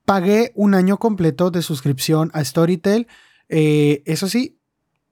Pagué 0.05 0.53
un 0.55 0.75
año 0.75 0.99
completo 0.99 1.51
de 1.51 1.62
suscripción 1.62 2.31
a 2.35 2.45
Storytel. 2.45 3.09
Eh, 3.57 4.03
eso 4.05 4.29
sí, 4.29 4.59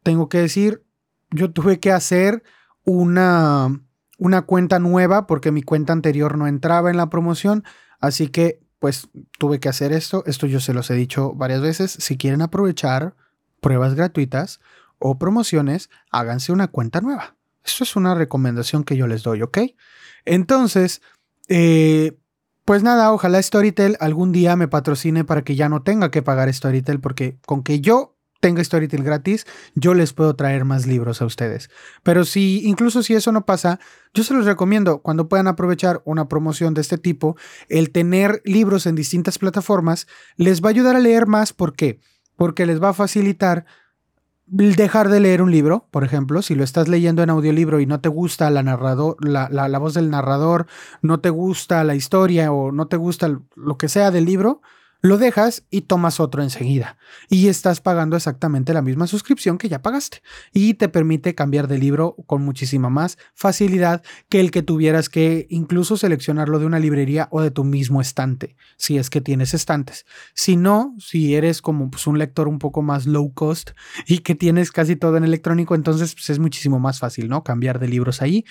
tengo 0.03 0.29
que 0.29 0.39
decir, 0.39 0.85
yo 1.31 1.53
tuve 1.53 1.79
que 1.79 1.93
hacer 1.93 2.43
una, 2.83 3.81
una 4.19 4.43
cuenta 4.43 4.81
nueva 4.81 5.29
porque 5.29 5.53
mi 5.53 5.63
cuenta 5.63 5.93
anterior 5.93 6.37
no 6.37 6.49
entraba 6.49 6.91
en 6.91 6.97
la 6.97 7.09
promoción. 7.09 7.63
Así 8.01 8.27
que, 8.27 8.61
pues, 8.81 9.11
tuve 9.39 9.61
que 9.61 9.69
hacer 9.69 9.93
esto. 9.93 10.25
Esto 10.27 10.49
yo 10.49 10.59
se 10.59 10.75
los 10.75 10.91
he 10.91 10.95
dicho 10.95 11.35
varias 11.35 11.61
veces. 11.61 11.93
Si 11.93 12.17
quieren 12.17 12.43
aprovechar 12.43 13.15
pruebas 13.61 13.95
gratuitas 13.95 14.59
o 14.99 15.21
promociones, 15.21 15.89
háganse 16.11 16.51
una 16.51 16.67
cuenta 16.67 17.01
nueva. 17.01 17.37
Eso 17.65 17.85
es 17.85 17.95
una 17.95 18.17
recomendación 18.17 18.83
que 18.83 18.97
yo 18.97 19.07
les 19.07 19.23
doy, 19.23 19.43
¿ok? 19.43 19.59
Entonces, 20.25 21.01
eh, 21.47 22.19
pues 22.65 22.83
nada, 22.83 23.13
ojalá 23.13 23.41
Storytel 23.41 23.97
algún 24.01 24.33
día 24.33 24.57
me 24.57 24.67
patrocine 24.67 25.25
para 25.25 25.43
que 25.43 25.55
ya 25.55 25.69
no 25.69 25.83
tenga 25.85 26.11
que 26.11 26.23
pagar 26.23 26.53
Storytel, 26.53 26.99
porque 26.99 27.39
con 27.47 27.63
que 27.63 27.81
yo 27.81 28.12
tenga 28.43 28.63
Storytel 28.63 29.05
gratis, 29.05 29.47
yo 29.77 29.95
les 29.95 30.13
puedo 30.13 30.35
traer 30.35 30.65
más 30.65 30.85
libros 30.85 31.23
a 31.23 31.27
ustedes. 31.27 31.71
Pero 32.03 32.25
si, 32.25 32.61
incluso 32.67 33.05
si 33.05 33.15
eso 33.15 33.31
no 33.31 33.47
pasa, 33.47 33.79
yo 34.13 34.25
se 34.25 34.35
los 34.35 34.45
recomiendo 34.45 34.99
cuando 34.99 35.29
puedan 35.29 35.47
aprovechar 35.47 36.03
una 36.05 36.29
promoción 36.29 36.75
de 36.75 36.81
este 36.81 36.99
tipo, 36.99 37.37
el 37.69 37.93
tener 37.93 38.43
libros 38.45 38.87
en 38.87 38.97
distintas 38.97 39.39
plataformas 39.39 40.09
les 40.37 40.61
va 40.61 40.67
a 40.67 40.71
ayudar 40.71 40.97
a 40.97 41.01
leer 41.01 41.29
más. 41.29 41.53
¿Por 41.53 41.73
qué? 41.75 42.01
Porque 42.35 42.67
les 42.67 42.83
va 42.83 42.89
a 42.89 42.95
facilitar 42.95 43.65
dejar 44.47 45.09
de 45.09 45.21
leer 45.21 45.41
un 45.41 45.53
libro, 45.53 45.87
por 45.93 46.03
ejemplo, 46.03 46.43
si 46.43 46.57
lo 46.57 46.65
estás 46.65 46.89
leyendo 46.89 47.23
en 47.23 47.31
audiolibro 47.31 47.79
y 47.79 47.87
no 47.87 48.01
te 48.01 48.09
gusta 48.09 48.51
la, 48.51 48.65
narrador, 48.65 49.17
la, 49.25 49.49
la, 49.49 49.79
voz 49.79 49.95
del 49.95 50.11
narrador, 50.11 50.67
no 51.01 51.21
te 51.21 51.31
gusta 51.31 51.85
la 51.85 51.95
historia 51.95 52.53
o 52.53 52.73
no 52.73 52.89
te 52.89 52.97
gusta 52.97 53.41
lo 53.55 53.79
que 53.79 53.89
sea 53.89 54.11
del 54.11 54.25
libro, 54.25 54.61
lo 55.03 55.19
dejas 55.19 55.65
y 55.69 55.83
tomas 55.83 56.21
otro 56.21 56.43
enseguida. 56.43 56.97
Y 57.29 57.49
estás 57.49 57.81
pagando 57.81 58.17
exactamente 58.17 58.73
la 58.73 58.83
misma 58.83 59.09
suscripción 59.09 59.59
que 59.59 59.69
ya 59.69 59.83
pagaste. 59.83 60.23
Y 60.53 60.75
te 60.75 60.89
permite 60.89 61.35
cambiar 61.35 61.67
de 61.67 61.79
libro 61.79 62.15
con 62.27 62.43
muchísima 62.43 62.89
más 62.89 63.19
facilidad 63.35 64.03
que 64.29 64.39
el 64.39 64.53
que 64.53 64.63
tuvieras 64.63 65.09
que 65.09 65.47
incluso 65.51 65.97
seleccionarlo 65.97 66.61
de 66.61 66.67
una 66.67 66.79
librería 66.79 67.29
o 67.33 67.43
de 67.43 67.51
tu 67.51 67.65
mismo 67.65 68.01
estante, 68.01 68.55
si 68.77 68.97
es 68.97 69.11
que 69.11 69.21
tienes 69.21 69.55
estantes. 69.55 70.07
Si 70.35 70.57
no, 70.57 70.95
si 70.99 71.35
eres 71.35 71.63
como 71.63 71.91
pues, 71.91 72.07
un 72.07 72.19
lector 72.19 72.47
un 72.47 72.61
poco 72.61 72.81
más 72.81 73.05
low 73.05 73.35
cost 73.35 73.73
y 74.07 74.19
que 74.19 74.37
tienes 74.37 74.71
casi 74.71 74.95
todo 74.95 75.17
en 75.17 75.25
electrónico, 75.25 75.75
entonces 75.75 76.15
pues, 76.15 76.31
es 76.31 76.39
muchísimo 76.39 76.79
más 76.79 77.01
fácil, 77.01 77.29
¿no? 77.29 77.43
Cambiar 77.43 77.81
de 77.81 77.89
libros 77.89 78.23
ahí. 78.23 78.45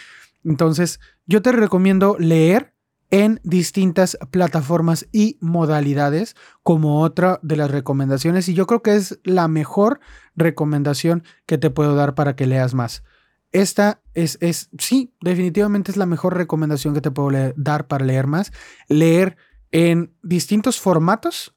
Entonces, 0.43 0.99
yo 1.25 1.41
te 1.41 1.51
recomiendo 1.53 2.17
leer 2.19 2.73
en 3.11 3.41
distintas 3.43 4.17
plataformas 4.31 5.07
y 5.11 5.37
modalidades 5.41 6.35
como 6.63 7.01
otra 7.01 7.39
de 7.43 7.57
las 7.57 7.69
recomendaciones 7.69 8.47
y 8.49 8.53
yo 8.53 8.65
creo 8.65 8.81
que 8.81 8.95
es 8.95 9.19
la 9.23 9.47
mejor 9.47 9.99
recomendación 10.35 11.23
que 11.45 11.57
te 11.57 11.69
puedo 11.69 11.93
dar 11.93 12.15
para 12.15 12.35
que 12.35 12.47
leas 12.47 12.73
más. 12.73 13.03
Esta 13.51 14.01
es, 14.13 14.37
es 14.39 14.69
sí, 14.79 15.13
definitivamente 15.19 15.91
es 15.91 15.97
la 15.97 16.05
mejor 16.05 16.37
recomendación 16.37 16.93
que 16.93 17.01
te 17.01 17.11
puedo 17.11 17.53
dar 17.57 17.87
para 17.87 18.05
leer 18.05 18.25
más. 18.25 18.53
Leer 18.87 19.35
en 19.71 20.15
distintos 20.23 20.79
formatos 20.79 21.53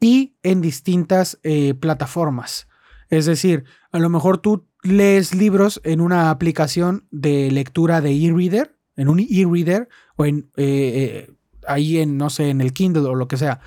y 0.00 0.36
en 0.42 0.62
distintas 0.62 1.38
eh, 1.42 1.74
plataformas. 1.74 2.66
Es 3.10 3.26
decir, 3.26 3.64
a 3.90 3.98
lo 3.98 4.08
mejor 4.08 4.38
tú 4.38 4.66
lees 4.82 5.34
libros 5.34 5.80
en 5.84 6.00
una 6.00 6.30
aplicación 6.30 7.06
de 7.10 7.50
lectura 7.50 8.00
de 8.00 8.12
e-reader, 8.12 8.77
en 8.98 9.08
un 9.08 9.20
e-reader 9.20 9.88
o 10.16 10.26
en 10.26 10.50
eh, 10.56 11.26
eh, 11.26 11.34
ahí 11.66 11.98
en, 11.98 12.18
no 12.18 12.28
sé, 12.28 12.50
en 12.50 12.60
el 12.60 12.72
Kindle 12.72 13.08
o 13.08 13.14
lo 13.14 13.28
que 13.28 13.36
sea. 13.36 13.60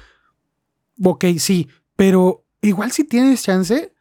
Ok, 1.03 1.25
sí, 1.39 1.69
pero 1.95 2.45
igual 2.61 2.91
si 2.91 3.05
tienes 3.05 3.41
chance, 3.41 3.93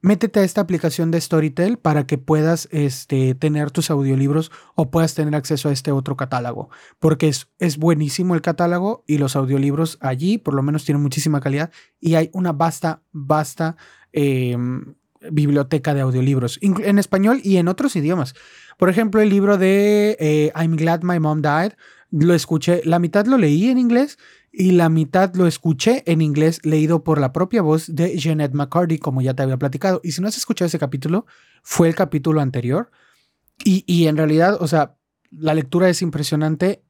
métete 0.00 0.40
a 0.40 0.44
esta 0.44 0.60
aplicación 0.60 1.10
de 1.10 1.20
Storytel 1.20 1.78
para 1.78 2.06
que 2.06 2.18
puedas 2.18 2.68
este, 2.72 3.34
tener 3.36 3.70
tus 3.70 3.90
audiolibros 3.90 4.50
o 4.74 4.90
puedas 4.90 5.14
tener 5.14 5.34
acceso 5.36 5.68
a 5.68 5.72
este 5.72 5.92
otro 5.92 6.16
catálogo, 6.16 6.68
porque 6.98 7.28
es, 7.28 7.48
es 7.58 7.78
buenísimo 7.78 8.34
el 8.34 8.42
catálogo 8.42 9.04
y 9.06 9.18
los 9.18 9.36
audiolibros 9.36 9.98
allí 10.00 10.36
por 10.36 10.54
lo 10.54 10.62
menos 10.62 10.84
tienen 10.84 11.02
muchísima 11.02 11.40
calidad 11.40 11.70
y 12.00 12.16
hay 12.16 12.28
una 12.32 12.52
vasta, 12.52 13.02
vasta 13.12 13.76
em, 14.12 14.96
biblioteca 15.30 15.94
de 15.94 16.00
audiolibros 16.00 16.58
en 16.60 16.98
español 16.98 17.40
y 17.44 17.58
en 17.58 17.68
otros 17.68 17.94
idiomas. 17.94 18.34
Por 18.82 18.90
ejemplo, 18.90 19.20
el 19.20 19.28
libro 19.28 19.58
de 19.58 20.16
eh, 20.18 20.52
I'm 20.56 20.74
Glad 20.74 21.02
My 21.04 21.20
Mom 21.20 21.40
Died, 21.40 21.74
lo 22.10 22.34
escuché, 22.34 22.82
la 22.84 22.98
mitad 22.98 23.26
lo 23.26 23.38
leí 23.38 23.68
en 23.68 23.78
inglés 23.78 24.18
y 24.50 24.72
la 24.72 24.88
mitad 24.88 25.32
lo 25.36 25.46
escuché 25.46 26.02
en 26.10 26.20
inglés 26.20 26.58
leído 26.64 27.04
por 27.04 27.20
la 27.20 27.32
propia 27.32 27.62
voz 27.62 27.94
de 27.94 28.18
Jeanette 28.18 28.54
McCarty, 28.54 28.98
como 28.98 29.22
ya 29.22 29.34
te 29.34 29.44
había 29.44 29.56
platicado. 29.56 30.00
Y 30.02 30.10
si 30.10 30.20
no 30.20 30.26
has 30.26 30.36
escuchado 30.36 30.66
ese 30.66 30.80
capítulo, 30.80 31.26
fue 31.62 31.86
el 31.86 31.94
capítulo 31.94 32.40
anterior. 32.40 32.90
Y, 33.64 34.08
en 34.08 34.16
realidad, 34.16 34.60
o 34.60 34.66
sea, 34.66 34.96
la 35.30 35.54
lectura 35.54 35.88
es 35.88 36.02
impresionante. 36.02 36.82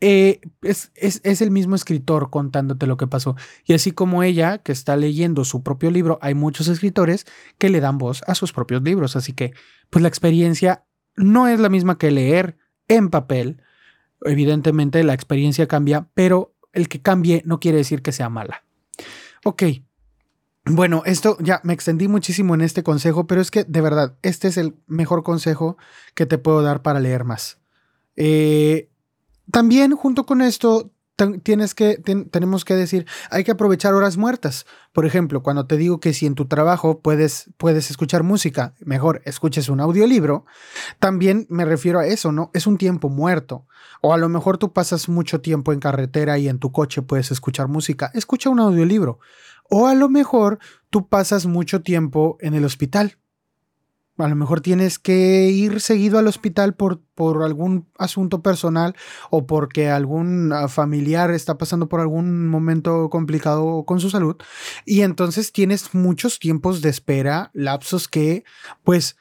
Eh, 0.00 0.42
es, 0.62 0.92
es, 0.94 1.42
el 1.42 1.50
mismo 1.50 1.74
escritor 1.74 2.30
contándote 2.30 2.86
lo 2.86 2.96
que 2.96 3.08
pasó. 3.08 3.34
Y 3.64 3.72
así 3.72 3.90
como 3.90 4.22
ella, 4.22 4.58
que 4.58 4.70
está 4.70 4.96
leyendo 4.96 5.44
su 5.44 5.64
propio 5.64 5.90
libro, 5.90 6.20
hay 6.22 6.34
muchos 6.34 6.68
escritores 6.68 7.26
que 7.58 7.68
le 7.68 7.80
dan 7.80 7.98
voz 7.98 8.22
a 8.28 8.36
sus 8.36 8.52
propios 8.52 8.84
libros. 8.84 9.16
Así 9.16 9.32
que, 9.32 9.54
pues 9.90 10.02
la 10.02 10.08
experiencia 10.08 10.84
no 11.16 11.48
es 11.48 11.60
la 11.60 11.68
misma 11.68 11.98
que 11.98 12.10
leer 12.10 12.56
en 12.88 13.10
papel. 13.10 13.62
Evidentemente 14.24 15.02
la 15.04 15.14
experiencia 15.14 15.66
cambia, 15.66 16.08
pero 16.14 16.54
el 16.72 16.88
que 16.88 17.02
cambie 17.02 17.42
no 17.44 17.60
quiere 17.60 17.78
decir 17.78 18.02
que 18.02 18.12
sea 18.12 18.28
mala. 18.28 18.64
Ok. 19.44 19.62
Bueno, 20.64 21.02
esto 21.06 21.36
ya 21.40 21.60
me 21.64 21.72
extendí 21.72 22.06
muchísimo 22.06 22.54
en 22.54 22.60
este 22.60 22.84
consejo, 22.84 23.26
pero 23.26 23.40
es 23.40 23.50
que 23.50 23.64
de 23.64 23.80
verdad, 23.80 24.16
este 24.22 24.46
es 24.48 24.56
el 24.56 24.76
mejor 24.86 25.24
consejo 25.24 25.76
que 26.14 26.24
te 26.24 26.38
puedo 26.38 26.62
dar 26.62 26.82
para 26.82 27.00
leer 27.00 27.24
más. 27.24 27.58
Eh, 28.14 28.88
también 29.50 29.96
junto 29.96 30.24
con 30.24 30.40
esto, 30.40 30.92
tienes 31.42 31.74
que, 31.74 31.98
tenemos 32.30 32.64
que 32.64 32.74
decir, 32.74 33.06
hay 33.30 33.44
que 33.44 33.52
aprovechar 33.52 33.94
horas 33.94 34.16
muertas. 34.16 34.66
Por 34.92 35.06
ejemplo, 35.06 35.42
cuando 35.42 35.66
te 35.66 35.76
digo 35.76 36.00
que 36.00 36.12
si 36.12 36.26
en 36.26 36.34
tu 36.34 36.46
trabajo 36.46 37.00
puedes, 37.00 37.50
puedes 37.56 37.90
escuchar 37.90 38.22
música, 38.22 38.74
mejor 38.80 39.22
escuches 39.24 39.68
un 39.68 39.80
audiolibro, 39.80 40.44
también 40.98 41.46
me 41.48 41.64
refiero 41.64 41.98
a 41.98 42.06
eso, 42.06 42.32
¿no? 42.32 42.50
Es 42.54 42.66
un 42.66 42.78
tiempo 42.78 43.08
muerto. 43.08 43.66
O 44.00 44.12
a 44.12 44.18
lo 44.18 44.28
mejor 44.28 44.58
tú 44.58 44.72
pasas 44.72 45.08
mucho 45.08 45.40
tiempo 45.40 45.72
en 45.72 45.80
carretera 45.80 46.38
y 46.38 46.48
en 46.48 46.58
tu 46.58 46.72
coche 46.72 47.02
puedes 47.02 47.30
escuchar 47.30 47.68
música, 47.68 48.10
escucha 48.14 48.50
un 48.50 48.60
audiolibro. 48.60 49.20
O 49.70 49.86
a 49.86 49.94
lo 49.94 50.08
mejor 50.08 50.58
tú 50.90 51.08
pasas 51.08 51.46
mucho 51.46 51.82
tiempo 51.82 52.36
en 52.40 52.54
el 52.54 52.64
hospital 52.64 53.18
a 54.22 54.28
lo 54.28 54.36
mejor 54.36 54.60
tienes 54.60 54.98
que 54.98 55.48
ir 55.50 55.80
seguido 55.80 56.18
al 56.18 56.28
hospital 56.28 56.74
por, 56.74 57.00
por 57.14 57.42
algún 57.42 57.88
asunto 57.98 58.42
personal 58.42 58.94
o 59.30 59.46
porque 59.46 59.90
algún 59.90 60.52
ah, 60.52 60.68
familiar 60.68 61.30
está 61.32 61.58
pasando 61.58 61.88
por 61.88 62.00
algún 62.00 62.48
momento 62.48 63.10
complicado 63.10 63.84
con 63.84 64.00
su 64.00 64.10
salud. 64.10 64.36
Y 64.84 65.00
entonces 65.02 65.52
tienes 65.52 65.94
muchos 65.94 66.38
tiempos 66.38 66.82
de 66.82 66.90
espera, 66.90 67.50
lapsos 67.52 68.06
que 68.06 68.44
pues 68.84 69.16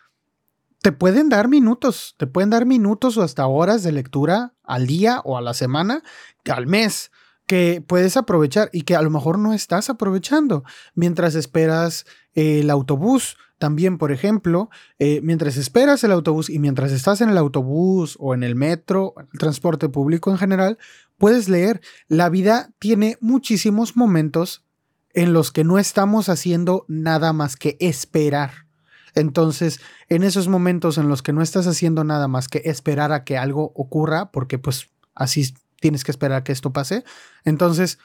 te 0.81 0.91
pueden 0.91 1.29
dar 1.29 1.47
minutos, 1.47 2.15
te 2.17 2.27
pueden 2.27 2.49
dar 2.49 2.65
minutos 2.65 3.17
o 3.17 3.23
hasta 3.23 3.47
horas 3.47 3.83
de 3.83 3.91
lectura 3.91 4.53
al 4.63 4.87
día 4.87 5.21
o 5.23 5.37
a 5.37 5.41
la 5.41 5.53
semana, 5.53 6.03
al 6.45 6.67
mes 6.67 7.11
que 7.45 7.83
puedes 7.85 8.17
aprovechar 8.17 8.69
y 8.71 8.83
que 8.83 8.95
a 8.95 9.01
lo 9.01 9.09
mejor 9.09 9.37
no 9.37 9.53
estás 9.53 9.89
aprovechando 9.89 10.63
mientras 10.95 11.35
esperas 11.35 12.05
el 12.33 12.69
autobús, 12.69 13.37
también, 13.61 13.99
por 13.99 14.11
ejemplo, 14.11 14.71
eh, 14.97 15.21
mientras 15.21 15.55
esperas 15.55 16.03
el 16.03 16.11
autobús 16.11 16.49
y 16.49 16.57
mientras 16.57 16.91
estás 16.91 17.21
en 17.21 17.29
el 17.29 17.37
autobús 17.37 18.17
o 18.19 18.33
en 18.33 18.41
el 18.41 18.55
metro, 18.55 19.13
el 19.31 19.39
transporte 19.39 19.87
público 19.87 20.31
en 20.31 20.39
general, 20.39 20.79
puedes 21.19 21.47
leer. 21.47 21.79
La 22.07 22.29
vida 22.29 22.71
tiene 22.79 23.17
muchísimos 23.21 23.95
momentos 23.95 24.65
en 25.13 25.33
los 25.33 25.51
que 25.51 25.63
no 25.63 25.77
estamos 25.77 26.27
haciendo 26.27 26.85
nada 26.87 27.33
más 27.33 27.55
que 27.55 27.77
esperar. 27.79 28.65
Entonces, 29.13 29.79
en 30.09 30.23
esos 30.23 30.47
momentos 30.47 30.97
en 30.97 31.07
los 31.07 31.21
que 31.21 31.31
no 31.31 31.43
estás 31.43 31.67
haciendo 31.67 32.03
nada 32.03 32.27
más 32.27 32.47
que 32.47 32.63
esperar 32.65 33.11
a 33.11 33.23
que 33.23 33.37
algo 33.37 33.73
ocurra, 33.75 34.31
porque 34.31 34.57
pues 34.57 34.89
así 35.13 35.53
tienes 35.81 36.05
que 36.05 36.11
esperar 36.11 36.37
a 36.37 36.43
que 36.45 36.53
esto 36.53 36.71
pase, 36.71 37.03
entonces, 37.43 37.99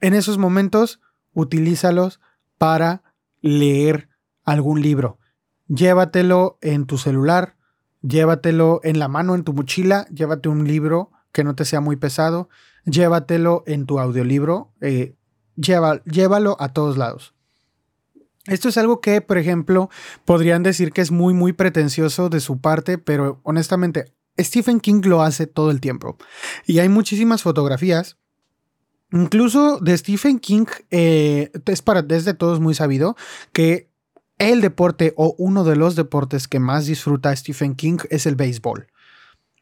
en 0.00 0.14
esos 0.14 0.38
momentos, 0.38 1.00
utilízalos 1.34 2.20
para 2.58 3.04
leer 3.40 4.08
algún 4.44 4.82
libro. 4.82 5.18
Llévatelo 5.68 6.58
en 6.60 6.86
tu 6.86 6.98
celular, 6.98 7.56
llévatelo 8.00 8.80
en 8.82 8.98
la 8.98 9.08
mano, 9.08 9.36
en 9.36 9.44
tu 9.44 9.52
mochila, 9.52 10.06
llévate 10.12 10.48
un 10.48 10.66
libro 10.66 11.12
que 11.30 11.44
no 11.44 11.54
te 11.54 11.64
sea 11.64 11.80
muy 11.80 11.96
pesado, 11.96 12.48
llévatelo 12.84 13.62
en 13.66 13.86
tu 13.86 14.00
audiolibro, 14.00 14.72
eh, 14.80 15.14
llévalo 15.56 16.56
a 16.58 16.72
todos 16.72 16.96
lados. 16.96 17.34
Esto 18.46 18.68
es 18.68 18.76
algo 18.76 19.00
que, 19.00 19.20
por 19.20 19.38
ejemplo, 19.38 19.88
podrían 20.24 20.64
decir 20.64 20.92
que 20.92 21.00
es 21.00 21.12
muy, 21.12 21.32
muy 21.32 21.52
pretencioso 21.52 22.28
de 22.28 22.40
su 22.40 22.60
parte, 22.60 22.98
pero 22.98 23.40
honestamente, 23.44 24.12
Stephen 24.38 24.80
King 24.80 25.02
lo 25.04 25.22
hace 25.22 25.46
todo 25.46 25.70
el 25.70 25.80
tiempo. 25.80 26.16
Y 26.66 26.78
hay 26.78 26.88
muchísimas 26.88 27.42
fotografías, 27.42 28.16
incluso 29.12 29.78
de 29.78 29.96
Stephen 29.96 30.38
King, 30.38 30.66
eh, 30.90 31.50
es 31.66 31.82
para 31.82 32.02
desde 32.02 32.34
todos 32.34 32.60
muy 32.60 32.74
sabido, 32.74 33.16
que 33.52 33.90
el 34.38 34.60
deporte 34.60 35.12
o 35.16 35.34
uno 35.38 35.64
de 35.64 35.76
los 35.76 35.94
deportes 35.94 36.48
que 36.48 36.58
más 36.58 36.86
disfruta 36.86 37.34
Stephen 37.36 37.74
King 37.74 37.98
es 38.10 38.26
el 38.26 38.34
béisbol. 38.34 38.88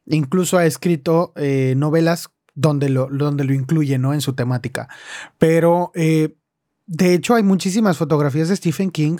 Incluso 0.07 0.57
ha 0.57 0.65
escrito 0.65 1.33
eh, 1.37 1.75
novelas 1.77 2.31
donde 2.55 2.89
lo, 2.89 3.09
donde 3.11 3.45
lo 3.45 3.53
incluye 3.53 3.99
¿no? 3.99 4.15
en 4.15 4.21
su 4.21 4.35
temática. 4.35 4.89
Pero 5.39 5.93
eh, 5.95 6.35
de 6.87 7.15
hecho 7.15 7.35
hay 7.35 7.43
muchísimas 7.43 7.97
fotografías 7.97 8.49
de 8.49 8.57
Stephen 8.57 8.91
King 8.91 9.19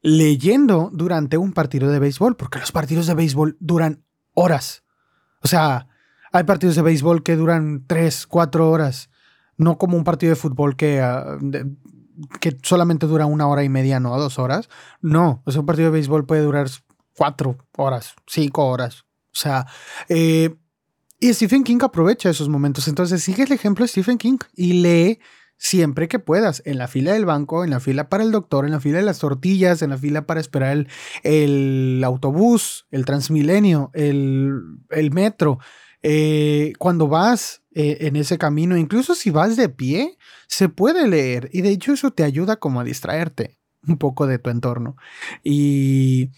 leyendo 0.00 0.90
durante 0.92 1.38
un 1.38 1.52
partido 1.52 1.90
de 1.90 1.98
béisbol, 1.98 2.36
porque 2.36 2.58
los 2.58 2.72
partidos 2.72 3.06
de 3.06 3.14
béisbol 3.14 3.56
duran 3.60 4.04
horas. 4.34 4.84
O 5.42 5.48
sea, 5.48 5.88
hay 6.32 6.44
partidos 6.44 6.76
de 6.76 6.82
béisbol 6.82 7.22
que 7.22 7.36
duran 7.36 7.84
tres, 7.86 8.26
cuatro 8.26 8.70
horas, 8.70 9.10
no 9.56 9.78
como 9.78 9.96
un 9.96 10.04
partido 10.04 10.30
de 10.30 10.36
fútbol 10.36 10.76
que 10.76 11.00
ah, 11.00 11.38
que 12.40 12.58
solamente 12.62 13.06
dura 13.06 13.26
una 13.26 13.46
hora 13.46 13.62
y 13.62 13.68
media, 13.68 14.00
no 14.00 14.16
dos 14.18 14.38
horas. 14.38 14.68
No, 15.00 15.42
o 15.44 15.52
sea, 15.52 15.60
un 15.60 15.66
partido 15.66 15.86
de 15.86 15.92
béisbol 15.92 16.26
puede 16.26 16.42
durar 16.42 16.68
cuatro 17.16 17.56
horas, 17.76 18.14
cinco 18.26 18.66
horas. 18.66 19.04
O 19.32 19.40
sea, 19.40 19.66
eh, 20.08 20.56
y 21.20 21.32
Stephen 21.32 21.64
King 21.64 21.78
aprovecha 21.82 22.30
esos 22.30 22.48
momentos. 22.48 22.88
Entonces, 22.88 23.22
sigue 23.22 23.42
el 23.44 23.52
ejemplo 23.52 23.84
de 23.84 23.88
Stephen 23.88 24.18
King 24.18 24.38
y 24.54 24.74
lee 24.74 25.20
siempre 25.58 26.08
que 26.08 26.20
puedas, 26.20 26.62
en 26.64 26.78
la 26.78 26.88
fila 26.88 27.12
del 27.12 27.26
banco, 27.26 27.64
en 27.64 27.70
la 27.70 27.80
fila 27.80 28.08
para 28.08 28.22
el 28.22 28.30
doctor, 28.30 28.64
en 28.64 28.70
la 28.70 28.80
fila 28.80 28.98
de 28.98 29.04
las 29.04 29.18
tortillas, 29.18 29.82
en 29.82 29.90
la 29.90 29.98
fila 29.98 30.24
para 30.26 30.40
esperar 30.40 30.72
el, 30.72 30.88
el 31.24 32.02
autobús, 32.04 32.86
el 32.90 33.04
transmilenio, 33.04 33.90
el, 33.92 34.60
el 34.90 35.10
metro. 35.10 35.58
Eh, 36.02 36.72
cuando 36.78 37.08
vas 37.08 37.62
eh, 37.74 37.98
en 38.02 38.14
ese 38.16 38.38
camino, 38.38 38.76
incluso 38.76 39.16
si 39.16 39.30
vas 39.30 39.56
de 39.56 39.68
pie, 39.68 40.16
se 40.46 40.68
puede 40.68 41.08
leer 41.08 41.50
y 41.52 41.62
de 41.62 41.70
hecho 41.70 41.92
eso 41.92 42.12
te 42.12 42.22
ayuda 42.22 42.56
como 42.56 42.80
a 42.80 42.84
distraerte 42.84 43.58
un 43.86 43.98
poco 43.98 44.26
de 44.26 44.38
tu 44.38 44.50
entorno. 44.50 44.96
Y, 45.42 46.30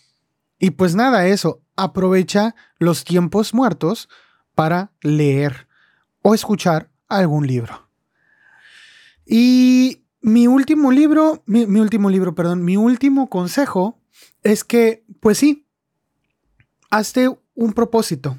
y 0.59 0.71
pues 0.71 0.95
nada, 0.95 1.27
eso, 1.27 1.62
aprovecha 1.77 2.55
los 2.79 3.05
tiempos 3.05 3.53
muertos 3.53 4.09
para 4.55 4.93
leer 5.03 5.68
o 6.23 6.35
escuchar 6.35 6.91
algún 7.09 7.47
libro. 7.47 7.89
Y 9.33 10.03
mi 10.20 10.49
último 10.49 10.91
libro, 10.91 11.45
mi, 11.47 11.62
último 11.62 12.11
libro, 12.11 12.35
perdón, 12.35 12.64
mi 12.64 12.76
último 12.76 13.31
consejo 13.31 14.01
es 14.43 14.64
que, 14.64 15.05
pues 15.20 15.39
sí, 15.39 15.68
hazte 16.91 17.31
un 17.55 17.72
propósito 17.72 18.37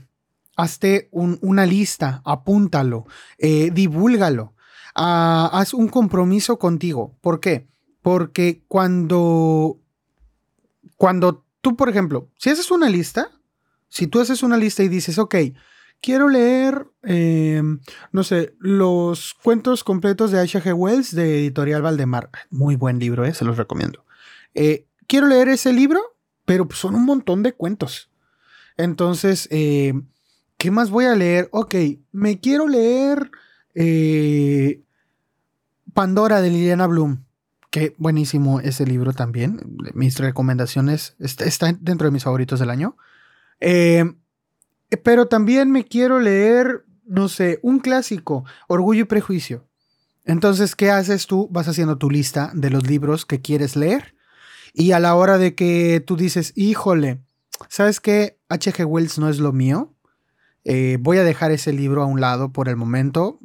hazte 0.57 1.09
una 1.11 1.65
lista, 1.65 2.21
apúntalo, 2.25 3.05
eh, 3.37 3.71
divúlgalo, 3.71 4.53
ah, 4.95 5.49
haz 5.53 5.73
un 5.73 5.87
compromiso 5.87 6.59
contigo. 6.59 7.17
¿Por 7.21 7.39
qué? 7.39 7.67
Porque 8.01 8.63
cuando, 8.67 9.79
cuando 10.97 11.45
tú, 11.61 11.75
por 11.75 11.89
ejemplo, 11.89 12.29
si 12.37 12.49
haces 12.49 12.69
una 12.69 12.89
lista, 12.89 13.31
si 13.89 14.07
tú 14.07 14.19
haces 14.19 14.43
una 14.43 14.57
lista 14.57 14.83
y 14.83 14.87
dices, 14.89 15.17
ok, 15.17 15.35
quiero 16.01 16.29
leer, 16.29 16.87
em, 17.03 17.79
no 18.11 18.23
sé, 18.23 18.55
los 18.59 19.35
cuentos 19.41 19.83
completos 19.83 20.31
de 20.31 20.39
H.G. 20.39 20.73
Wells 20.73 21.15
de 21.15 21.39
Editorial 21.39 21.81
Valdemar. 21.81 22.29
Muy 22.49 22.75
buen 22.75 22.99
libro, 22.99 23.25
eh, 23.25 23.33
se 23.33 23.45
los 23.45 23.57
recomiendo. 23.57 24.05
Eh, 24.53 24.87
quiero 25.07 25.27
leer 25.27 25.49
ese 25.49 25.71
libro, 25.71 26.01
pero 26.45 26.67
pues, 26.67 26.79
son 26.79 26.95
un 26.95 27.05
montón 27.05 27.43
de 27.43 27.53
cuentos. 27.53 28.09
Entonces, 28.77 29.47
eh, 29.51 29.93
¿qué 30.57 30.71
más 30.71 30.89
voy 30.89 31.05
a 31.05 31.15
leer? 31.15 31.49
Ok, 31.51 31.75
me 32.11 32.39
quiero 32.39 32.67
leer 32.67 33.31
eh, 33.75 34.81
Pandora 35.93 36.41
de 36.41 36.49
Liliana 36.49 36.87
Bloom. 36.87 37.23
Qué 37.69 37.95
buenísimo 37.97 38.59
ese 38.59 38.85
libro 38.85 39.13
también. 39.13 39.61
Mis 39.93 40.19
recomendaciones 40.19 41.15
está, 41.19 41.71
dentro 41.79 42.05
de 42.05 42.11
mis 42.11 42.23
favoritos 42.23 42.59
del 42.59 42.69
año. 42.69 42.97
Eh, 43.59 44.03
pero 44.97 45.27
también 45.27 45.71
me 45.71 45.85
quiero 45.85 46.19
leer, 46.19 46.85
no 47.05 47.29
sé, 47.29 47.59
un 47.61 47.79
clásico, 47.79 48.45
Orgullo 48.67 49.01
y 49.01 49.05
Prejuicio. 49.05 49.67
Entonces, 50.25 50.75
¿qué 50.75 50.91
haces 50.91 51.27
tú? 51.27 51.47
Vas 51.51 51.67
haciendo 51.67 51.97
tu 51.97 52.09
lista 52.09 52.51
de 52.53 52.69
los 52.69 52.87
libros 52.87 53.25
que 53.25 53.41
quieres 53.41 53.75
leer. 53.75 54.15
Y 54.73 54.91
a 54.91 54.99
la 54.99 55.15
hora 55.15 55.37
de 55.37 55.55
que 55.55 56.03
tú 56.05 56.15
dices, 56.15 56.53
híjole, 56.55 57.21
¿sabes 57.69 57.99
qué? 57.99 58.39
H.G. 58.49 58.85
Wells 58.85 59.17
no 59.17 59.29
es 59.29 59.39
lo 59.39 59.51
mío. 59.51 59.93
Eh, 60.63 60.97
voy 60.99 61.17
a 61.17 61.23
dejar 61.23 61.51
ese 61.51 61.73
libro 61.73 62.03
a 62.03 62.05
un 62.05 62.21
lado 62.21 62.51
por 62.51 62.69
el 62.69 62.75
momento. 62.75 63.39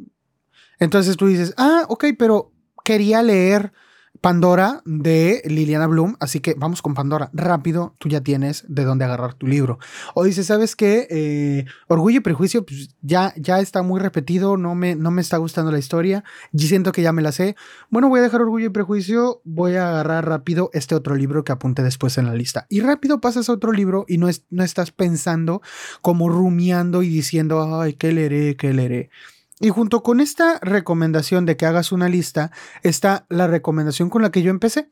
Entonces 0.79 1.17
tú 1.17 1.27
dices, 1.27 1.55
ah, 1.57 1.87
ok, 1.89 2.07
pero 2.19 2.53
quería 2.85 3.23
leer 3.23 3.73
Pandora 4.21 4.83
de 4.85 5.43
Liliana 5.45 5.87
Bloom, 5.87 6.17
así 6.21 6.41
que 6.41 6.55
vamos 6.55 6.83
con 6.83 6.95
Pandora. 6.95 7.31
Rápido, 7.33 7.95
tú 7.99 8.09
ya 8.09 8.21
tienes 8.21 8.65
de 8.69 8.85
dónde 8.85 9.05
agarrar 9.05 9.35
tu 9.35 9.47
libro. 9.47 9.79
O 10.15 10.25
dices, 10.25 10.47
¿sabes 10.47 10.77
qué? 10.77 11.07
Eh, 11.11 11.65
Orgullo 11.89 12.19
y 12.19 12.21
Prejuicio, 12.21 12.65
pues 12.65 12.91
ya, 13.03 13.33
ya 13.37 13.61
está 13.61 13.83
muy 13.83 14.01
repetido, 14.01 14.57
no 14.57 14.75
me, 14.75 14.95
no 14.97 15.11
me 15.11 15.21
está 15.21 15.37
gustando 15.37 15.71
la 15.71 15.79
historia, 15.79 16.25
y 16.53 16.59
siento 16.67 16.93
que 16.93 17.03
ya 17.03 17.13
me 17.13 17.23
la 17.23 17.33
sé. 17.33 17.57
Bueno, 17.91 18.09
voy 18.09 18.21
a 18.21 18.23
dejar 18.23 18.43
Orgullo 18.43 18.67
y 18.67 18.71
Prejuicio, 18.71 19.41
voy 19.45 19.77
a 19.77 19.89
agarrar 19.89 20.29
rápido 20.29 20.71
este 20.73 20.95
otro 20.95 21.15
libro 21.15 21.45
que 21.45 21.53
apunte 21.53 21.83
después 21.83 22.19
en 22.19 22.27
la 22.27 22.35
lista. 22.35 22.67
Y 22.69 22.81
rápido 22.81 23.21
pasas 23.21 23.49
a 23.49 23.53
otro 23.53 23.73
libro 23.73 24.05
y 24.09 24.19
no, 24.19 24.29
es, 24.29 24.45
no 24.51 24.65
estás 24.65 24.91
pensando 24.91 25.63
como 26.01 26.29
rumiando 26.29 27.03
y 27.03 27.09
diciendo, 27.09 27.81
ay, 27.81 27.95
¿qué 27.95 28.13
leeré? 28.13 28.57
¿Qué 28.57 28.73
leeré? 28.73 29.11
Y 29.61 29.71
junto 29.71 30.03
con 30.03 30.21
esta 30.21 30.59
recomendación 30.61 31.47
de 31.47 31.57
que 31.57 31.67
hagas 31.67 31.93
una 31.93 32.09
lista, 32.09 32.51
está 32.83 33.27
la 33.29 33.47
recomendación 33.47 34.11
con 34.11 34.23
la 34.23 34.31
que 34.31 34.43
yo 34.43 34.51
empecé, 34.51 34.91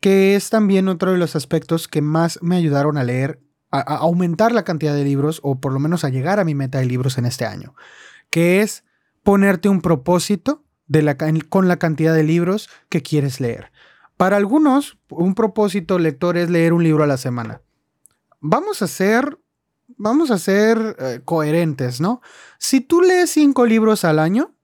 que 0.00 0.36
es 0.36 0.50
también 0.50 0.88
otro 0.88 1.12
de 1.12 1.18
los 1.18 1.34
aspectos 1.34 1.88
que 1.88 2.00
más 2.00 2.38
me 2.42 2.56
ayudaron 2.56 2.96
a 2.98 3.04
leer, 3.04 3.40
a, 3.70 3.80
aumentar 3.80 4.52
la 4.52 4.64
cantidad 4.64 4.94
de 4.94 5.04
libros 5.04 5.40
o 5.42 5.60
por 5.60 5.72
lo 5.72 5.80
menos 5.80 6.04
a 6.04 6.08
llegar 6.08 6.38
a 6.38 6.44
mi 6.44 6.54
meta 6.54 6.78
de 6.78 6.86
libros 6.86 7.18
en 7.18 7.26
este 7.26 7.46
año, 7.46 7.74
que 8.30 8.62
es 8.62 8.84
ponerte 9.22 9.68
un 9.68 9.80
propósito 9.80 10.64
con 11.48 11.68
la 11.68 11.78
cantidad 11.78 12.14
de 12.14 12.24
libros 12.24 12.68
que 12.88 13.02
quieres 13.02 13.40
leer. 13.40 13.70
Para 14.16 14.36
algunos, 14.36 14.98
un 15.08 15.34
propósito 15.34 15.98
lector 15.98 16.36
es 16.36 16.50
leer 16.50 16.72
un 16.72 16.82
libro 16.82 17.04
a 17.04 17.06
la 17.06 17.16
semana. 17.16 17.62
Vamos 18.40 18.82
a 18.82 18.86
hacer 18.86 19.38
vamos 19.96 20.30
a 20.30 20.38
ser 20.38 20.96
eh, 20.98 21.20
coherentes, 21.24 22.00
¿no? 22.00 22.20
Si 22.58 22.80
tú 22.80 23.00
lees 23.00 23.30
cinco 23.30 23.66
libros 23.66 24.04
al 24.04 24.18
año, 24.18 24.54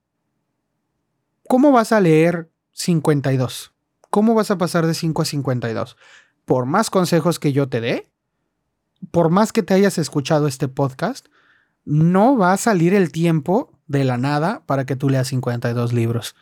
¿cómo 1.49 1.73
vas 1.73 1.93
a 1.93 2.01
leer 2.01 2.51
52? 2.73 3.73
¿Cómo 4.11 4.35
vas 4.35 4.51
a 4.51 4.59
pasar 4.59 4.87
de 4.87 4.95
5 4.95 5.23
a 5.23 5.25
52? 5.25 5.97
Por 6.45 6.67
más 6.67 6.91
consejos 6.91 7.39
que 7.39 7.53
yo 7.53 7.69
te 7.69 7.81
dé, 7.81 8.11
por 9.11 9.31
más 9.31 9.53
que 9.53 9.63
te 9.63 9.75
hayas 9.75 9.99
escuchado 9.99 10.47
este 10.47 10.69
podcast, 10.69 11.27
no 11.85 12.37
va 12.37 12.53
a 12.53 12.57
salir 12.57 12.95
el 12.95 13.13
tiempo 13.13 13.73
de 13.87 14.05
la 14.05 14.17
nada 14.17 14.63
para 14.67 14.87
que 14.87 14.97
tú 14.97 15.09
leas 15.09 15.29
52 15.29 15.93
libros. 15.93 16.35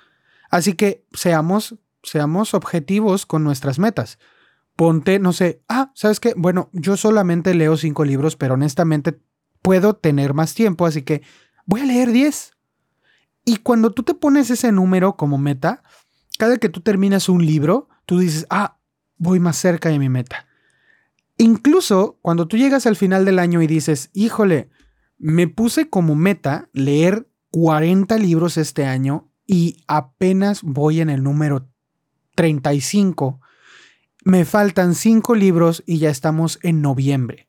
Así 0.51 0.74
que 0.74 1.05
seamos, 1.12 1.76
seamos 2.03 2.55
objetivos 2.55 3.26
con 3.26 3.45
nuestras 3.45 3.78
metas 3.78 4.18
ponte, 4.77 5.18
no 5.18 5.33
sé, 5.33 5.62
ah, 5.68 5.93
¿sabes 5.95 6.20
qué? 6.20 6.35
Bueno, 6.37 6.70
yo 6.72 6.97
solamente 6.97 7.55
leo 7.55 7.77
cinco 7.77 8.05
libros, 8.05 8.37
pero 8.37 8.55
honestamente 8.55 9.18
puedo 9.62 9.95
tener 9.95 10.35
más 10.35 10.55
tiempo, 10.55 10.87
así 10.87 11.03
que 11.03 11.22
voy 11.66 11.81
a 11.83 11.87
leer 11.87 12.12
diez. 12.12 12.53
Y 13.45 13.59
cuando 13.59 13.93
tú 13.93 14.03
te 14.03 14.14
pones 14.14 14.51
ese 14.51 14.72
número 14.72 15.16
como 15.16 15.39
meta, 15.39 15.83
cada 16.39 16.59
que 16.59 16.68
tú 16.68 16.81
terminas 16.81 17.29
un 17.29 17.45
libro, 17.45 17.89
tú 18.07 18.18
dices, 18.18 18.47
ah, 18.51 18.79
voy 19.16 19.41
más 19.41 19.57
cerca 19.57 19.89
de 19.89 19.99
mi 19.99 20.09
meta. 20.09 20.47
Incluso 21.37 22.18
cuando 22.22 22.47
tú 22.49 22.57
llegas 22.57 22.87
al 22.87 22.97
final 22.97 23.25
del 23.25 23.39
año 23.39 23.61
y 23.62 23.66
dices, 23.66 24.11
híjole, 24.12 24.70
me 25.18 25.49
puse 25.49 25.89
como 25.89 26.14
meta 26.14 26.68
leer 26.72 27.29
40 27.51 28.16
libros 28.18 28.57
este 28.57 28.85
año 28.87 29.31
y 29.47 29.85
apenas 29.87 30.62
voy 30.62 31.01
en 31.01 31.11
el 31.11 31.22
número 31.22 31.68
35 32.35 33.41
me 34.25 34.45
faltan 34.45 34.95
cinco 34.95 35.35
libros 35.35 35.83
y 35.87 35.99
ya 35.99 36.11
estamos 36.11 36.59
en 36.62 36.83
noviembre. 36.83 37.47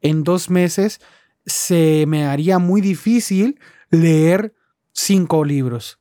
En 0.00 0.24
dos 0.24 0.50
meses 0.50 1.00
se 1.46 2.04
me 2.08 2.26
haría 2.26 2.58
muy 2.58 2.80
difícil 2.80 3.60
leer 3.90 4.54
cinco 4.92 5.44
libros. 5.44 6.00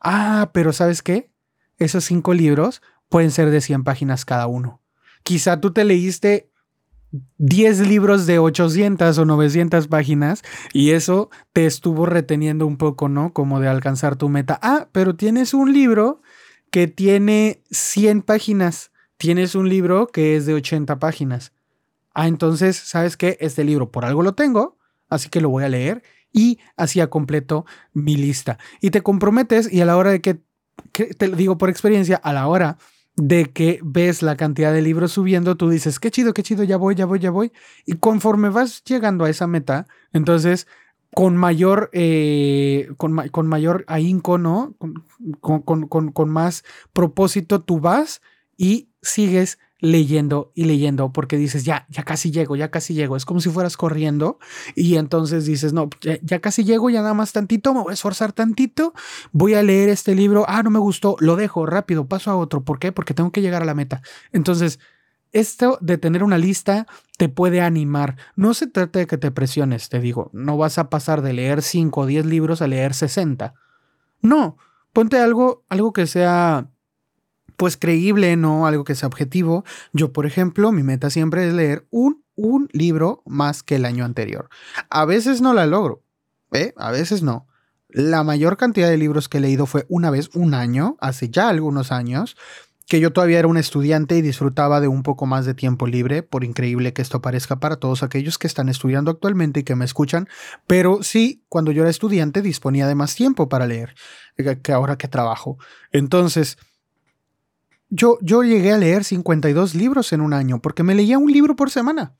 Ah, 0.00 0.50
pero 0.54 0.72
¿sabes 0.72 1.02
qué? 1.02 1.30
Esos 1.78 2.04
cinco 2.04 2.32
libros 2.32 2.80
pueden 3.08 3.30
ser 3.30 3.50
de 3.50 3.60
100 3.60 3.84
páginas 3.84 4.24
cada 4.24 4.46
uno. 4.46 4.80
Quizá 5.24 5.60
tú 5.60 5.72
te 5.72 5.84
leíste 5.84 6.50
10 7.38 7.88
libros 7.88 8.26
de 8.26 8.38
800 8.38 9.18
o 9.18 9.24
900 9.24 9.88
páginas 9.88 10.42
y 10.72 10.92
eso 10.92 11.30
te 11.52 11.66
estuvo 11.66 12.06
reteniendo 12.06 12.66
un 12.66 12.76
poco, 12.76 13.08
¿no? 13.08 13.32
Como 13.32 13.58
de 13.60 13.68
alcanzar 13.68 14.16
tu 14.16 14.28
meta. 14.28 14.58
Ah, 14.62 14.88
pero 14.92 15.16
tienes 15.16 15.54
un 15.54 15.72
libro 15.72 16.22
que 16.70 16.86
tiene 16.86 17.62
100 17.70 18.22
páginas 18.22 18.92
tienes 19.16 19.54
un 19.54 19.68
libro 19.68 20.06
que 20.06 20.36
es 20.36 20.46
de 20.46 20.54
80 20.54 20.98
páginas. 20.98 21.52
Ah, 22.14 22.28
entonces, 22.28 22.76
¿sabes 22.76 23.16
qué? 23.16 23.36
Este 23.40 23.64
libro 23.64 23.90
por 23.90 24.04
algo 24.04 24.22
lo 24.22 24.34
tengo, 24.34 24.78
así 25.08 25.28
que 25.28 25.40
lo 25.40 25.50
voy 25.50 25.64
a 25.64 25.68
leer 25.68 26.02
y 26.32 26.58
así 26.76 27.00
completo 27.08 27.66
mi 27.92 28.16
lista. 28.16 28.58
Y 28.80 28.90
te 28.90 29.02
comprometes 29.02 29.72
y 29.72 29.80
a 29.80 29.86
la 29.86 29.96
hora 29.96 30.10
de 30.10 30.20
que, 30.20 30.40
te 30.92 31.28
lo 31.28 31.36
digo 31.36 31.58
por 31.58 31.70
experiencia, 31.70 32.16
a 32.16 32.32
la 32.32 32.46
hora 32.46 32.78
de 33.16 33.46
que 33.46 33.80
ves 33.82 34.22
la 34.22 34.36
cantidad 34.36 34.72
de 34.72 34.82
libros 34.82 35.12
subiendo, 35.12 35.56
tú 35.56 35.70
dices, 35.70 35.98
qué 35.98 36.10
chido, 36.10 36.34
qué 36.34 36.42
chido, 36.42 36.64
ya 36.64 36.76
voy, 36.76 36.94
ya 36.94 37.06
voy, 37.06 37.18
ya 37.18 37.30
voy. 37.30 37.52
Y 37.86 37.94
conforme 37.94 38.50
vas 38.50 38.84
llegando 38.84 39.24
a 39.24 39.30
esa 39.30 39.46
meta, 39.46 39.86
entonces 40.12 40.66
con 41.14 41.34
mayor, 41.34 41.88
eh, 41.94 42.90
con, 42.98 43.46
mayor 43.46 43.84
ahínco, 43.88 44.36
¿no? 44.36 44.74
Con, 45.40 45.62
con, 45.62 46.12
con, 46.12 46.28
más 46.28 46.62
propósito, 46.92 47.62
tú 47.62 47.80
vas 47.80 48.20
y 48.58 48.90
sigues 49.06 49.58
leyendo 49.78 50.52
y 50.54 50.64
leyendo 50.64 51.12
porque 51.12 51.36
dices, 51.36 51.64
ya, 51.64 51.86
ya 51.90 52.02
casi 52.02 52.30
llego, 52.30 52.56
ya 52.56 52.70
casi 52.70 52.94
llego. 52.94 53.16
Es 53.16 53.24
como 53.24 53.40
si 53.40 53.50
fueras 53.50 53.76
corriendo 53.76 54.38
y 54.74 54.96
entonces 54.96 55.44
dices, 55.44 55.72
no, 55.72 55.90
ya, 56.00 56.40
casi 56.40 56.64
llego, 56.64 56.90
ya 56.90 57.02
nada 57.02 57.14
más 57.14 57.32
tantito, 57.32 57.74
me 57.74 57.82
voy 57.82 57.90
a 57.90 57.94
esforzar 57.94 58.32
tantito, 58.32 58.94
voy 59.32 59.54
a 59.54 59.62
leer 59.62 59.88
este 59.88 60.14
libro, 60.14 60.44
ah, 60.48 60.62
no 60.62 60.70
me 60.70 60.78
gustó, 60.78 61.16
lo 61.20 61.36
dejo 61.36 61.66
rápido, 61.66 62.06
paso 62.06 62.30
a 62.30 62.36
otro. 62.36 62.64
¿Por 62.64 62.78
qué? 62.78 62.92
Porque 62.92 63.14
tengo 63.14 63.32
que 63.32 63.42
llegar 63.42 63.62
a 63.62 63.66
la 63.66 63.74
meta. 63.74 64.02
Entonces, 64.32 64.78
esto 65.32 65.78
de 65.82 65.98
tener 65.98 66.22
una 66.22 66.38
lista 66.38 66.86
te 67.18 67.28
puede 67.28 67.60
animar. 67.60 68.16
No 68.36 68.54
se 68.54 68.66
trata 68.66 69.00
de 69.00 69.06
que 69.06 69.18
te 69.18 69.30
presiones, 69.30 69.88
te 69.90 70.00
digo, 70.00 70.30
no 70.32 70.56
vas 70.56 70.78
a 70.78 70.88
pasar 70.88 71.20
de 71.20 71.34
leer 71.34 71.62
5 71.62 72.00
o 72.00 72.06
10 72.06 72.24
libros 72.26 72.62
a 72.62 72.66
leer 72.66 72.94
60. 72.94 73.52
No, 74.22 74.56
ponte 74.94 75.18
algo, 75.18 75.64
algo 75.68 75.92
que 75.92 76.06
sea 76.06 76.70
pues 77.56 77.76
creíble, 77.76 78.36
no 78.36 78.66
algo 78.66 78.84
que 78.84 78.94
sea 78.94 79.08
objetivo. 79.08 79.64
Yo, 79.92 80.12
por 80.12 80.26
ejemplo, 80.26 80.72
mi 80.72 80.82
meta 80.82 81.10
siempre 81.10 81.48
es 81.48 81.54
leer 81.54 81.86
un, 81.90 82.22
un 82.34 82.68
libro 82.72 83.22
más 83.26 83.62
que 83.62 83.76
el 83.76 83.84
año 83.84 84.04
anterior. 84.04 84.48
A 84.90 85.04
veces 85.04 85.40
no 85.40 85.54
la 85.54 85.66
logro, 85.66 86.02
¿eh? 86.52 86.72
A 86.76 86.90
veces 86.90 87.22
no. 87.22 87.46
La 87.88 88.24
mayor 88.24 88.56
cantidad 88.56 88.88
de 88.88 88.98
libros 88.98 89.28
que 89.28 89.38
he 89.38 89.40
leído 89.40 89.66
fue 89.66 89.86
una 89.88 90.10
vez 90.10 90.30
un 90.34 90.54
año, 90.54 90.96
hace 91.00 91.30
ya 91.30 91.48
algunos 91.48 91.92
años, 91.92 92.36
que 92.86 93.00
yo 93.00 93.12
todavía 93.12 93.40
era 93.40 93.48
un 93.48 93.56
estudiante 93.56 94.16
y 94.16 94.22
disfrutaba 94.22 94.80
de 94.80 94.88
un 94.88 95.02
poco 95.02 95.26
más 95.26 95.44
de 95.44 95.54
tiempo 95.54 95.86
libre, 95.86 96.22
por 96.22 96.44
increíble 96.44 96.92
que 96.92 97.02
esto 97.02 97.20
parezca 97.20 97.58
para 97.58 97.76
todos 97.76 98.02
aquellos 98.02 98.38
que 98.38 98.46
están 98.46 98.68
estudiando 98.68 99.10
actualmente 99.10 99.60
y 99.60 99.62
que 99.64 99.74
me 99.74 99.84
escuchan, 99.84 100.28
pero 100.66 101.02
sí, 101.02 101.44
cuando 101.48 101.72
yo 101.72 101.82
era 101.82 101.90
estudiante 101.90 102.42
disponía 102.42 102.86
de 102.86 102.94
más 102.94 103.16
tiempo 103.16 103.48
para 103.48 103.66
leer 103.66 103.94
que 104.62 104.72
ahora 104.72 104.96
que 104.98 105.08
trabajo. 105.08 105.58
Entonces, 105.90 106.58
yo, 107.88 108.18
llegué 108.20 108.72
a 108.72 108.78
leer 108.78 109.04
52 109.04 109.74
libros 109.74 110.12
en 110.12 110.20
un 110.20 110.32
año 110.32 110.60
porque 110.60 110.82
me 110.82 110.94
leía 110.94 111.18
un 111.18 111.30
libro 111.30 111.56
por 111.56 111.70
semana. 111.70 112.14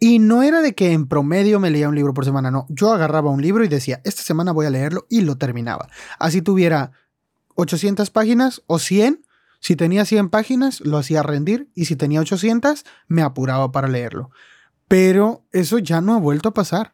Y 0.00 0.18
no 0.18 0.42
era 0.42 0.60
de 0.60 0.74
que 0.74 0.92
en 0.92 1.06
promedio 1.06 1.60
me 1.60 1.70
leía 1.70 1.88
un 1.88 1.94
libro 1.94 2.12
por 2.14 2.24
semana, 2.24 2.50
no. 2.50 2.66
Yo 2.68 2.92
agarraba 2.92 3.30
un 3.30 3.40
libro 3.40 3.64
y 3.64 3.68
decía, 3.68 4.00
esta 4.04 4.22
semana 4.22 4.52
voy 4.52 4.66
a 4.66 4.70
leerlo 4.70 5.06
y 5.08 5.20
lo 5.20 5.36
terminaba. 5.36 5.88
Así 6.18 6.42
tuviera 6.42 6.90
800 7.54 8.10
páginas 8.10 8.62
o 8.66 8.78
100. 8.78 9.24
Si 9.60 9.76
tenía 9.76 10.04
100 10.04 10.30
páginas, 10.30 10.80
lo 10.80 10.98
hacía 10.98 11.22
rendir 11.22 11.70
y 11.74 11.84
si 11.84 11.96
tenía 11.96 12.20
800, 12.20 12.84
me 13.06 13.22
apuraba 13.22 13.70
para 13.70 13.88
leerlo. 13.88 14.30
Pero 14.88 15.46
eso 15.52 15.78
ya 15.78 16.00
no 16.00 16.14
ha 16.14 16.18
vuelto 16.18 16.50
a 16.50 16.54
pasar. 16.54 16.92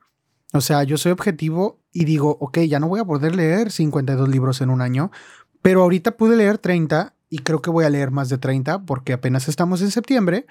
O 0.52 0.60
sea, 0.60 0.84
yo 0.84 0.98
soy 0.98 1.12
objetivo 1.12 1.80
y 1.92 2.04
digo, 2.04 2.36
ok, 2.40 2.58
ya 2.60 2.78
no 2.78 2.88
voy 2.88 3.00
a 3.00 3.04
poder 3.04 3.34
leer 3.34 3.72
52 3.72 4.28
libros 4.28 4.60
en 4.60 4.70
un 4.70 4.82
año, 4.82 5.10
pero 5.62 5.82
ahorita 5.82 6.16
pude 6.16 6.36
leer 6.36 6.58
30 6.58 7.14
y 7.30 7.38
creo 7.38 7.62
que 7.62 7.70
voy 7.70 7.84
a 7.84 7.90
leer 7.90 8.10
más 8.10 8.28
de 8.28 8.36
30 8.36 8.84
porque 8.84 9.14
apenas 9.14 9.48
estamos 9.48 9.80
en 9.80 9.90
septiembre, 9.90 10.46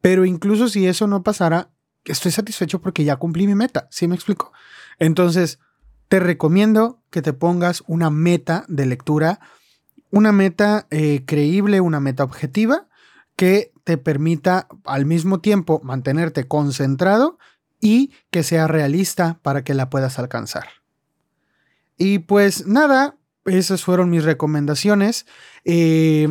pero 0.00 0.24
incluso 0.24 0.68
si 0.68 0.86
eso 0.88 1.06
no 1.06 1.22
pasara, 1.22 1.70
estoy 2.04 2.32
satisfecho 2.32 2.80
porque 2.80 3.04
ya 3.04 3.16
cumplí 3.16 3.46
mi 3.46 3.54
meta, 3.54 3.86
¿sí 3.90 4.08
me 4.08 4.16
explico? 4.16 4.52
Entonces, 4.98 5.60
te 6.08 6.18
recomiendo 6.18 7.02
que 7.10 7.22
te 7.22 7.32
pongas 7.32 7.84
una 7.86 8.10
meta 8.10 8.64
de 8.68 8.86
lectura, 8.86 9.40
una 10.10 10.32
meta 10.32 10.86
eh, 10.90 11.22
creíble, 11.26 11.80
una 11.80 12.00
meta 12.00 12.24
objetiva 12.24 12.88
que 13.36 13.72
te 13.84 13.98
permita 13.98 14.68
al 14.84 15.06
mismo 15.06 15.40
tiempo 15.40 15.80
mantenerte 15.84 16.48
concentrado 16.48 17.38
y 17.80 18.12
que 18.30 18.42
sea 18.42 18.68
realista 18.68 19.38
para 19.42 19.64
que 19.64 19.74
la 19.74 19.90
puedas 19.90 20.18
alcanzar. 20.18 20.68
Y 21.98 22.20
pues 22.20 22.66
nada, 22.66 23.16
esas 23.44 23.84
fueron 23.84 24.10
mis 24.10 24.24
recomendaciones. 24.24 25.26
Eh, 25.64 26.28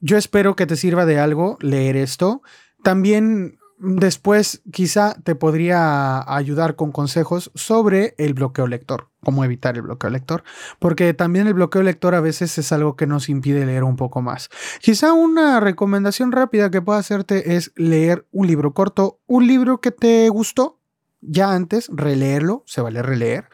yo 0.00 0.16
espero 0.16 0.56
que 0.56 0.66
te 0.66 0.76
sirva 0.76 1.06
de 1.06 1.18
algo 1.18 1.58
leer 1.60 1.96
esto. 1.96 2.42
También 2.82 3.58
después 3.78 4.62
quizá 4.72 5.14
te 5.22 5.34
podría 5.34 6.20
ayudar 6.34 6.76
con 6.76 6.92
consejos 6.92 7.50
sobre 7.54 8.14
el 8.18 8.34
bloqueo 8.34 8.66
lector, 8.66 9.08
cómo 9.24 9.44
evitar 9.44 9.76
el 9.76 9.82
bloqueo 9.82 10.10
lector, 10.10 10.42
porque 10.78 11.14
también 11.14 11.46
el 11.46 11.54
bloqueo 11.54 11.82
lector 11.82 12.14
a 12.14 12.20
veces 12.20 12.58
es 12.58 12.72
algo 12.72 12.96
que 12.96 13.06
nos 13.06 13.28
impide 13.28 13.66
leer 13.66 13.84
un 13.84 13.96
poco 13.96 14.20
más. 14.20 14.50
Quizá 14.80 15.12
una 15.12 15.60
recomendación 15.60 16.32
rápida 16.32 16.70
que 16.70 16.82
puedo 16.82 16.98
hacerte 16.98 17.56
es 17.56 17.72
leer 17.76 18.26
un 18.32 18.46
libro 18.46 18.74
corto, 18.74 19.20
un 19.26 19.46
libro 19.46 19.80
que 19.80 19.92
te 19.92 20.28
gustó 20.28 20.80
ya 21.20 21.52
antes, 21.52 21.88
releerlo, 21.92 22.62
se 22.66 22.80
vale 22.80 23.02
releer, 23.02 23.48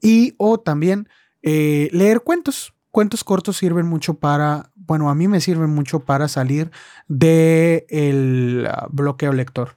y 0.00 0.34
o 0.38 0.60
también 0.60 1.08
eh, 1.42 1.88
leer 1.92 2.20
cuentos. 2.20 2.74
Cuentos 2.90 3.24
cortos 3.24 3.56
sirven 3.56 3.86
mucho 3.86 4.14
para, 4.14 4.70
bueno, 4.74 5.08
a 5.08 5.14
mí 5.14 5.26
me 5.26 5.40
sirven 5.40 5.70
mucho 5.70 6.00
para 6.00 6.28
salir 6.28 6.70
del 7.08 7.84
el 7.88 8.68
ah, 8.70 8.86
bloqueo 8.90 9.32
lector. 9.32 9.76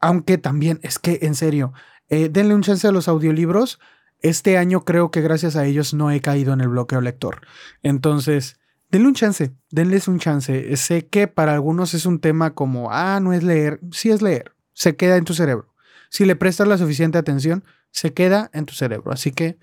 Aunque 0.00 0.38
también, 0.38 0.78
es 0.82 1.00
que 1.00 1.18
en 1.22 1.34
serio, 1.34 1.72
eh, 2.08 2.28
denle 2.28 2.54
un 2.54 2.62
chance 2.62 2.86
a 2.86 2.92
los 2.92 3.08
audiolibros. 3.08 3.80
Este 4.20 4.58
año 4.58 4.84
creo 4.84 5.10
que 5.10 5.22
gracias 5.22 5.56
a 5.56 5.66
ellos 5.66 5.92
no 5.92 6.12
he 6.12 6.20
caído 6.20 6.52
en 6.52 6.60
el 6.60 6.68
bloqueo 6.68 7.00
lector. 7.00 7.40
Entonces, 7.82 8.60
denle 8.92 9.08
un 9.08 9.14
chance, 9.14 9.52
denles 9.70 10.06
un 10.06 10.20
chance. 10.20 10.76
Sé 10.76 11.06
que 11.06 11.26
para 11.26 11.54
algunos 11.54 11.94
es 11.94 12.06
un 12.06 12.20
tema 12.20 12.54
como, 12.54 12.92
ah, 12.92 13.18
no 13.20 13.32
es 13.32 13.42
leer, 13.42 13.80
sí 13.90 14.10
es 14.10 14.22
leer, 14.22 14.54
se 14.72 14.94
queda 14.94 15.16
en 15.16 15.24
tu 15.24 15.34
cerebro. 15.34 15.74
Si 16.10 16.26
le 16.26 16.36
prestas 16.36 16.68
la 16.68 16.78
suficiente 16.78 17.18
atención, 17.18 17.64
se 17.90 18.12
queda 18.12 18.50
en 18.52 18.66
tu 18.66 18.74
cerebro. 18.74 19.10
Así 19.10 19.32
que 19.32 19.58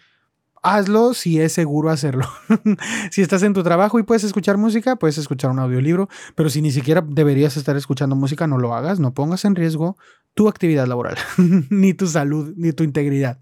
hazlo 0.63 1.13
si 1.13 1.39
es 1.39 1.53
seguro 1.53 1.89
hacerlo. 1.89 2.25
si 3.11 3.21
estás 3.21 3.43
en 3.43 3.53
tu 3.53 3.63
trabajo 3.63 3.99
y 3.99 4.03
puedes 4.03 4.23
escuchar 4.23 4.57
música, 4.57 4.95
puedes 4.95 5.17
escuchar 5.17 5.51
un 5.51 5.59
audiolibro, 5.59 6.09
pero 6.35 6.49
si 6.49 6.61
ni 6.61 6.71
siquiera 6.71 7.03
deberías 7.05 7.57
estar 7.57 7.75
escuchando 7.75 8.15
música, 8.15 8.47
no 8.47 8.57
lo 8.57 8.73
hagas, 8.73 8.99
no 8.99 9.13
pongas 9.13 9.45
en 9.45 9.55
riesgo 9.55 9.97
tu 10.33 10.47
actividad 10.47 10.87
laboral, 10.87 11.17
ni 11.69 11.93
tu 11.93 12.07
salud, 12.07 12.53
ni 12.55 12.71
tu 12.71 12.83
integridad. 12.83 13.39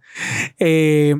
Eh, 0.57 1.15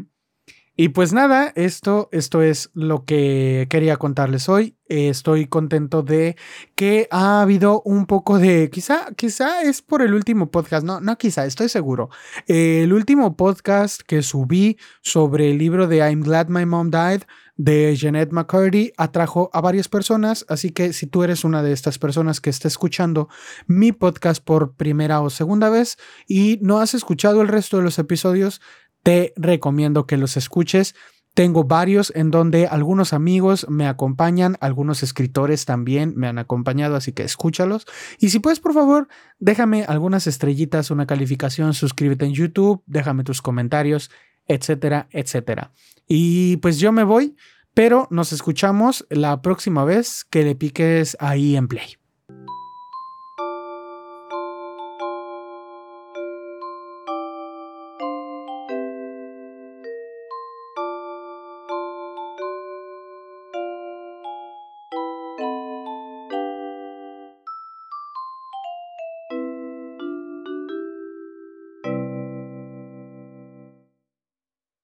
y 0.78 0.90
pues 0.90 1.12
nada, 1.12 1.52
esto, 1.56 2.08
esto 2.12 2.44
es 2.44 2.70
lo 2.76 3.04
que 3.04 3.66
quería 3.70 3.98
contarles 3.98 4.48
hoy. 4.48 4.78
estoy 4.88 5.48
contento 5.48 6.04
de 6.04 6.38
que 6.76 7.08
ha 7.12 7.42
habido 7.42 7.82
un 7.82 8.06
poco 8.06 8.38
de, 8.38 8.70
quizá, 8.70 9.08
quizá 9.16 9.64
es 9.64 9.82
por 9.82 10.04
el 10.04 10.14
último 10.14 10.52
podcast, 10.52 10.86
no, 10.86 11.02
no 11.02 11.18
quizá, 11.18 11.46
estoy 11.46 11.68
seguro. 11.68 12.10
el 12.48 12.94
último 12.94 13.36
podcast 13.36 14.02
que 14.02 14.22
subí 14.22 14.78
sobre 15.02 15.50
el 15.50 15.58
libro 15.58 15.88
de 15.88 15.98
I'm 15.98 16.22
Glad 16.22 16.48
My 16.50 16.66
Mom 16.66 16.92
Died 16.92 17.24
de 17.58 17.96
Jeanette 17.96 18.32
McCurdy 18.32 18.94
atrajo 18.98 19.50
a 19.52 19.62
varias 19.62 19.90
personas, 19.90 20.46
así 20.48 20.70
que 20.70 20.94
si 20.94 21.08
tú 21.08 21.24
eres 21.24 21.44
una 21.44 21.64
de 21.64 21.74
estas 21.74 21.98
personas 21.98 22.40
que 22.40 22.52
está 22.52 22.68
escuchando 22.68 23.30
mi 23.66 23.92
podcast 23.92 24.44
por 24.44 24.76
primera 24.76 25.22
o 25.22 25.30
segunda 25.30 25.70
vez 25.70 25.98
y 26.28 26.60
no 26.62 26.80
has 26.80 26.94
escuchado 26.94 27.42
el 27.42 27.48
resto 27.48 27.78
de 27.78 27.84
los 27.84 27.98
episodios, 27.98 28.62
te 29.04 29.34
recomiendo 29.36 30.06
que 30.06 30.18
los 30.18 30.38
escuches. 30.38 30.96
Tengo 31.34 31.66
varios 31.66 32.12
en 32.16 32.32
donde 32.32 32.66
algunos 32.66 33.14
amigos 33.14 33.68
me 33.70 33.88
acompañan, 33.88 34.58
algunos 34.60 35.04
escritores 35.04 35.66
también 35.66 36.14
me 36.16 36.28
han 36.28 36.40
acompañado, 36.40 36.96
así 36.96 37.12
que 37.12 37.24
escúchalos. 37.24 37.86
Y 38.18 38.30
si 38.30 38.40
puedes, 38.40 38.60
por 38.60 38.74
favor, 38.74 39.08
déjame 39.38 39.84
algunas 39.84 40.26
estrellitas, 40.26 40.90
una 40.90 41.06
calificación, 41.06 41.76
suscríbete 41.76 42.26
en 42.26 42.34
YouTube, 42.34 42.82
déjame 42.88 43.24
tus 43.24 43.44
comentarios, 43.44 44.10
etcétera, 44.48 45.08
etcétera. 45.12 45.72
Y 46.08 46.58
pues 46.58 46.80
yo 46.80 46.92
me 46.92 47.04
voy, 47.04 47.36
pero 47.76 48.08
nos 48.10 48.34
escuchamos 48.34 49.06
la 49.12 49.44
próxima 49.44 49.86
vez 49.86 50.26
que 50.28 50.44
le 50.44 50.56
piques 50.56 51.16
ahí 51.20 51.56
en 51.56 51.68
play. 51.68 51.98